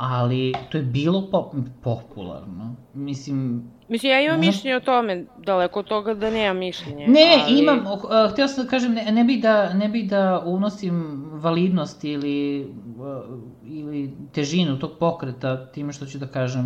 [0.03, 2.75] ali to je bilo pop, popularno.
[2.95, 7.07] Mislim, Mislim, ja imam Možda- mišljenje o tome, daleko od toga da nemam mišljenje.
[7.09, 7.59] Ne, ali...
[7.59, 12.05] imam, uh, htio sam da kažem, ne, ne bih da, ne bih da unosim validnost
[12.05, 12.67] ili,
[12.99, 16.65] uh, ili težinu tog pokreta time što ću da kažem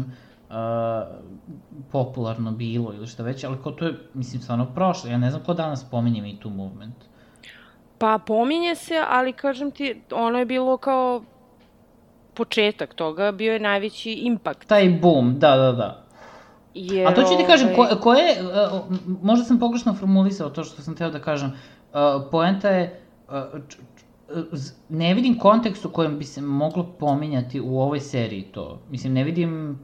[0.48, 0.54] uh,
[1.92, 5.10] popularno bilo ili šta već, ali ko to je, mislim, stvarno prošlo.
[5.10, 6.94] Ja ne znam ko danas pominje Me Too movement.
[7.98, 11.22] Pa pominje se, ali kažem ti, ono je bilo kao
[12.36, 14.68] početak toga, bio je najveći impakt.
[14.68, 16.02] Taj boom, da, da, da.
[16.74, 18.36] Jer, A to ću ti kažem, ko, ovaj, ko je,
[18.90, 21.98] m- možda sam pogrešno formulisao to što sam teo da kažem, uh,
[22.30, 23.00] poenta je,
[24.52, 28.80] z- ne vidim kontekst u kojem bi se moglo pominjati u ovoj seriji to.
[28.90, 29.78] Mislim, ne vidim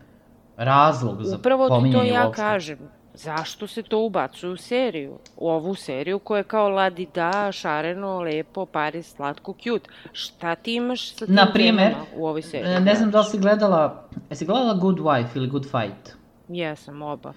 [0.56, 2.42] razlog za Upravo ti to pominjanje ja uopšte.
[2.42, 2.78] kažem.
[3.14, 5.18] Zašto se to ubacuje u seriju?
[5.36, 9.90] U ovu seriju koja je kao ladi da, šareno, lepo, Paris, slatko, cute.
[10.12, 12.72] Šta ti imaš sa tim Na primer, u ovoj seriji?
[12.72, 16.16] E, Ne znam da li si gledala, jesi gledala Good Wife ili Good Fight?
[16.48, 17.32] Jesam, oba.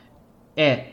[0.55, 0.83] E,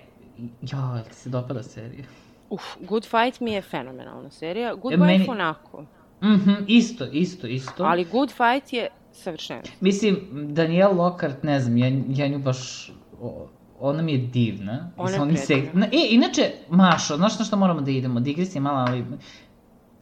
[0.63, 2.05] joj, ti se dopada serija.
[2.51, 4.75] Uf, Good Fight mi je fenomenalna serija.
[4.75, 5.85] Good E, Wife meni- onako.
[6.23, 7.85] Mhm, isto, isto, isto.
[7.85, 9.63] Ali Good Fight je savršeno.
[9.81, 13.47] Mislim, Danielle Lockhart, ne znam, ja, ja nju baš, o,
[13.83, 14.91] ona mi je divna.
[14.97, 15.81] Ona je se, predivna.
[15.81, 18.21] na, e, inače, Mašo, znaš na što moramo da idemo?
[18.21, 19.05] Digresija mala, ali...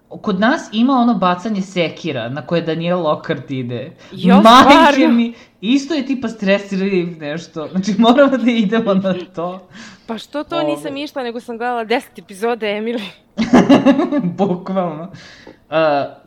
[0.09, 3.93] Kod nas ima ono bacanje sekira na koje Danielle Lockhart ide.
[4.13, 5.15] Jo, Majke stvarno?
[5.15, 7.69] mi, isto je tipa stress relief nešto.
[7.71, 9.69] Znači, moramo da idemo na to.
[10.07, 10.65] Pa što to Ove.
[10.65, 13.03] nisam išla, nego sam gledala 10 epizode Emily.
[14.39, 15.03] Bukvalno.
[15.03, 15.77] Uh,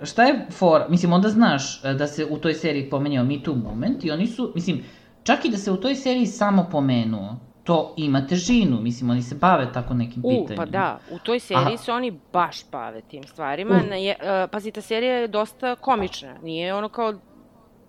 [0.05, 3.55] šta je for, mislim, onda znaš uh, da se u toj seriji pomenjao Me Too
[3.55, 4.83] moment i oni su, mislim,
[5.23, 9.35] čak i da se u toj seriji samo pomenuo, to ima težinu, mislim, oni se
[9.35, 10.55] bave tako nekim U, pitanjima.
[10.57, 13.75] pa da, u toj seriji A- se oni baš bave tim stvarima.
[13.75, 13.89] U.
[13.89, 17.13] Na je, uh, pazi, ta serija je dosta komična, nije ono kao,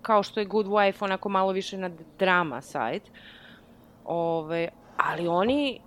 [0.03, 3.01] kao što je Good Wife, onako malo više na drama side.
[4.07, 5.81] Ove, ali oni,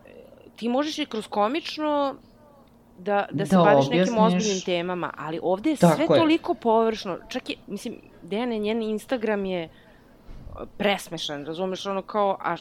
[0.56, 2.16] ti možeš i kroz komično
[3.00, 4.38] da, da se Da baviš nekim objasniš.
[4.38, 6.08] ozbiljnim temama, ali ovde je Tako sve je.
[6.10, 7.18] toliko površno.
[7.28, 9.70] Čak je, mislim, Dejane, njen Instagram je
[10.78, 12.56] presmešan, razumeš, ono kao, a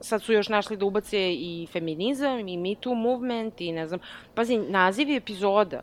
[0.00, 4.00] sad su još našli da ubace i feminizam i Me Too movement i ne znam,
[4.34, 5.80] pazi, nazivi epizoda,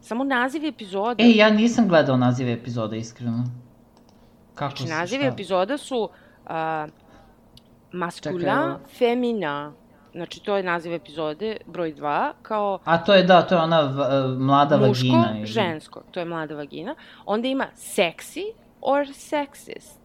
[0.00, 1.22] Samo naziv epizode.
[1.24, 3.44] E, ja nisam gledao nazive epizode, iskreno.
[4.54, 5.32] Kako Znači, se, nazivi šta?
[5.32, 5.98] epizoda su
[6.44, 6.50] uh,
[8.66, 8.78] evo.
[8.98, 9.72] Femina.
[10.12, 13.80] Znači, to je naziv epizode, broj 2, kao A to je, da, to je ona
[13.80, 13.94] v,
[14.38, 15.34] mlada muško, vagina.
[15.36, 16.02] ili- žensko.
[16.10, 16.94] To je mlada vagina.
[17.26, 18.44] Onda ima sexy
[18.80, 19.97] or sexist.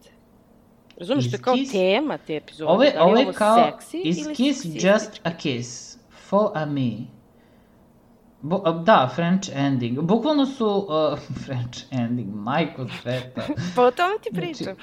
[0.98, 2.70] Razumiješ, to je kao kiss- tema te epizode.
[2.70, 6.90] Ovo je, Da ovo je kao, sexy is kiss just a kiss, for a me.
[8.42, 10.00] Bo, da, French ending.
[10.00, 13.42] Bukvalno su, uh, French ending, majko sveta.
[13.76, 14.76] Pa o tome ti Znači, pričam.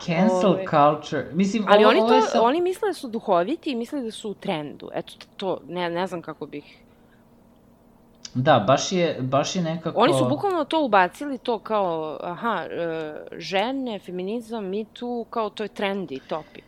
[0.00, 0.64] Cancel Ovaj.
[0.64, 1.26] culture.
[1.32, 2.40] Mislim, Ali ovo, oni ovo to, sad...
[2.44, 4.90] oni misle da su duhoviti i misle da su u trendu.
[4.94, 6.78] Eto, to, ne, ne znam kako bih...
[8.40, 10.00] Da, baš je, baš je nekako...
[10.00, 15.62] Oni su bukvalno to ubacili, to kao, aha, e, žene, feminizam, me too, kao to
[15.62, 16.64] je trendy topic.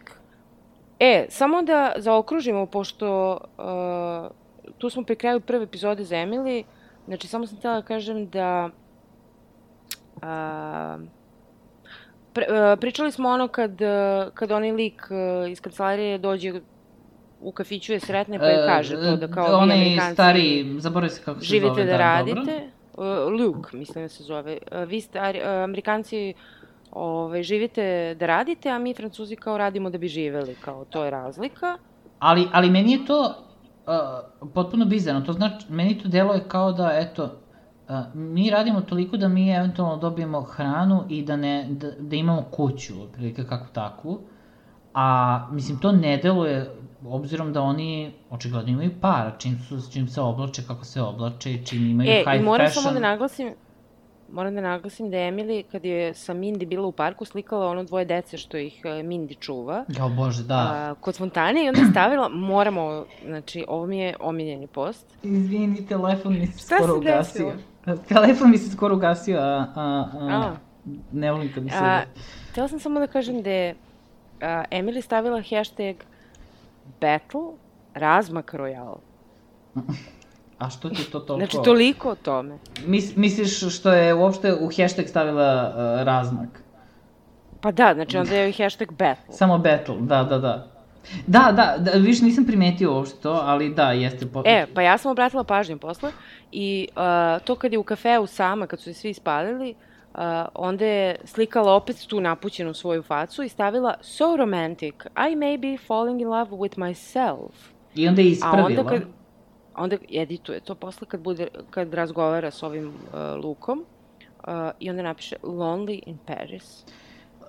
[0.99, 4.31] E, samo da zaokružimo, pošto uh,
[4.79, 6.65] tu smo pri kraju prve epizode za Emily,
[7.07, 8.71] znači samo sam htjela da kažem da
[10.17, 11.03] uh,
[12.33, 16.61] pre, uh, pričali smo ono kad, uh, kad onaj lik uh, iz kancelarije dođe
[17.41, 21.23] u kafiću je sretne pa joj kaže to da kao E, Amerikanci stari, zaboravim se
[21.25, 21.85] kako se živite zove.
[21.85, 21.99] da, Dobro.
[21.99, 22.71] radite.
[22.97, 23.07] Uh,
[23.41, 24.59] Luke, mislim da se zove.
[24.73, 26.35] Uh, vi stari, uh, Amerikanci
[26.93, 31.11] ovaj, živite da radite, a mi Francuzi kao radimo da bi živeli, kao to je
[31.11, 31.79] razlika.
[32.19, 33.35] Ali, ali meni je to
[33.87, 35.21] uh, potpuno bizarno.
[35.21, 39.97] To znači, meni to deluje kao da, eto, uh, mi radimo toliko da mi eventualno
[39.97, 44.21] dobijemo hranu i da, ne, da, da imamo kuću, otprilike kako takvu.
[44.95, 46.71] A, mislim, to ne deluje,
[47.05, 51.90] obzirom da oni očigledno imaju para, čim, su, čim se oblače, kako se oblače, čim
[51.90, 52.82] imaju E, high i moram fashion.
[52.82, 53.55] samo da naglasim,
[54.32, 57.85] moram da naglasim da je Emily, kad je sa Mindy bila u parku, slikala ono
[57.85, 59.85] dvoje dece što ih uh, Mindy čuva.
[59.98, 60.55] Jao bože, da.
[60.55, 65.06] A, kod fontane i onda je stavila, moramo, znači, ovo mi je omiljeni post.
[65.22, 67.52] Izvini, telefon mi se Šta skoro ugasio.
[68.09, 70.56] Telefon mi se skoro ugasio, a, a, a, A.
[71.12, 71.77] ne volim kad mi se...
[71.81, 72.02] A,
[72.51, 73.74] htjela sam samo da kažem da je
[74.40, 75.97] a, Emily stavila hashtag
[77.01, 77.41] battle
[77.95, 78.97] razmak royal.
[80.59, 81.51] A što ti to toliko...
[81.51, 82.59] Znači, toliko o tome.
[82.87, 86.49] Mis, misliš što je uopšte u hashtag stavila uh, razmak?
[87.61, 89.35] Pa da, znači onda je hashtag battle.
[89.35, 90.67] Samo battle, da, da, da.
[91.27, 94.27] Da, da, da, više nisam primetio uopšte to, ali da, jeste...
[94.27, 94.43] Po...
[94.47, 96.11] E, pa ja sam obratila pažnju posle
[96.53, 99.75] i uh, to kad je u kafeu sama, kad su se svi ispalili,
[100.15, 100.20] uh,
[100.55, 105.82] onda je slikala opet tu napućenu svoju facu i stavila so romantic, I may be
[105.87, 107.51] falling in love with myself.
[107.95, 108.66] I onda je A ispravila.
[108.66, 109.03] onda kad
[109.77, 115.03] onda edituje to posle kad bude kad razgovara s ovim uh, Lukom uh, i onda
[115.03, 116.85] napiše lonely in Paris.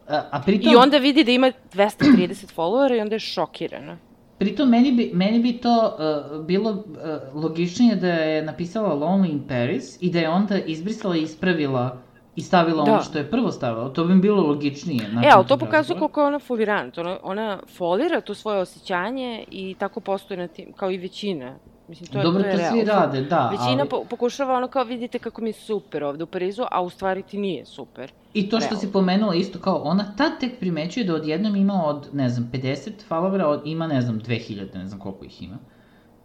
[0.07, 3.97] A, a pritom, I onda vidi da ima 230 followera i onda je šokirana.
[4.37, 5.95] pritom meni, bi, meni bi to
[6.39, 11.17] uh, bilo uh, logičnije da je napisala Lonely in Paris i da je onda izbrisala
[11.17, 11.97] i ispravila
[12.35, 12.91] i stavila Da.
[12.91, 13.89] ono što je prvo stavila.
[13.89, 15.03] To bi bilo logičnije.
[15.03, 16.97] E, nakon ali to pokazuje koliko je ona folirant.
[16.97, 21.55] Ona, ona folira to svoje osjećanje i tako postoji na tim, kao i većina.
[21.87, 23.01] Mislim, to je, Dobro, to je to svi realno.
[23.01, 26.27] rade, da, Većina ali- po, pokušava ono kao vidite kako mi je super ovde u
[26.27, 28.11] Parizu, a u stvari ti nije super.
[28.33, 28.93] I to što si Realno.
[28.93, 33.43] pomenula isto kao, ona tad tek primećuje da odjednom ima od, ne znam, 50 followera,
[33.43, 35.57] od, ima, ne znam, 2000, ne znam koliko ih ima.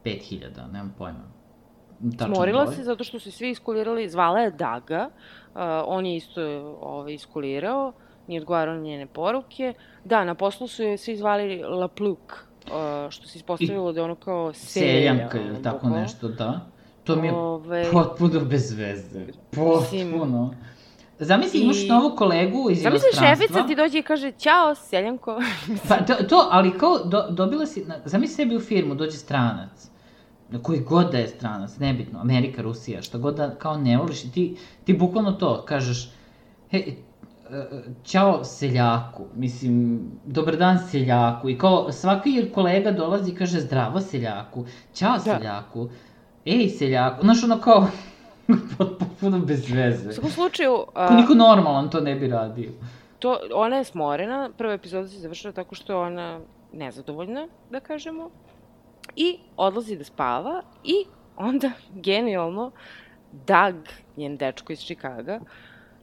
[0.05, 0.41] 5000,
[0.73, 1.25] nemam pojma.
[2.27, 5.09] Smorila se zato što su svi iskulirali, zvala je Daga,
[5.87, 6.43] on je isto
[6.81, 7.93] ovaj, iskulirao,
[8.27, 9.75] nije odgovarao na njene poruke.
[10.05, 12.19] Da, na poslu su je svi zvali La Pluk,
[12.65, 12.73] uh,
[13.11, 14.87] što se ispostavilo da je ono kao selja.
[14.87, 15.99] Seljanka ili tako bukvalno.
[15.99, 16.61] nešto, da.
[17.05, 19.27] To mi je Ovaj, potpuno bez veze.
[19.51, 20.55] Potpuno.
[21.19, 23.47] Zamisli, imaš I- novu kolegu iz Zamisli inostranstva.
[23.47, 25.41] šefica ti dođe i kaže, ćao, Seljanko.
[25.89, 29.91] Pa to, to ali kao, do, dobila si, zamisli sebi u firmu, dođe stranac,
[30.63, 34.57] koji god da je stranac, nebitno, Amerika, Rusija, šta god da kao ne voliš, ti,
[34.85, 36.11] ti bukvalno to kažeš,
[36.71, 36.95] he, e,
[38.05, 44.65] ćao seljaku, mislim, dobar dan seljaku, i kao svaki kolega dolazi i kaže zdravo seljaku,
[44.95, 45.19] ćao Da.
[45.19, 45.89] seljaku,
[46.45, 47.87] ej seljaku, znaš ono kao,
[48.79, 50.09] potpuno bez veze.
[50.09, 52.71] U svakom slučaju, uh, niko normalan to ne bi radio.
[53.19, 56.41] to, ona je smorena, prva epizoda se završila tako što je ona
[56.73, 58.31] nezadovoljna, da kažemo,
[59.17, 61.05] i odlazi da spava i
[61.37, 61.71] onda,
[62.09, 62.71] genijalno,
[63.33, 63.75] Doug,
[64.17, 65.41] njen dečko iz Čikaga,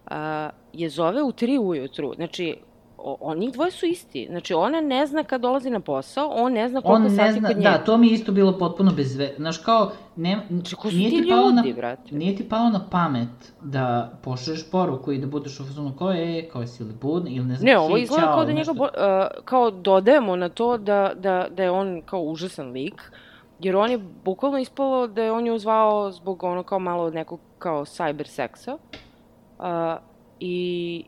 [0.05, 2.13] a, je zove u tri ujutru.
[2.15, 2.57] Znači,
[3.03, 4.27] o, on, njih dvoje su isti.
[4.29, 7.47] Znači, ona ne zna kad dolazi na posao, on ne zna koliko On sati zna,
[7.47, 7.69] kod njega.
[7.69, 9.33] da, to mi je isto bilo potpuno bez ve...
[9.37, 12.15] Znaš, kao, ne, Znači, ko su nije ti ti palo ljudi, na, brate?
[12.15, 16.49] Nije ti palo na pamet da pošleš poruku i da budeš u fazonu kao je,
[16.49, 18.89] kao jesi li budna ili ne znam, Ne, ovo izgleda kao da njega, bo, uh,
[19.45, 23.11] kao dodajemo na to da, da, da je on kao užasan lik,
[23.59, 27.39] jer on je bukvalno ispalo da je on ju zvao zbog ono kao malo nekog
[27.59, 28.77] kao cyber seksa.
[29.59, 29.65] Uh,
[30.39, 31.05] I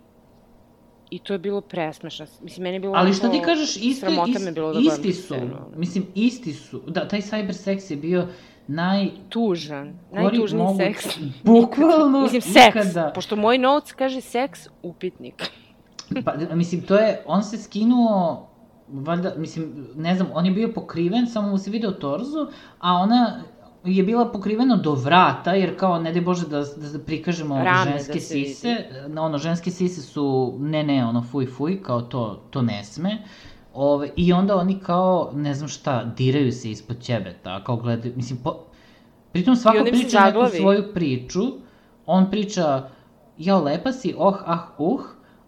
[1.10, 2.26] I to je bilo presmešno.
[2.42, 2.94] Mislim, meni je bilo...
[2.96, 4.06] Ali što ti kažeš, isti,
[4.46, 6.82] me bilo da isti su, scenu, mislim, isti su.
[6.88, 8.28] Da, taj cyber seks je bio
[8.68, 9.10] naj...
[9.30, 9.94] Tužan.
[10.12, 11.06] Najtužniji mogu- seks.
[11.44, 12.76] Bukvalno Mislim, seks.
[12.76, 13.12] ikada.
[13.16, 15.44] Pošto moj notes kaže seks, upitnik.
[16.26, 18.48] Pa, mislim, to je, on se skinuo,
[18.88, 22.48] valjda, mislim, ne znam, on je bio pokriven, samo mu se video torzu,
[22.80, 23.44] a ona
[23.86, 26.60] je bila pokrivena do vrata, jer kao, ne daj Bože da,
[26.94, 28.50] da prikažemo ženske da se vidi.
[28.50, 28.76] sise,
[29.08, 33.18] na ono, ženske sise su, ne, ne, ono, fuj, fuj, kao to, to ne sme.
[33.74, 38.40] Ove, I onda oni kao, ne znam šta, diraju se ispod ćebeta, kao gledaju, mislim,
[38.44, 38.56] po,
[39.32, 41.42] pritom svako priča neku svoju priču,
[42.06, 42.90] on priča,
[43.38, 45.02] jao, lepa si, oh, ah, uh,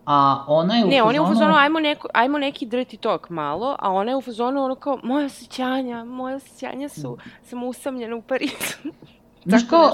[0.08, 3.00] a ona je u Ne, on je u fazonu- fazonu, ajmo, neko, ajmo neki dirty
[3.00, 7.64] talk malo, a ona je u fazonu ono kao, moja osjećanja, moja osjećanja su, sam
[7.64, 8.78] usamljena u Parizu.
[9.46, 9.92] Znaš kao,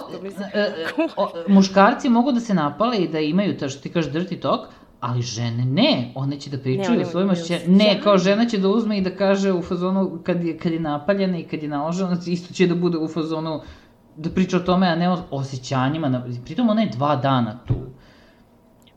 [0.54, 0.86] e, e,
[1.54, 4.62] muškarci mogu da se napale i da imaju, to što ti kažeš dirty talk,
[5.00, 7.78] ali žene ne, one će da pričaju o svojim imaju osjećanjima.
[7.78, 10.80] Ne, kao žena će da uzme i da kaže u fazonu kad je, kad je
[10.80, 13.62] napaljena i kad je naložena, isto će da bude u fazonu
[14.18, 16.24] da priča o tome, a ne o osjećanjima.
[16.46, 17.76] Pritom ona je dva dana tu.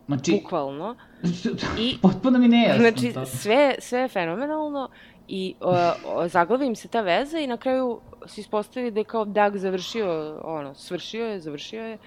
[0.06, 0.96] Znači, Bukvalno.
[1.80, 3.26] I- potpuno mi nejasno Znači, to.
[3.26, 4.88] sve, sve je fenomenalno
[5.28, 5.68] i uh,
[6.06, 9.56] o, zaglavi im se ta veza i na kraju se ispostavi da je kao Doug
[9.56, 10.06] završio,
[10.44, 11.98] ono, svršio je, završio je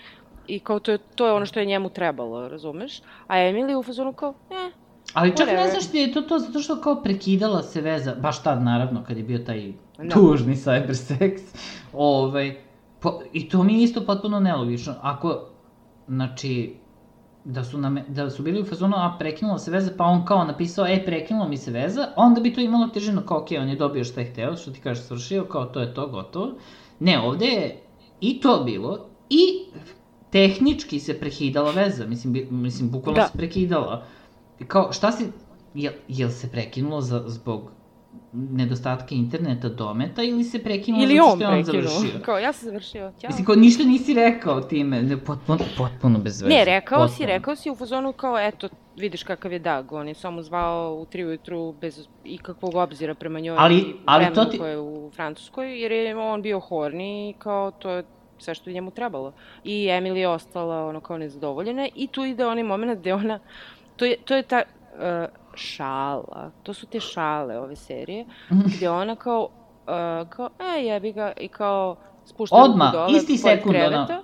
[0.48, 3.00] i kao to je, to je ono što je njemu trebalo, razumeš?
[3.28, 4.72] A Emily u fazonu kao, eh,
[5.14, 8.44] Ali čak ne znaš ti je to to, zato što kao prekidala se veza, baš
[8.44, 10.14] tad naravno kad je bio taj Da.
[10.14, 11.42] tužni cyber seks,
[11.94, 12.58] ovaj,
[13.00, 14.96] po, i to mi je isto potpuno nelogično.
[15.02, 15.40] Ako,
[16.08, 16.74] znači,
[17.50, 20.44] da su, nam, da su bili u fazonu, a prekinula se veza, pa on kao
[20.44, 23.76] napisao, e, prekinula mi se veza, onda bi to imalo težinu, kao, okej, on je
[23.76, 26.52] dobio šta je hteo, što ti kažeš, svršio, kao, to je to, gotovo.
[27.00, 27.82] Ne, ovde je
[28.22, 29.66] i to bilo, i
[30.30, 33.28] tehnički se prekidala veza, mislim, bi, mislim bukvalno Da.
[33.28, 34.04] se prekidala.
[34.68, 35.26] Kao, šta si,
[35.74, 37.72] jel, jel se prekinulo za, zbog
[38.34, 41.90] nedostatka interneta dometa ili se prekinulo ili zato on što je on prekinuo.
[41.90, 42.20] završio?
[42.22, 43.28] Kao, ja sam završio, ćao.
[43.28, 46.54] Mislim, kao, ništa nisi rekao time, ne, potpuno, potpuno bez veze.
[46.56, 47.28] Ne, rekao si, potpuno.
[47.28, 51.06] rekao si u fazonu kao, eto, vidiš kakav je Doug, on je samo zvao u
[51.06, 55.12] tri ujutru bez ikakvog obzira prema njoj Ali- i ali to ti- koje je u
[55.16, 58.04] Francuskoj, jer je on bio horni i kao to je
[58.38, 59.34] sve što je njemu trebalo.
[59.64, 63.40] I Emily je ostala ono kao nezadovoljena i tu ide onaj moment gde ona,
[63.96, 64.62] to je, to je ta
[64.94, 65.30] uh,
[65.60, 69.50] šala, to su te šale ove serije, gde ona kao,
[69.88, 71.96] uh, kao, e jebi ga, i kao
[72.26, 74.24] spušta Odmah, dole isti sekund, ona- kreveta,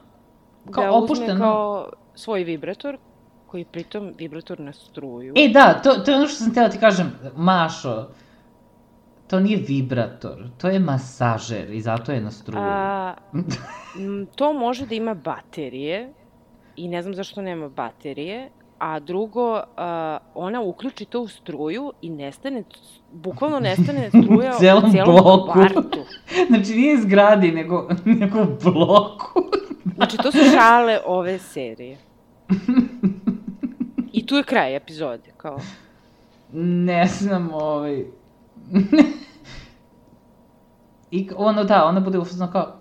[0.72, 1.40] kao da uzme opušteno.
[1.40, 2.98] kao svoj vibrator,
[3.48, 5.34] koji je pritom vibrator na struju.
[5.38, 8.08] E, da, to, to je ono što sam htela ti kažem, Mašo,
[9.28, 12.62] to nije vibrator, to je masažer i zato je na struju.
[12.64, 13.14] A,
[14.36, 16.14] to može da ima baterije
[16.76, 18.50] i ne znam zašto nema baterije,
[18.80, 22.64] a drugo, a, ona uključi to u struju i nestane,
[23.12, 25.52] bukvalno nestane struja U celom u celom bloku.
[25.52, 26.00] kvartu.
[26.50, 29.42] Znači, nije zgradi, nego, nego u bloku.
[29.96, 31.98] Znači, to su šale ove serije.
[34.12, 35.60] I tu je kraj epizode, kao.
[36.54, 38.06] ne znam, ovaj...
[41.12, 42.80] I ono, da, ona bude u fazonu kao...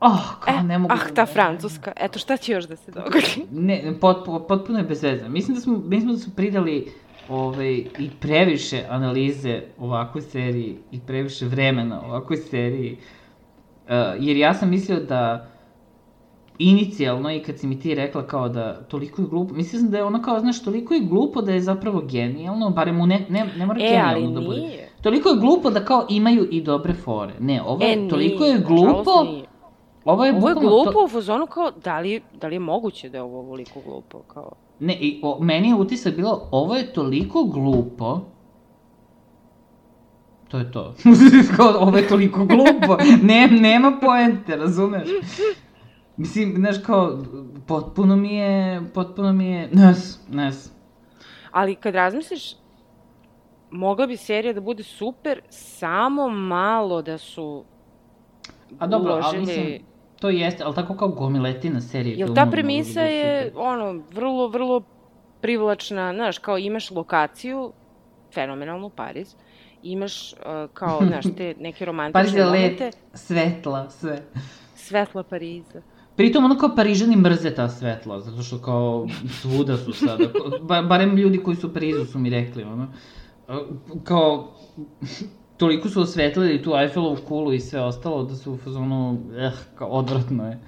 [0.00, 0.94] Oh, kao, ne mogu...
[0.94, 1.92] ah, da- ta francuska.
[1.96, 3.46] Eto, šta će još da se dogodi?
[3.66, 5.28] Ne, potpuno, potpuno je bez veze.
[5.28, 6.92] Mislim da smo, mislim da su pridali
[7.28, 12.96] ovaj, i previše analize ovakvoj seriji i previše vremena ovakvoj seriji.
[13.84, 15.48] Uh, jer ja sam mislio da
[16.58, 19.96] inicijalno i kad si mi ti rekla kao da toliko je glupo, mislio sam da
[19.96, 23.46] je ono kao, znaš, toliko je glupo da je zapravo genijalno, barem u ne, ne,
[23.58, 24.60] ne mora E, genijalno da bude.
[24.60, 24.88] nije.
[25.02, 27.32] Toliko je glupo da kao imaju i dobre fore.
[27.40, 29.26] Ne, ovo je, E, toliko nije, je glupo.
[30.06, 33.08] Ovo je Ovo je glupo to- u fazonu kao, da li, da li je moguće
[33.08, 34.18] da je ovo ovoliko glupo?
[34.18, 38.20] Kao, Ne, i, o, meni je utisak bilo, ovo je toliko glupo,
[40.48, 40.94] to je to.
[41.56, 45.08] Kao, ovo je toliko glupo, ne, nema poente, razumeš?
[46.16, 47.18] Mislim, znaš, kao,
[47.66, 50.70] potpuno mi je, potpuno mi je, nes, nes.
[51.50, 52.54] Ali kad razmisliš,
[53.70, 57.64] mogla bi serija da bude super, samo malo da su
[58.78, 59.40] A dobro, ali uložili...
[59.46, 59.82] mislim,
[60.20, 62.16] to jeste, ali tako kao gomiletina serije.
[62.18, 63.62] Jel ta da premisa je, super.
[63.66, 64.82] ono, vrlo, vrlo
[65.40, 67.72] privlačna, znaš, kao imaš lokaciju,
[68.34, 69.34] fenomenalnu Pariz,
[69.82, 70.38] imaš uh,
[70.74, 74.22] kao, znaš, te neke Pariz romantične je momente, let, svetla, sve.
[74.74, 75.82] svetla Pariza.
[76.16, 79.06] Pritom ono kao Parižani mrze ta svetla, zato što kao
[79.40, 80.24] svuda su sada,
[80.62, 82.88] ba, barem ljudi koji su u Parizu su mi rekli, ono,
[83.48, 83.60] A,
[84.04, 84.52] kao,
[85.56, 89.88] toliko su osvetlili tu Eiffelovu kulu i sve ostalo da su u fazonu, eh, kao
[89.88, 90.58] odvratno je.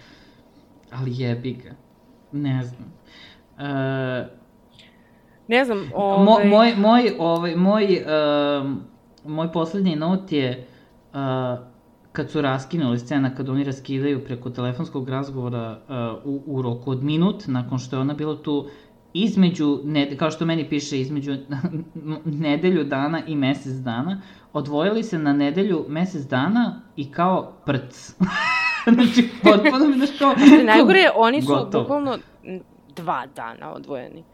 [0.93, 1.71] Ali jebi ga.
[2.33, 2.93] Ne znam.
[3.59, 4.39] Uh,
[5.49, 6.45] Ne znam, Mo, ovaj...
[6.45, 8.05] moj, moj, ovaj, moj,
[8.63, 8.81] um,
[9.25, 10.67] moj poslednji not je
[11.13, 11.19] uh,
[12.13, 17.03] kad su raskinuli scena, kad oni raskidaju preko telefonskog razgovora uh, u, u roku od
[17.03, 18.67] minut, nakon što je ona bila tu
[19.13, 21.37] između, ne, kao što meni piše, između
[22.25, 24.21] nedelju dana i mesec dana,
[24.53, 28.15] odvojili se na nedelju, mesec dana i kao prc.
[28.95, 30.35] znači, potpuno mi znaš kao...
[30.65, 31.85] Najgore je, oni su Gotovo.
[31.85, 32.19] bukvalno
[32.97, 34.25] dva dana odvojeni.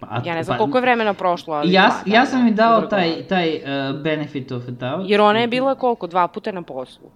[0.00, 2.52] Pa, Ja ne znam pa, koliko je vremena prošlo, ali Ja, dva ja sam mi
[2.52, 5.10] dao taj, taj uh, benefit of doubt.
[5.10, 6.06] Jer ona je bila koliko?
[6.06, 7.10] Dva puta na poslu.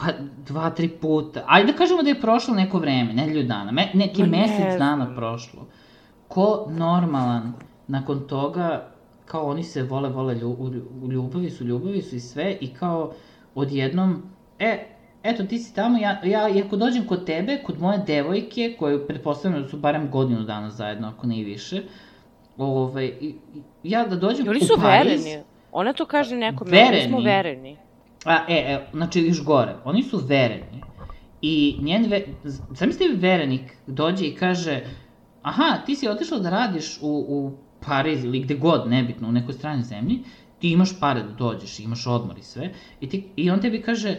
[0.00, 0.06] Pa,
[0.46, 1.44] dva, tri puta.
[1.46, 4.78] Ajde da kažemo da je prošlo neko vreme, nedelju dana, me, neki Ma ne mesec
[4.78, 5.16] dana znam.
[5.16, 5.66] prošlo.
[6.28, 7.52] Ko normalan
[7.88, 8.88] nakon toga,
[9.24, 10.70] kao oni se vole, vole, lju, u,
[11.02, 13.12] u ljubavi su, ljubavi su i sve, i kao
[13.54, 14.22] odjednom,
[14.58, 14.86] e,
[15.22, 19.06] eto ti si tamo, ja, ja i ako dođem kod tebe, kod moje devojke, koje
[19.06, 21.82] pretpostavljam da su barem godinu dana zajedno, ako ne i više,
[22.58, 23.12] ovaj,
[23.82, 25.42] ja da dođem I oni u su vereni.
[25.72, 27.02] Ona to kaže nekome, Vereni?
[27.02, 27.76] mi smo vereni.
[28.24, 30.82] A, e, e, znači još gore, oni su vereni.
[31.42, 32.26] I njen, ve,
[32.70, 34.80] zamislite verenik dođe i kaže,
[35.42, 37.52] aha, ti si otišla da radiš u, u
[37.86, 40.18] Pariz ili gde god, nebitno, u nekoj stranoj zemlji,
[40.58, 44.18] ti imaš pare da dođeš, imaš odmor i sve, i, ti, i on tebi kaže,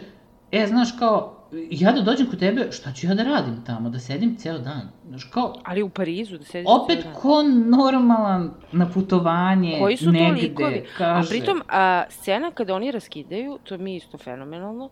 [0.52, 3.98] e, znaš, kao, ja da dođem kod tebe, šta ću ja da radim tamo, da
[3.98, 4.88] sedim ceo dan?
[5.08, 7.20] Znaš, kao, Ali u Parizu, da sediš opet ceo dan.
[7.20, 7.42] ko
[7.78, 10.84] normalan na putovanje, Koji su to negde, likovi?
[10.98, 11.28] kaže...
[11.28, 14.90] A pritom, a, scena kada oni raskidaju, to mi je isto fenomenalno,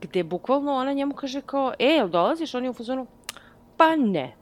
[0.00, 2.54] gde bukvalno ona njemu kaže kao, e, jel dolaziš?
[2.54, 3.06] On je u fazonu,
[3.76, 4.34] pa ne.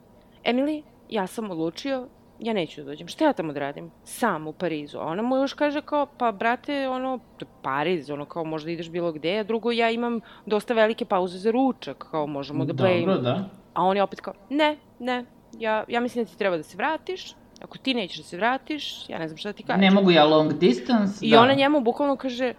[0.43, 2.07] Emily, ja sam odlučio,
[2.41, 3.07] ja neću da dođem.
[3.07, 3.91] Šta ja tamo da radim?
[4.03, 4.97] Sam u Parizu.
[4.97, 7.19] A ona mu još kaže kao, pa brate, ono,
[7.61, 11.51] Pariz, ono kao možda ideš bilo gde, a drugo ja imam dosta velike pauze za
[11.51, 13.17] ručak, kao možemo da Dobro, plejimo.
[13.17, 13.49] da.
[13.73, 15.25] A on je opet kao, ne, ne,
[15.59, 19.09] ja, ja mislim da ti treba da se vratiš, ako ti nećeš da se vratiš,
[19.09, 19.81] ja ne znam šta da ti kažem.
[19.81, 21.41] Ne mogu ja long distance, I da.
[21.41, 22.53] ona njemu bukvalno kaže,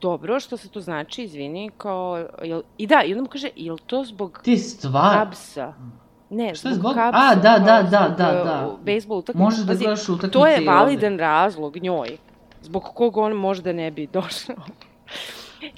[0.00, 3.76] dobro, što se to znači, izvini, kao, jel, i da, i onda mu kaže, jel
[3.86, 5.14] to zbog Ti stvar...
[5.14, 5.74] Kabsa?
[6.32, 8.70] Ne, Šta zbog, zbog- Cubsa, A, da, da, da, da, uh, da.
[8.82, 9.44] Bejsbol utakmice.
[9.44, 11.08] Možeš da gledaš utakmice To je i ovde.
[11.10, 12.16] razlog njoj,
[12.62, 14.56] zbog kog on možda ne bi došao.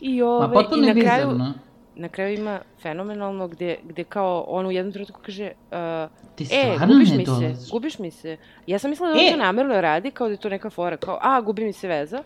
[0.01, 1.53] I, Ma ove, potpuno i je na kraju, bizarno.
[1.97, 6.77] na kraju ima fenomenalno gde, gde kao on u jednom trenutku kaže uh, Ti E,
[6.81, 7.71] gubiš mi se, dolaziš.
[7.71, 8.37] gubiš mi se.
[8.67, 9.31] Ja sam mislila da on E!
[9.31, 12.23] to namerno radi, kao da je to neka fora, kao, a, gubi mi se veza.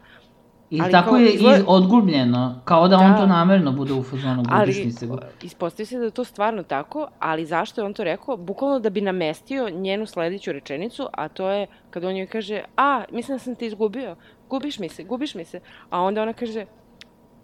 [0.71, 3.17] I ali tako kao je izgleda- i odgubljeno, kao da, on Da.
[3.17, 5.07] to namerno bude u fazonu, Ali mi se.
[5.07, 8.37] gu- ispostavi se da je to stvarno tako, ali zašto je on to rekao?
[8.37, 13.03] Bukvalno da bi namestio njenu sledeću rečenicu, a to je kad on joj kaže, a,
[13.11, 14.17] mislim da sam te izgubio,
[14.49, 15.61] gubiš mi se, gubiš mi se.
[15.91, 16.65] A onda ona kaže,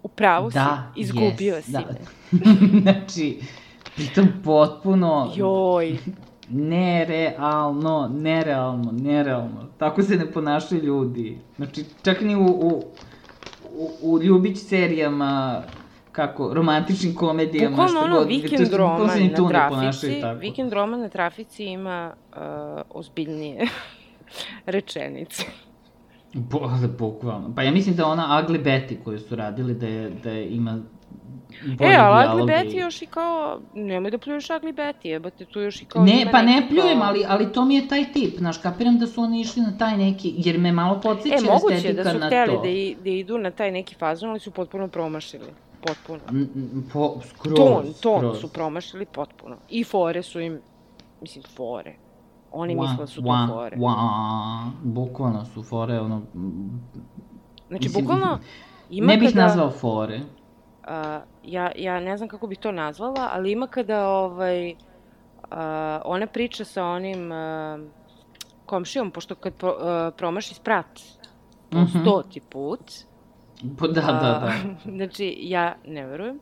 [0.03, 1.79] u pravu Da, si, izgubio yes, si da.
[1.79, 2.41] me.
[2.81, 3.39] znači,
[3.95, 5.97] pritom potpuno Joj,
[6.49, 9.67] nerealno, nerealno, nerealno.
[9.77, 11.37] Tako se ne ponašaju ljudi.
[11.55, 12.83] Znači, čak ni u, u,
[13.75, 15.63] u, u ljubić serijama,
[16.11, 21.65] kako, romantičnim komedijama, bukvalno šta ono god, vikend roman na trafici, vikend roman na trafici
[21.65, 22.37] ima uh,
[22.89, 23.67] ozbiljnije
[24.65, 25.43] rečenice.
[26.33, 27.53] Bo, bukvalno.
[27.55, 30.81] Pa ja mislim da ona Ugly Betty koju su radili, da je, da je ima
[31.79, 35.81] E, ali Ugly Betty još i kao, nemoj da pljuješ Ugly Betty, jebate, tu još
[35.81, 38.57] i kao Ne, pa ne pljujem, kao- ali, ali to mi je taj tip, znaš,
[38.57, 42.03] kapiram da su oni išli na taj neki, jer me malo podsjeća E, moguće estetika
[42.03, 42.61] da su na hteli to.
[42.61, 45.45] da, i, da idu na taj neki fazon, ali su potpuno promašili.
[45.81, 46.19] Potpuno.
[46.93, 48.39] Po, skroz, ton, ton skroz.
[48.39, 49.55] su promašili potpuno.
[49.69, 50.59] I fore su im,
[51.21, 51.95] mislim, fore.
[52.51, 53.77] Oni Wa- misle da su to wa- fore.
[53.77, 56.21] wa- bukvalno su fore, ono...
[57.67, 58.39] Znači, mislim, bukvalno,
[58.89, 60.19] ima ne bih kada, nazvao fore.
[60.85, 64.75] A, ja, ja ne znam kako bih to nazvala, ali ima kada ovaj,
[65.43, 67.79] a, ona priča sa onim a,
[68.65, 70.85] komšijom, pošto kad pro, a, promaši sprat
[71.69, 71.99] po Mhm.
[72.01, 72.91] stoti put,
[73.77, 74.45] Po, da, da, da.
[74.45, 74.51] a,
[74.97, 76.39] znači, ja ne verujem.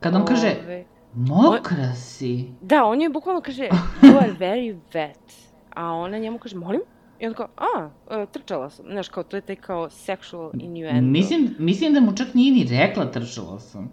[0.00, 0.84] Kad on kaže, Ovaj,
[1.14, 2.48] mokra si.
[2.60, 3.68] Da, on joj bukvalno kaže,
[4.02, 5.48] you are very wet.
[5.70, 6.80] A ona njemu kaže, molim?
[7.20, 8.86] I on kao, a, e, trčala sam.
[8.90, 11.10] Znaš, kao, to je taj kao sexual innuendo.
[11.10, 13.92] Mislim, mislim da mu čak nije ni rekla trčala sam.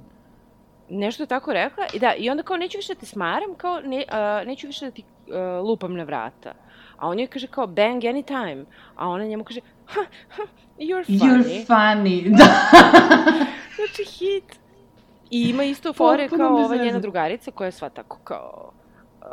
[0.89, 1.85] Nešto je tako rekla.
[1.93, 4.85] I da, i onda kao, neću više da te smaram, kao, ne, a, neću više
[4.85, 6.53] da ti a, lupam na vrata.
[6.97, 8.65] A on joj kaže kao, bang anytime.
[8.95, 10.43] A ona njemu kaže, ha, ha,
[10.79, 11.43] you're funny.
[11.43, 12.29] You're funny.
[12.37, 12.45] Da.
[13.75, 14.59] Znači, hit.
[15.29, 18.71] I ima isto fore Potpuno kao ova njena drugarica koja je sva tako kao
[19.21, 19.27] uh,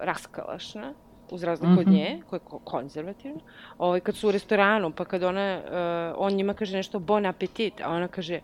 [0.00, 0.92] raskalašna
[1.32, 1.90] uz razliku od Mhm.
[1.90, 3.40] nje, koja je ko- konzervativna.
[3.78, 5.70] Ovaj, kad su u restoranu, pa kad ona, uh,
[6.18, 8.40] on njima kaže nešto bon appetit, a ona kaže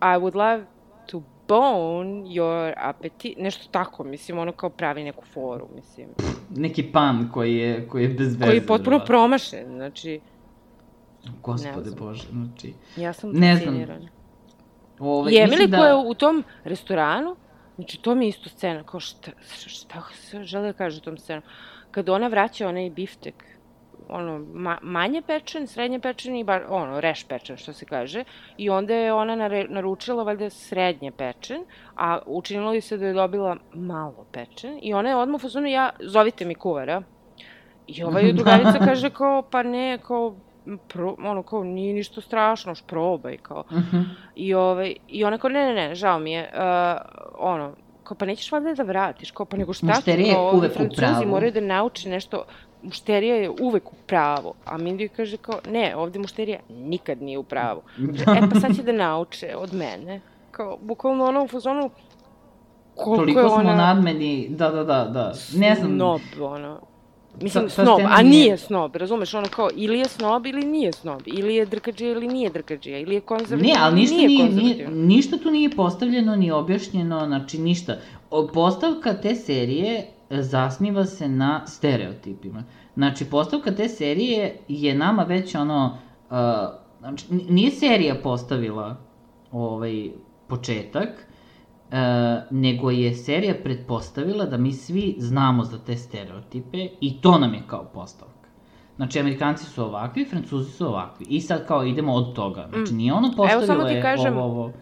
[0.00, 0.64] I would love
[1.06, 6.08] to bone your appetite, nešto tako, mislim, ono kao pravi neku foru, mislim.
[6.50, 8.44] Neki pan koji je, koji je bez veze.
[8.44, 10.20] Koji je potpuno promašen, znači...
[11.42, 12.74] Gospode Bože, znači...
[12.96, 13.74] Ja sam ne znam.
[13.74, 13.98] Ove,
[14.98, 15.76] ovaj, I Emily da...
[15.76, 17.36] je u tom restoranu,
[17.76, 19.30] znači to mi je isto scena, kao šta,
[19.66, 21.42] šta, šta žele da kaže u tom scenu.
[21.96, 23.44] Kada ona vraća onaj biftek,
[24.08, 28.24] ono, ma, manje pečen, srednje pečen i bar, ono, reš pečen, što se kaže.
[28.56, 31.64] I onda je ona nare, naručila valjda srednje pečen,
[31.96, 34.78] a učinilo je se da je dobila malo pečen.
[34.82, 37.02] I ona je odmah u ja, zovite mi kuvara.
[37.86, 40.34] I ovaj drugarica kaže kao, pa ne, kao,
[40.88, 43.64] pro, ono, kao, nije ništa strašno,š probaj, kao.
[43.70, 43.96] Uh mhm.
[43.96, 44.04] -huh.
[44.34, 47.00] I, ovaj, I ona kao, ne, ne, ne, žao mi je, uh,
[47.38, 47.72] ono,
[48.06, 51.52] kao, pa nećeš valjda da vratiš, kao, pa nego šta ću, kao, uvek francuzi moraju
[51.52, 52.44] da nauče nešto,
[52.82, 57.42] mušterija je uvek u pravu, a Mindy kaže kao, ne, ovde mušterija nikad nije u
[57.42, 57.82] pravu.
[58.36, 60.20] e, pa sad će da nauče od mene.
[60.50, 61.90] Kao, bukvalno ono u fazonu,
[62.94, 63.62] koliko Toliko je ona...
[63.62, 65.32] smo nadmeni, da, da, da, da.
[65.54, 65.90] Ne znam.
[65.96, 66.80] Snob, ono.
[67.42, 71.22] Mislim, sa, snob, a nije snob, razumeš, ono kao, ili je snob ili nije snob,
[71.26, 75.36] ili je drkađija ili nije drkađija, ili je konzervativno ili ali ništa nije, nije, ništa
[75.36, 77.96] tu nije postavljeno ni objašnjeno, znači ništa.
[78.54, 82.64] Postavka te serije zasniva se na stereotipima.
[82.94, 85.98] Znači, postavka te serije je nama već ono,
[86.30, 86.36] uh,
[86.98, 88.96] znači, nije serija postavila
[89.52, 90.10] ovaj
[90.46, 91.25] početak,
[91.90, 91.98] uh,
[92.50, 97.62] nego je serija pretpostavila da mi svi znamo za te stereotipe i to nam je
[97.66, 98.48] kao postavka.
[98.96, 101.26] Znači, Amerikanci su ovakvi, Francuzi su ovakvi.
[101.28, 102.68] I sad kao idemo od toga.
[102.72, 104.72] Znači, nije ono postavilo ti kažem, ovo, ovo...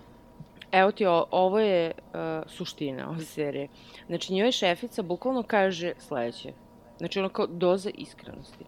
[0.73, 3.69] Evo ti, ovo je uh, suština ove serije.
[4.07, 6.53] Znači, njoj šefica bukvalno kaže sledeće.
[6.99, 8.65] Znači, ono kao doza iskrenosti.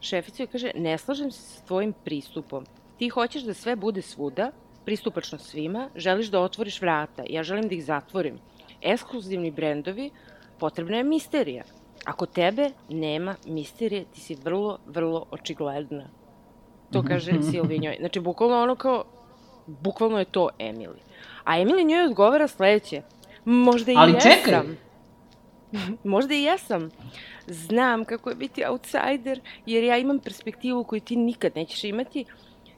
[0.00, 2.64] Šefica joj kaže, ne slažem se sa tvojim pristupom.
[2.98, 4.50] Ti hoćeš da sve bude svuda,
[4.86, 8.38] pristupačno svima, želiš da otvoriš vrata, ja želim da ih zatvorim.
[8.82, 10.10] Ekskluzivni brendovi,
[10.58, 11.64] potrebna je misterija.
[12.04, 16.06] Ako tebe nema misterije, ti si vrlo, vrlo očigledna.
[16.92, 17.96] To kaže Silvi njoj.
[18.00, 19.04] Znači, bukvalno ono kao,
[19.66, 21.00] bukvalno je to Emily.
[21.44, 23.02] A Emily njoj odgovara sledeće.
[23.44, 24.32] Možda i Ali jesam.
[24.32, 24.60] čekaj.
[26.14, 26.90] Možda i jesam.
[27.46, 32.24] Znam kako je biti outsider, jer ja imam perspektivu koju ti nikad nećeš imati,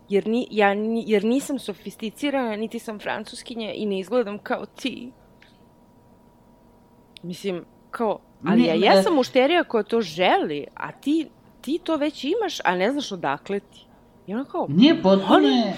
[0.09, 0.74] jer, ni, ja,
[1.06, 5.12] jer nisam sofisticirana, niti sam francuskinja i ne izgledam kao ti.
[7.22, 11.28] Mislim, kao, ali ne, ja jesam mušterija koja to želi, a ti,
[11.60, 13.86] ti to već imaš, a ne znaš odakle ti.
[14.26, 14.66] I ona kao...
[14.68, 15.74] Nije, potpuno je...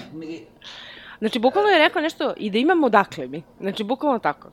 [1.19, 3.43] Znači, bukvalno je rekao nešto i da imam odakle mi.
[3.59, 4.49] Znači, bukvalno tako.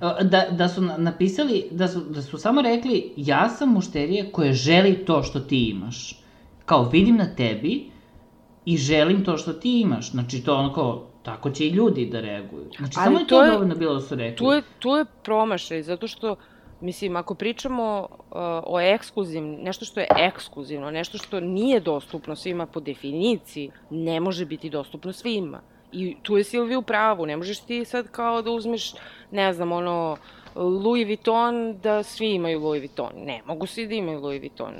[0.00, 5.04] Da, da su napisali, da su, da su samo rekli, ja sam mušterija koja želi
[5.04, 6.20] to što ti imaš.
[6.64, 7.90] Kao, vidim na tebi
[8.64, 10.10] i želim to što ti imaš.
[10.10, 12.64] Znači, to ono kao, tako će i ljudi da reaguju.
[12.78, 14.36] Znači, Ali samo je to, to je, dovoljno bilo da su rekli.
[14.36, 16.36] Tu je, tu je promašaj, zato što
[16.84, 18.36] Mislim, ako pričamo uh,
[18.66, 24.46] o ekskluzivnim, nešto što je ekskluzivno, nešto što nije dostupno svima po definiciji, ne može
[24.46, 25.60] biti dostupno svima.
[25.92, 28.94] I tu je Silvija u pravu, ne možeš ti sad kao da uzmeš,
[29.30, 30.16] ne znam, ono,
[30.54, 33.12] Louis Vuitton, da svi imaju Louis Vuitton.
[33.16, 34.74] Ne, mogu svi da imaju Louis Vuitton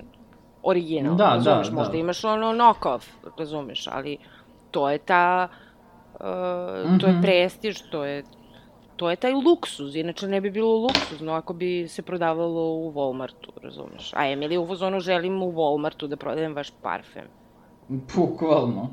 [0.65, 1.99] original, da, razumeš, da, možda da.
[1.99, 3.05] imaš ono knock-off,
[3.39, 4.19] razumeš, ali
[4.71, 5.49] to je ta,
[6.15, 7.01] uh, mm -hmm.
[7.01, 7.23] to je mhm.
[7.23, 8.25] prestiž, to je
[8.97, 13.51] to je taj luksuz, inače ne bi bilo luksuzno ako bi se prodavalo u Walmartu,
[13.63, 14.13] razumeš?
[14.13, 17.25] A Emily u fazonu želim u Walmartu da prodajem vaš parfem.
[17.89, 18.89] Bukvalno.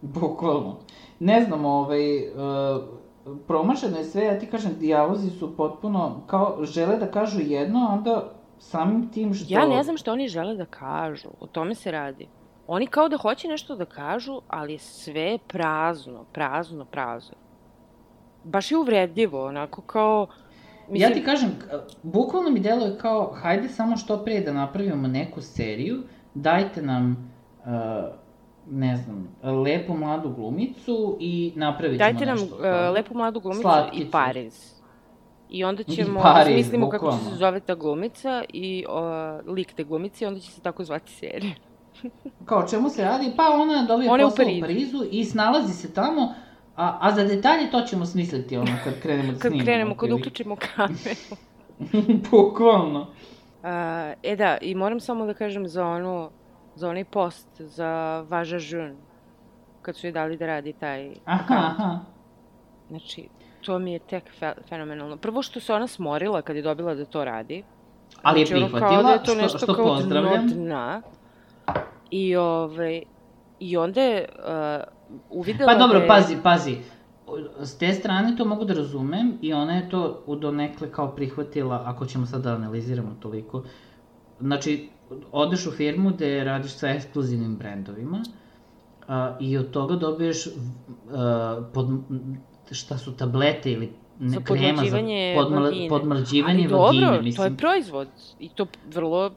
[0.00, 0.76] Bukvalno.
[1.18, 2.82] Ne znam, ovaj, uh,
[3.46, 8.32] promašeno je sve, ja ti kažem, dijalozi su potpuno, kao, žele da kažu jedno, onda
[8.58, 9.46] samim tim što...
[9.48, 12.28] Ja ne znam što oni žele da kažu, o tome se radi.
[12.66, 17.34] Oni kao da hoće nešto da kažu, ali sve je prazno, prazno, prazno
[18.44, 20.26] baš je uvredljivo, onako kao...
[20.88, 21.10] Mislim...
[21.10, 21.50] Ja ti kažem,
[22.02, 26.02] bukvalno mi deluje kao, hajde samo što pre da napravimo neku seriju,
[26.34, 27.68] dajte nam, uh,
[28.70, 29.28] ne znam,
[29.62, 34.02] lepu mladu glumicu i napravit ćemo Dajte nam nešto, uh, lepu mladu glumicu Slatkicu.
[34.02, 34.77] i Pariz.
[35.50, 37.10] I onda ćemo, I Pariz, mislimo bukvalno.
[37.10, 40.60] kako će se zove ta glumica i uh, lik te glumice i onda će se
[40.60, 41.54] tako zvati serija.
[42.48, 43.32] Kao, čemu se radi?
[43.36, 45.04] Pa ona dobije ona posao u Parizu.
[45.10, 46.34] i snalazi se tamo,
[46.78, 49.58] A, a za detalje to ćemo smisliti ono kad krenemo da snimamo.
[49.58, 51.36] Kad krenemo, kad uključimo kameru.
[52.30, 53.06] Bukvalno.
[54.22, 56.30] E da, i moram samo da kažem za ono,
[56.74, 58.96] za onaj post, za Važa Žun,
[59.82, 61.80] kad su je dali da radi taj aha, account.
[61.80, 61.98] Aha.
[62.88, 63.28] Znači,
[63.60, 65.16] to mi je tek fe fenomenalno.
[65.16, 67.64] Prvo što se ona smorila kad je dobila da to radi.
[68.22, 70.48] Ali znači, je prihvatila, da je to nešto što, što pozdravljam.
[70.48, 71.02] Dna.
[72.10, 73.02] I, ovaj,
[73.60, 74.84] I onda je uh,
[75.30, 76.08] uvidela Pa dobro, da je...
[76.08, 76.76] pazi, pazi.
[77.60, 81.82] s te strane to mogu da razumem i ona je to u donekle kao prihvatila,
[81.86, 83.62] ako ćemo sad da analiziramo toliko.
[84.40, 84.88] Znači,
[85.32, 88.22] odeš u firmu gde radiš sa ekskluzivnim brendovima
[89.08, 90.46] a, i od toga dobiješ
[91.12, 91.88] a, pod,
[92.74, 94.98] šta su tablete ili ne, za krema za
[95.34, 95.88] podmla, vagine.
[95.88, 97.06] podmlađivanje Ali vagine.
[97.06, 97.36] dobro, mislim.
[97.36, 98.08] to je proizvod
[98.38, 99.30] i to vrlo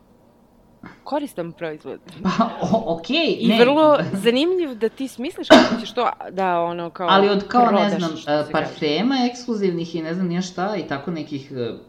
[1.04, 2.00] koristan proizvod.
[2.24, 2.50] Pa,
[2.86, 3.60] okej, okay, I ne.
[3.60, 7.92] vrlo zanimljiv da ti smisliš kako ćeš to da ono kao Ali od kao, prodaš,
[7.92, 8.12] ne znam,
[8.52, 9.30] parfema kaže.
[9.32, 11.80] ekskluzivnih i ne znam nije šta i tako nekih uh,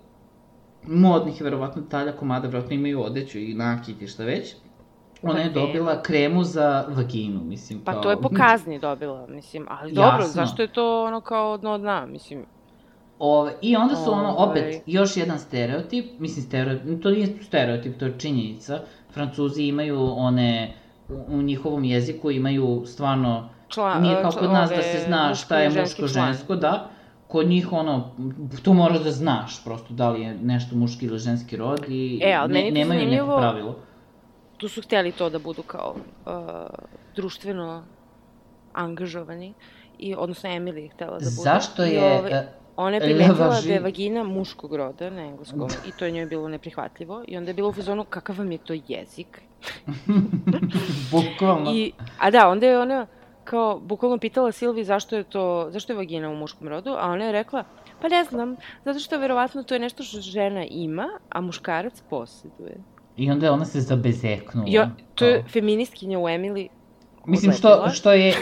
[0.87, 4.55] modnih, verovatno talja komada, verovatno imaju odeću i nakit i šta već.
[5.23, 7.81] Ona je dobila kremu za vaginu, mislim.
[7.85, 8.03] Pa kao...
[8.03, 10.33] to je po kazni dobila, mislim, ali dobro, Jasno.
[10.33, 12.45] zašto je to ono kao dno dna, mislim.
[13.19, 18.05] Ove, I onda su ono, opet, još jedan stereotip, mislim, stereotip, to nije stereotip, to
[18.05, 18.81] je činjenica.
[19.11, 20.75] Francuzi imaju one,
[21.29, 25.71] u, njihovom jeziku imaju stvarno, čla, nije kao kod nas da se zna šta je
[25.71, 26.91] muško-žensko, da.
[27.29, 28.11] Kod njih, ono,
[28.63, 32.35] to moraš da znaš, prosto, da li je nešto muški ili ženski rod i e,
[32.35, 33.77] ali ne, nemaju neko pravilo.
[34.63, 36.33] Tu su hteli to da budu kao uh,
[37.17, 37.85] društveno
[38.73, 39.55] angažovani,
[39.99, 41.31] i, odnosno Emily je htela da bude.
[41.31, 41.95] Zašto je...
[41.95, 46.05] I, ove, e, Ona je primetila da je vagina muškog roda na engleskom i to
[46.05, 49.43] je njoj bilo neprihvatljivo i onda je bilo u fazonu kakav vam je to jezik.
[51.13, 51.71] bukvalno.
[51.75, 53.07] I, a da, onda je ona
[53.45, 57.25] kao bukvalno pitala Silvi zašto je to, zašto je vagina u muškom rodu, a ona
[57.25, 57.65] je rekla,
[58.01, 62.92] pa ne znam, zato što verovatno to je nešto što žena ima, a muškarac posjeduje.
[63.17, 64.67] I onda je ona se zabezeknula.
[64.69, 66.69] Jo, to je feministkinja u Emily
[67.27, 68.35] Mislim, što, što je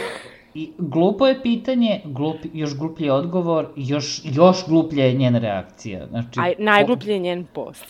[0.53, 6.07] I glupo je pitanje, glup, još gluplji odgovor, još, još gluplja je njena reakcija.
[6.07, 7.85] Znači, Aj, najgluplji je njen post.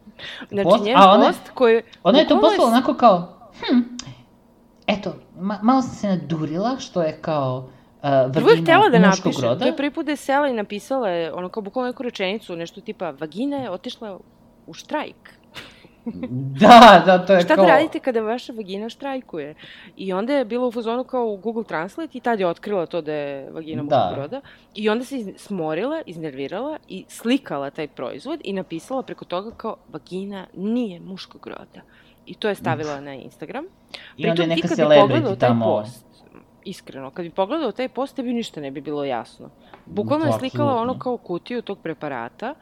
[0.52, 1.82] znači, post, njen a ona, post koji...
[2.02, 2.76] Ona je to poslala je...
[2.76, 3.80] onako kao, hm,
[4.86, 7.68] eto, ma, malo sam se nadurila, što je kao
[8.02, 9.42] uh, vagina da muškog napiše.
[9.42, 9.58] roda.
[9.58, 12.56] To je prvi put da je sela i napisala je, ono kao bukvalno neku rečenicu,
[12.56, 14.18] nešto tipa, vagina je otišla
[14.66, 15.41] u štrajk.
[16.60, 17.64] da, da, to je Šta kao...
[17.64, 19.54] da radite kada vaša vagina štrajkuje?
[19.96, 23.00] I onda je bilo u fazonu kao u Google Translate i tad je otkrila to
[23.00, 23.96] da je vagina da.
[23.96, 24.40] muškog roda.
[24.74, 30.46] I onda se smorila, iznervirala i slikala taj proizvod i napisala preko toga kao vagina
[30.56, 31.80] nije muškog roda.
[32.26, 33.64] I to je stavila na Instagram.
[34.16, 35.64] I onda je neka celebrity tamo...
[35.64, 36.06] Post,
[36.64, 39.50] iskreno, kad bi pogledao taj post, tebi ništa ne bi bilo jasno.
[39.86, 42.54] Bukvalno je slikala ono kao kutiju tog preparata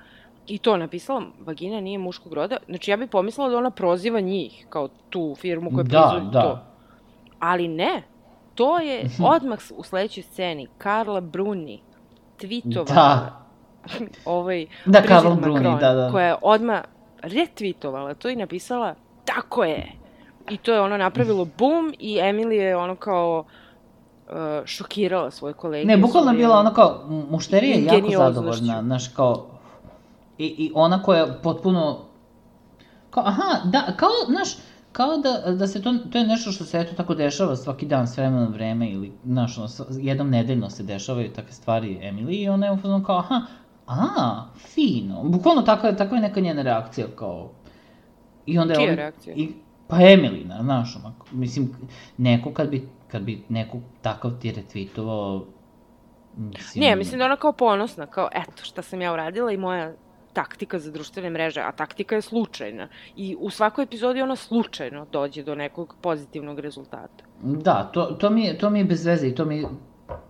[0.50, 4.66] i to napisala, vagina nije muškog roda, znači ja bih pomislila da ona proziva njih,
[4.68, 6.42] kao tu firmu koja da, proizvodi da.
[6.42, 6.58] to.
[7.38, 8.02] Ali ne,
[8.54, 11.80] to je odmah u sledećoj sceni, Karla Bruni,
[12.40, 13.46] tweetovala da.
[14.24, 16.10] ovaj da, Karla Bruni, da, da.
[16.10, 16.80] koja je odmah
[17.22, 18.94] retvitovala to i napisala
[19.24, 19.92] tako je.
[20.50, 23.44] I to je ono napravilo bum i Emily je ono kao
[24.28, 25.84] uh, šokirala svoje kolege.
[25.84, 29.46] Ne, bukvalno bila ono kao, mušterija je jako zadovoljna, znaš, kao,
[30.40, 31.98] I, I ona koja potpuno...
[33.10, 34.56] Kao, aha, da, kao, znaš,
[34.92, 38.08] kao da, da se to, to je nešto što se eto tako dešava svaki dan,
[38.08, 42.48] s vremena na vreme, ili, znaš, ono, jednom nedeljno se dešavaju takve stvari Emily i
[42.48, 43.40] ona je ufazno kao, aha,
[43.86, 45.22] a, fino.
[45.24, 47.50] Bukvalno takva, takva je neka njena reakcija, kao...
[48.46, 49.34] I onda je Čija reakcija?
[49.36, 49.48] I,
[49.88, 51.74] pa Emily, znaš, onako, mislim,
[52.18, 55.44] neko kad bi, kad bi neko takav ti retweetovao,
[56.36, 56.80] Mislim...
[56.80, 59.92] Nije, mislim da ona kao ponosna, kao eto šta sam ja uradila i moja
[60.32, 62.88] taktika za društvene mreže, a taktika je slučajna.
[63.16, 67.24] I u svakoj epizodi ona slučajno dođe do nekog pozitivnog rezultata.
[67.42, 69.66] Da, to, to, mi, je, to mi je bez veze i to mi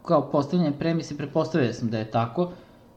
[0.07, 2.51] kao postavljanje premise, prepostavljao sam da je tako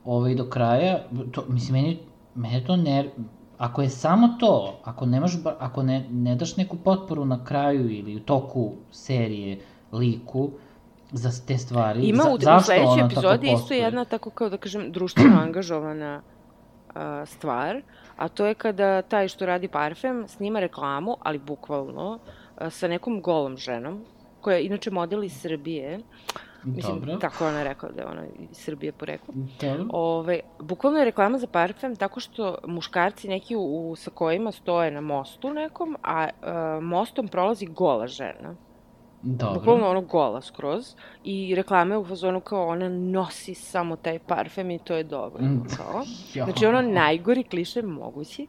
[0.06, 1.04] ovaj, do kraja.
[1.32, 2.00] To, mislim, meni,
[2.36, 3.10] meni to ne...
[3.58, 8.16] Ako je samo to, ako, nemaš, ako ne, ne daš neku potporu na kraju ili
[8.16, 9.60] u toku serije
[9.92, 10.50] liku,
[11.14, 12.02] za te stvari.
[12.02, 16.22] Ima u, za, u sledećoj epizodi isto jedna tako kao da kažem društveno angažovana
[16.96, 17.82] a, stvar,
[18.18, 22.20] a to je kada taj što radi parfem snima reklamu, ali bukvalno,
[22.58, 24.06] a, sa nekom golom ženom,
[24.42, 26.00] koja je inače model iz Srbije,
[26.66, 27.16] Mislim, Dobro.
[27.16, 28.22] tako ona rekla da je ona
[28.52, 29.34] iz Srbije porekla.
[29.62, 29.86] Dobro.
[29.90, 34.92] Ove, bukvalno je reklama za parfem tako što muškarci neki u, u, sa kojima stoje
[34.92, 38.56] na mostu nekom, a, a mostom prolazi gola žena.
[39.24, 39.60] Dobro.
[39.60, 40.96] Bukvalno ono gola skroz.
[41.24, 45.44] I reklame u fazonu kao ona nosi samo taj parfem i to je dobro.
[45.44, 45.64] Mm.
[45.78, 46.04] Kao.
[46.46, 48.48] Znači ono najgori kliše mogući.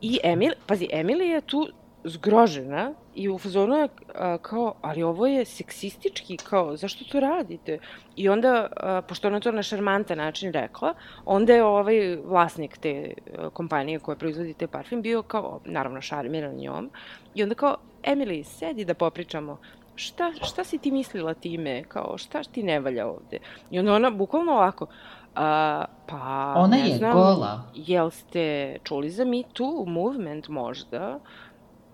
[0.00, 1.68] I Emil, pazi, Emily je tu
[2.04, 7.78] zgrožena i u fazonu je a, kao, ali ovo je seksistički, kao, zašto to radite?
[8.16, 10.94] I onda, a, pošto ona to na šarmantan način rekla,
[11.24, 16.56] onda je ovaj vlasnik te a, kompanije koja proizvodi te parfum bio kao, naravno, šarmiran
[16.56, 16.90] njom.
[17.34, 19.58] I onda kao, Emily, sedi da popričamo
[19.94, 23.38] šta, šta si ti mislila time, kao, šta ti ne valja ovde?
[23.70, 24.86] I onda ona, bukvalno ovako,
[25.34, 27.62] a, pa, Ona ne je znam, gola.
[27.74, 31.18] jel ste čuli za Me Too movement možda?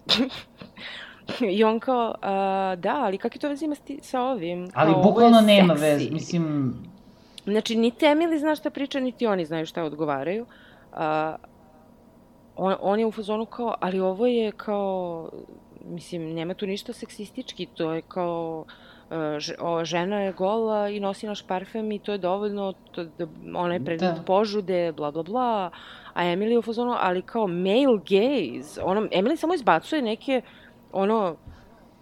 [1.56, 4.68] I on kao, a, da, ali kakve to veze ima s ti, sa ovim?
[4.74, 6.74] Ali Kao, je bukvalno nema veze, mislim,
[7.44, 10.46] Znači, niti Emily zna šta priča, niti oni znaju šta odgovaraju.
[10.92, 11.36] A,
[12.56, 15.30] on, on je u fazonu kao, ali ovo je kao,
[15.84, 18.64] mislim, nema tu ništa seksistički, to je kao,
[19.10, 23.26] e, o, žena je gola i nosi naš parfem i to je dovoljno, to, da,
[23.54, 24.22] ona je predmet Da.
[24.22, 25.70] požude, bla, bla, bla.
[26.14, 28.82] A Emily je u fazonu, ali kao male gaze.
[28.82, 30.42] Ono, Emily samo izbacuje neke,
[30.92, 31.36] ono,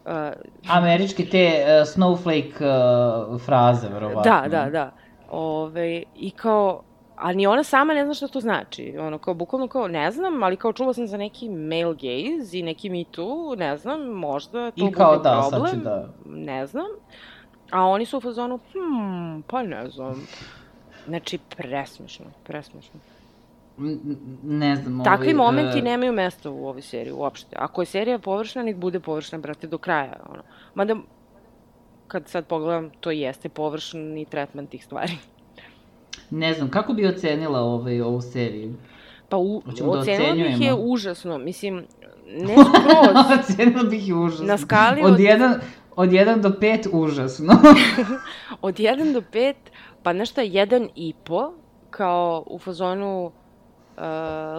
[0.04, 0.12] uh,
[0.68, 2.62] američke te uh, snowflake
[3.32, 4.22] uh, fraze, verovatno.
[4.22, 4.90] Da, da, da.
[5.30, 6.82] Ove, I kao,
[7.20, 8.94] a ni ona sama ne zna šta to znači.
[8.98, 12.62] Ono, kao, bukvalno kao, ne znam, ali kao čula sam za neki male gaze i
[12.62, 15.74] neki me too, ne znam, možda to I kao bude da, sad problem.
[15.74, 16.08] ću da...
[16.24, 16.86] Ne znam.
[17.70, 20.26] A oni su u fazonu, hmm, pa ne znam.
[21.06, 23.00] Znači, presmešno, presmešno.
[23.78, 27.56] N- n- Ne znam, Takvi ovaj, momenti e, nemaju mesta u ovoj seriji uopšte.
[27.58, 30.16] Ako je serija površna, nek bude površna, brate, do kraja.
[30.30, 30.42] Ono.
[30.74, 30.96] Mada,
[32.08, 35.12] kad sad pogledam, to jeste površni tretman tih stvari.
[36.30, 38.74] Ne znam, kako bi ocenila ovaj, ovu seriju?
[39.28, 41.38] Pa u, da ocenila bih je užasno.
[41.38, 41.86] Mislim,
[42.26, 43.16] ne skroz.
[43.40, 44.46] Ocenila bih je užasno.
[44.46, 45.12] Na skali od...
[45.12, 45.58] od- 1,
[45.96, 47.54] od 1 do 5 užasno.
[48.62, 49.54] od 1 do 5,
[50.02, 51.52] pa nešto je 1 i po,
[51.90, 54.02] kao u fazonu uh,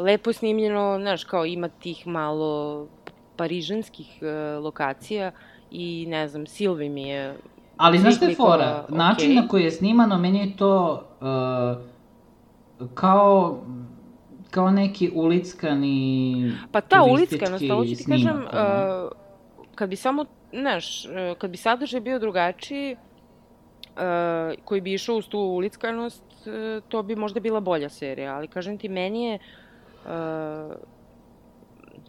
[0.04, 2.88] lepo snimljeno, znaš, kao ima tih malo
[3.36, 5.32] parižanskih uh, lokacija
[5.72, 7.36] i ne znam, Silvi mi je
[7.80, 8.86] Ali znaš šta je fora?
[8.90, 9.36] Način okej.
[9.36, 13.60] na koji je snimano, meni je to uh, kao
[14.50, 19.12] kao neki ulickani Pa ta ulickanost, ovo ću ti kažem, uh,
[19.76, 25.28] kad bi samo, znaš, uh, kad bi sadržaj bio drugačiji, uh, koji bi išao uz
[25.28, 29.40] tu ulickanost, uh, to bi možda bila bolja serija, ali kažem ti, meni je,
[30.06, 30.76] uh,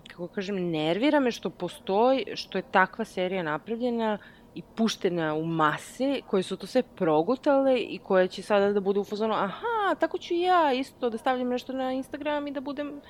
[0.08, 4.18] kako kažem, nervira me što postoji, što je takva serija napravljena
[4.54, 9.00] i puštena u mase, koje su to sve progutale i koje će sada da budu
[9.00, 13.00] u fazonu, aha, tako ću ja isto da stavljam nešto na Instagram i da budem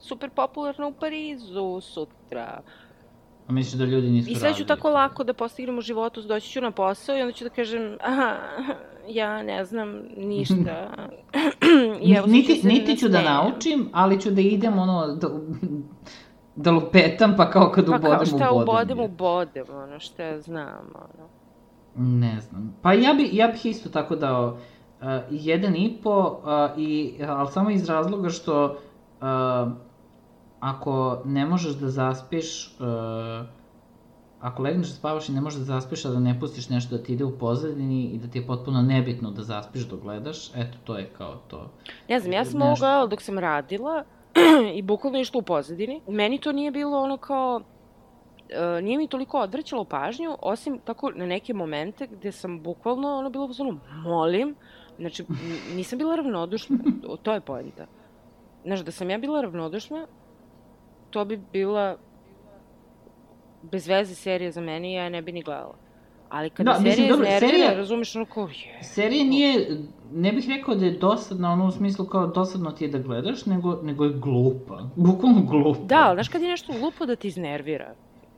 [0.00, 2.60] super popularna u Parizu sutra.
[3.48, 6.50] A misliš da ljudi nisu I sve ću tako lako da postignem u životu, doći
[6.50, 8.36] ću na posao i onda ću da kažem, aha,
[9.08, 10.90] ja ne znam ništa.
[12.06, 15.28] I evo, niti, niti ću da naučim, ali ću da idem ono, da,
[16.56, 18.62] da lupetam, pa kao kad Pa ubodem, kao šta ubodem.
[18.62, 21.28] ubodem, ubodem, ono, šta ja znam, ono.
[21.96, 22.76] Ne znam.
[22.82, 24.46] Pa ja, bi, ja bih isto tako dao
[25.00, 28.64] uh, jedan i po, uh, i, ali samo iz razloga što
[29.20, 29.72] uh,
[30.60, 33.46] ako ne možeš da zaspiš, uh,
[34.40, 37.02] ako legneš da spavaš i ne možeš da zaspiš, a da ne pustiš nešto da
[37.02, 40.78] ti ide u pozadini i da ti je potpuno nebitno da zaspiš dok gledaš, eto,
[40.84, 41.70] to je kao to.
[42.08, 42.82] Ne znam, ja sam ovo Nešto.
[42.82, 44.04] gledala dok sam radila
[44.74, 46.00] i bukvalno išla u pozadini.
[46.08, 47.60] Meni to nije bilo ono kao,
[48.48, 53.30] e, nije mi toliko odvraćalo pažnju, osim tako na neke momente gde sam bukvalno ono
[53.30, 54.56] bilo ono, molim,
[54.98, 55.24] znači
[55.74, 56.78] nisam bila ravnodušna,
[57.22, 57.86] to je poenta.
[58.64, 60.06] Znaš, da sam ja bila ravnodušna,
[61.10, 61.96] to bi bila
[63.62, 65.83] bez veze serija za mene i ja ne bi ni gledala.
[66.34, 69.78] Ali kada Da, da, mislim, serija dobro, iznervira, serija- razumeš ono kao, je, Serija nije,
[70.12, 73.46] ne bih rekao da je dosadna, ono u smislu kao dosadno ti je da gledaš,
[73.46, 74.82] nego, nego je glupa.
[74.96, 75.80] Bukvalno glupa.
[75.80, 77.94] Da, ali znaš kad je nešto glupo da ti iznervira?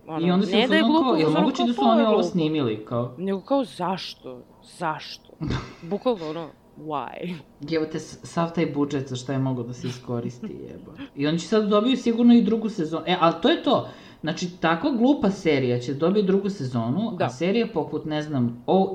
[0.06, 2.02] Ono, I onda se ne da je glupo, kao, fazonu moguće da su je oni
[2.02, 4.43] ovo snimili, kao, Nego kao zašto?
[4.78, 5.32] Zašto?
[5.90, 6.48] Bukvalno ono,
[6.78, 7.35] why?
[7.73, 10.93] Evo te, sav taj budžet za šta je moglo da se iskoristi, jeba.
[11.16, 13.05] I oni će sad dobiju sigurno i drugu sezonu.
[13.06, 13.89] E, ali to je to.
[14.27, 17.24] Znači, takva glupa serija će dobiti drugu sezonu, Da.
[17.24, 18.93] a serija poput, ne znam, OA,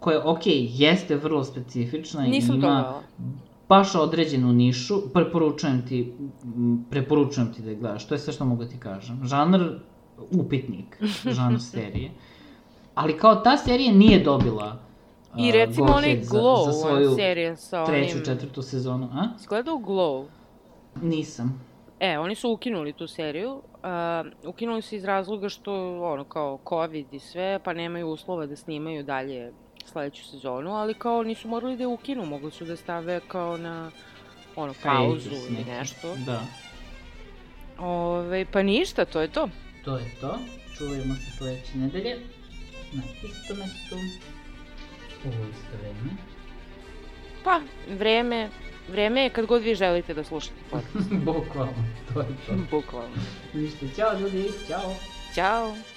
[0.00, 2.94] koja, ok, jeste vrlo specifična Nisam i ima
[3.68, 6.14] baš određenu nišu, preporučujem ti,
[6.90, 9.20] preporučujem ti da je gledaš, to je sve što mogu ti kažem.
[9.24, 9.78] Žanr,
[10.30, 11.02] upitnik,
[11.36, 12.10] žanr serije.
[12.94, 14.78] Ali kao ta serija nije dobila
[15.36, 18.24] I a, recimo onaj za, Glow, za svoju serija sa treću, onim...
[18.24, 19.28] četvrtu sezonu, a?
[19.48, 20.26] Gledao Glow?
[21.02, 21.71] Nisam.
[22.02, 23.52] E, oni su ukinuli tu seriju.
[23.52, 28.56] Uh, ukinuli su iz razloga što, ono, kao COVID i sve, pa nemaju uslova da
[28.56, 29.52] snimaju dalje
[29.84, 33.90] sledeću sezonu, ali kao nisu morali da je ukinu, mogli su da stave kao na,
[34.56, 36.14] ono, pauzu ili nešto.
[36.26, 36.40] Da.
[37.78, 39.48] Ove, pa ništa, to je to.
[39.84, 40.38] To je to.
[40.78, 42.16] Čujemo se sledeće nedelje.
[42.92, 43.96] Na isto mestu.
[45.24, 46.10] U isto vreme.
[47.44, 47.60] Pa,
[47.98, 48.48] vreme,
[48.92, 51.10] vreme je kad god vi želite da slušate podcast.
[51.26, 52.52] Bukvalno, to je to.
[52.70, 53.16] Bukvalno.
[53.54, 54.94] Ništa, ćao ljudi, ćao.
[55.34, 55.91] Ćao!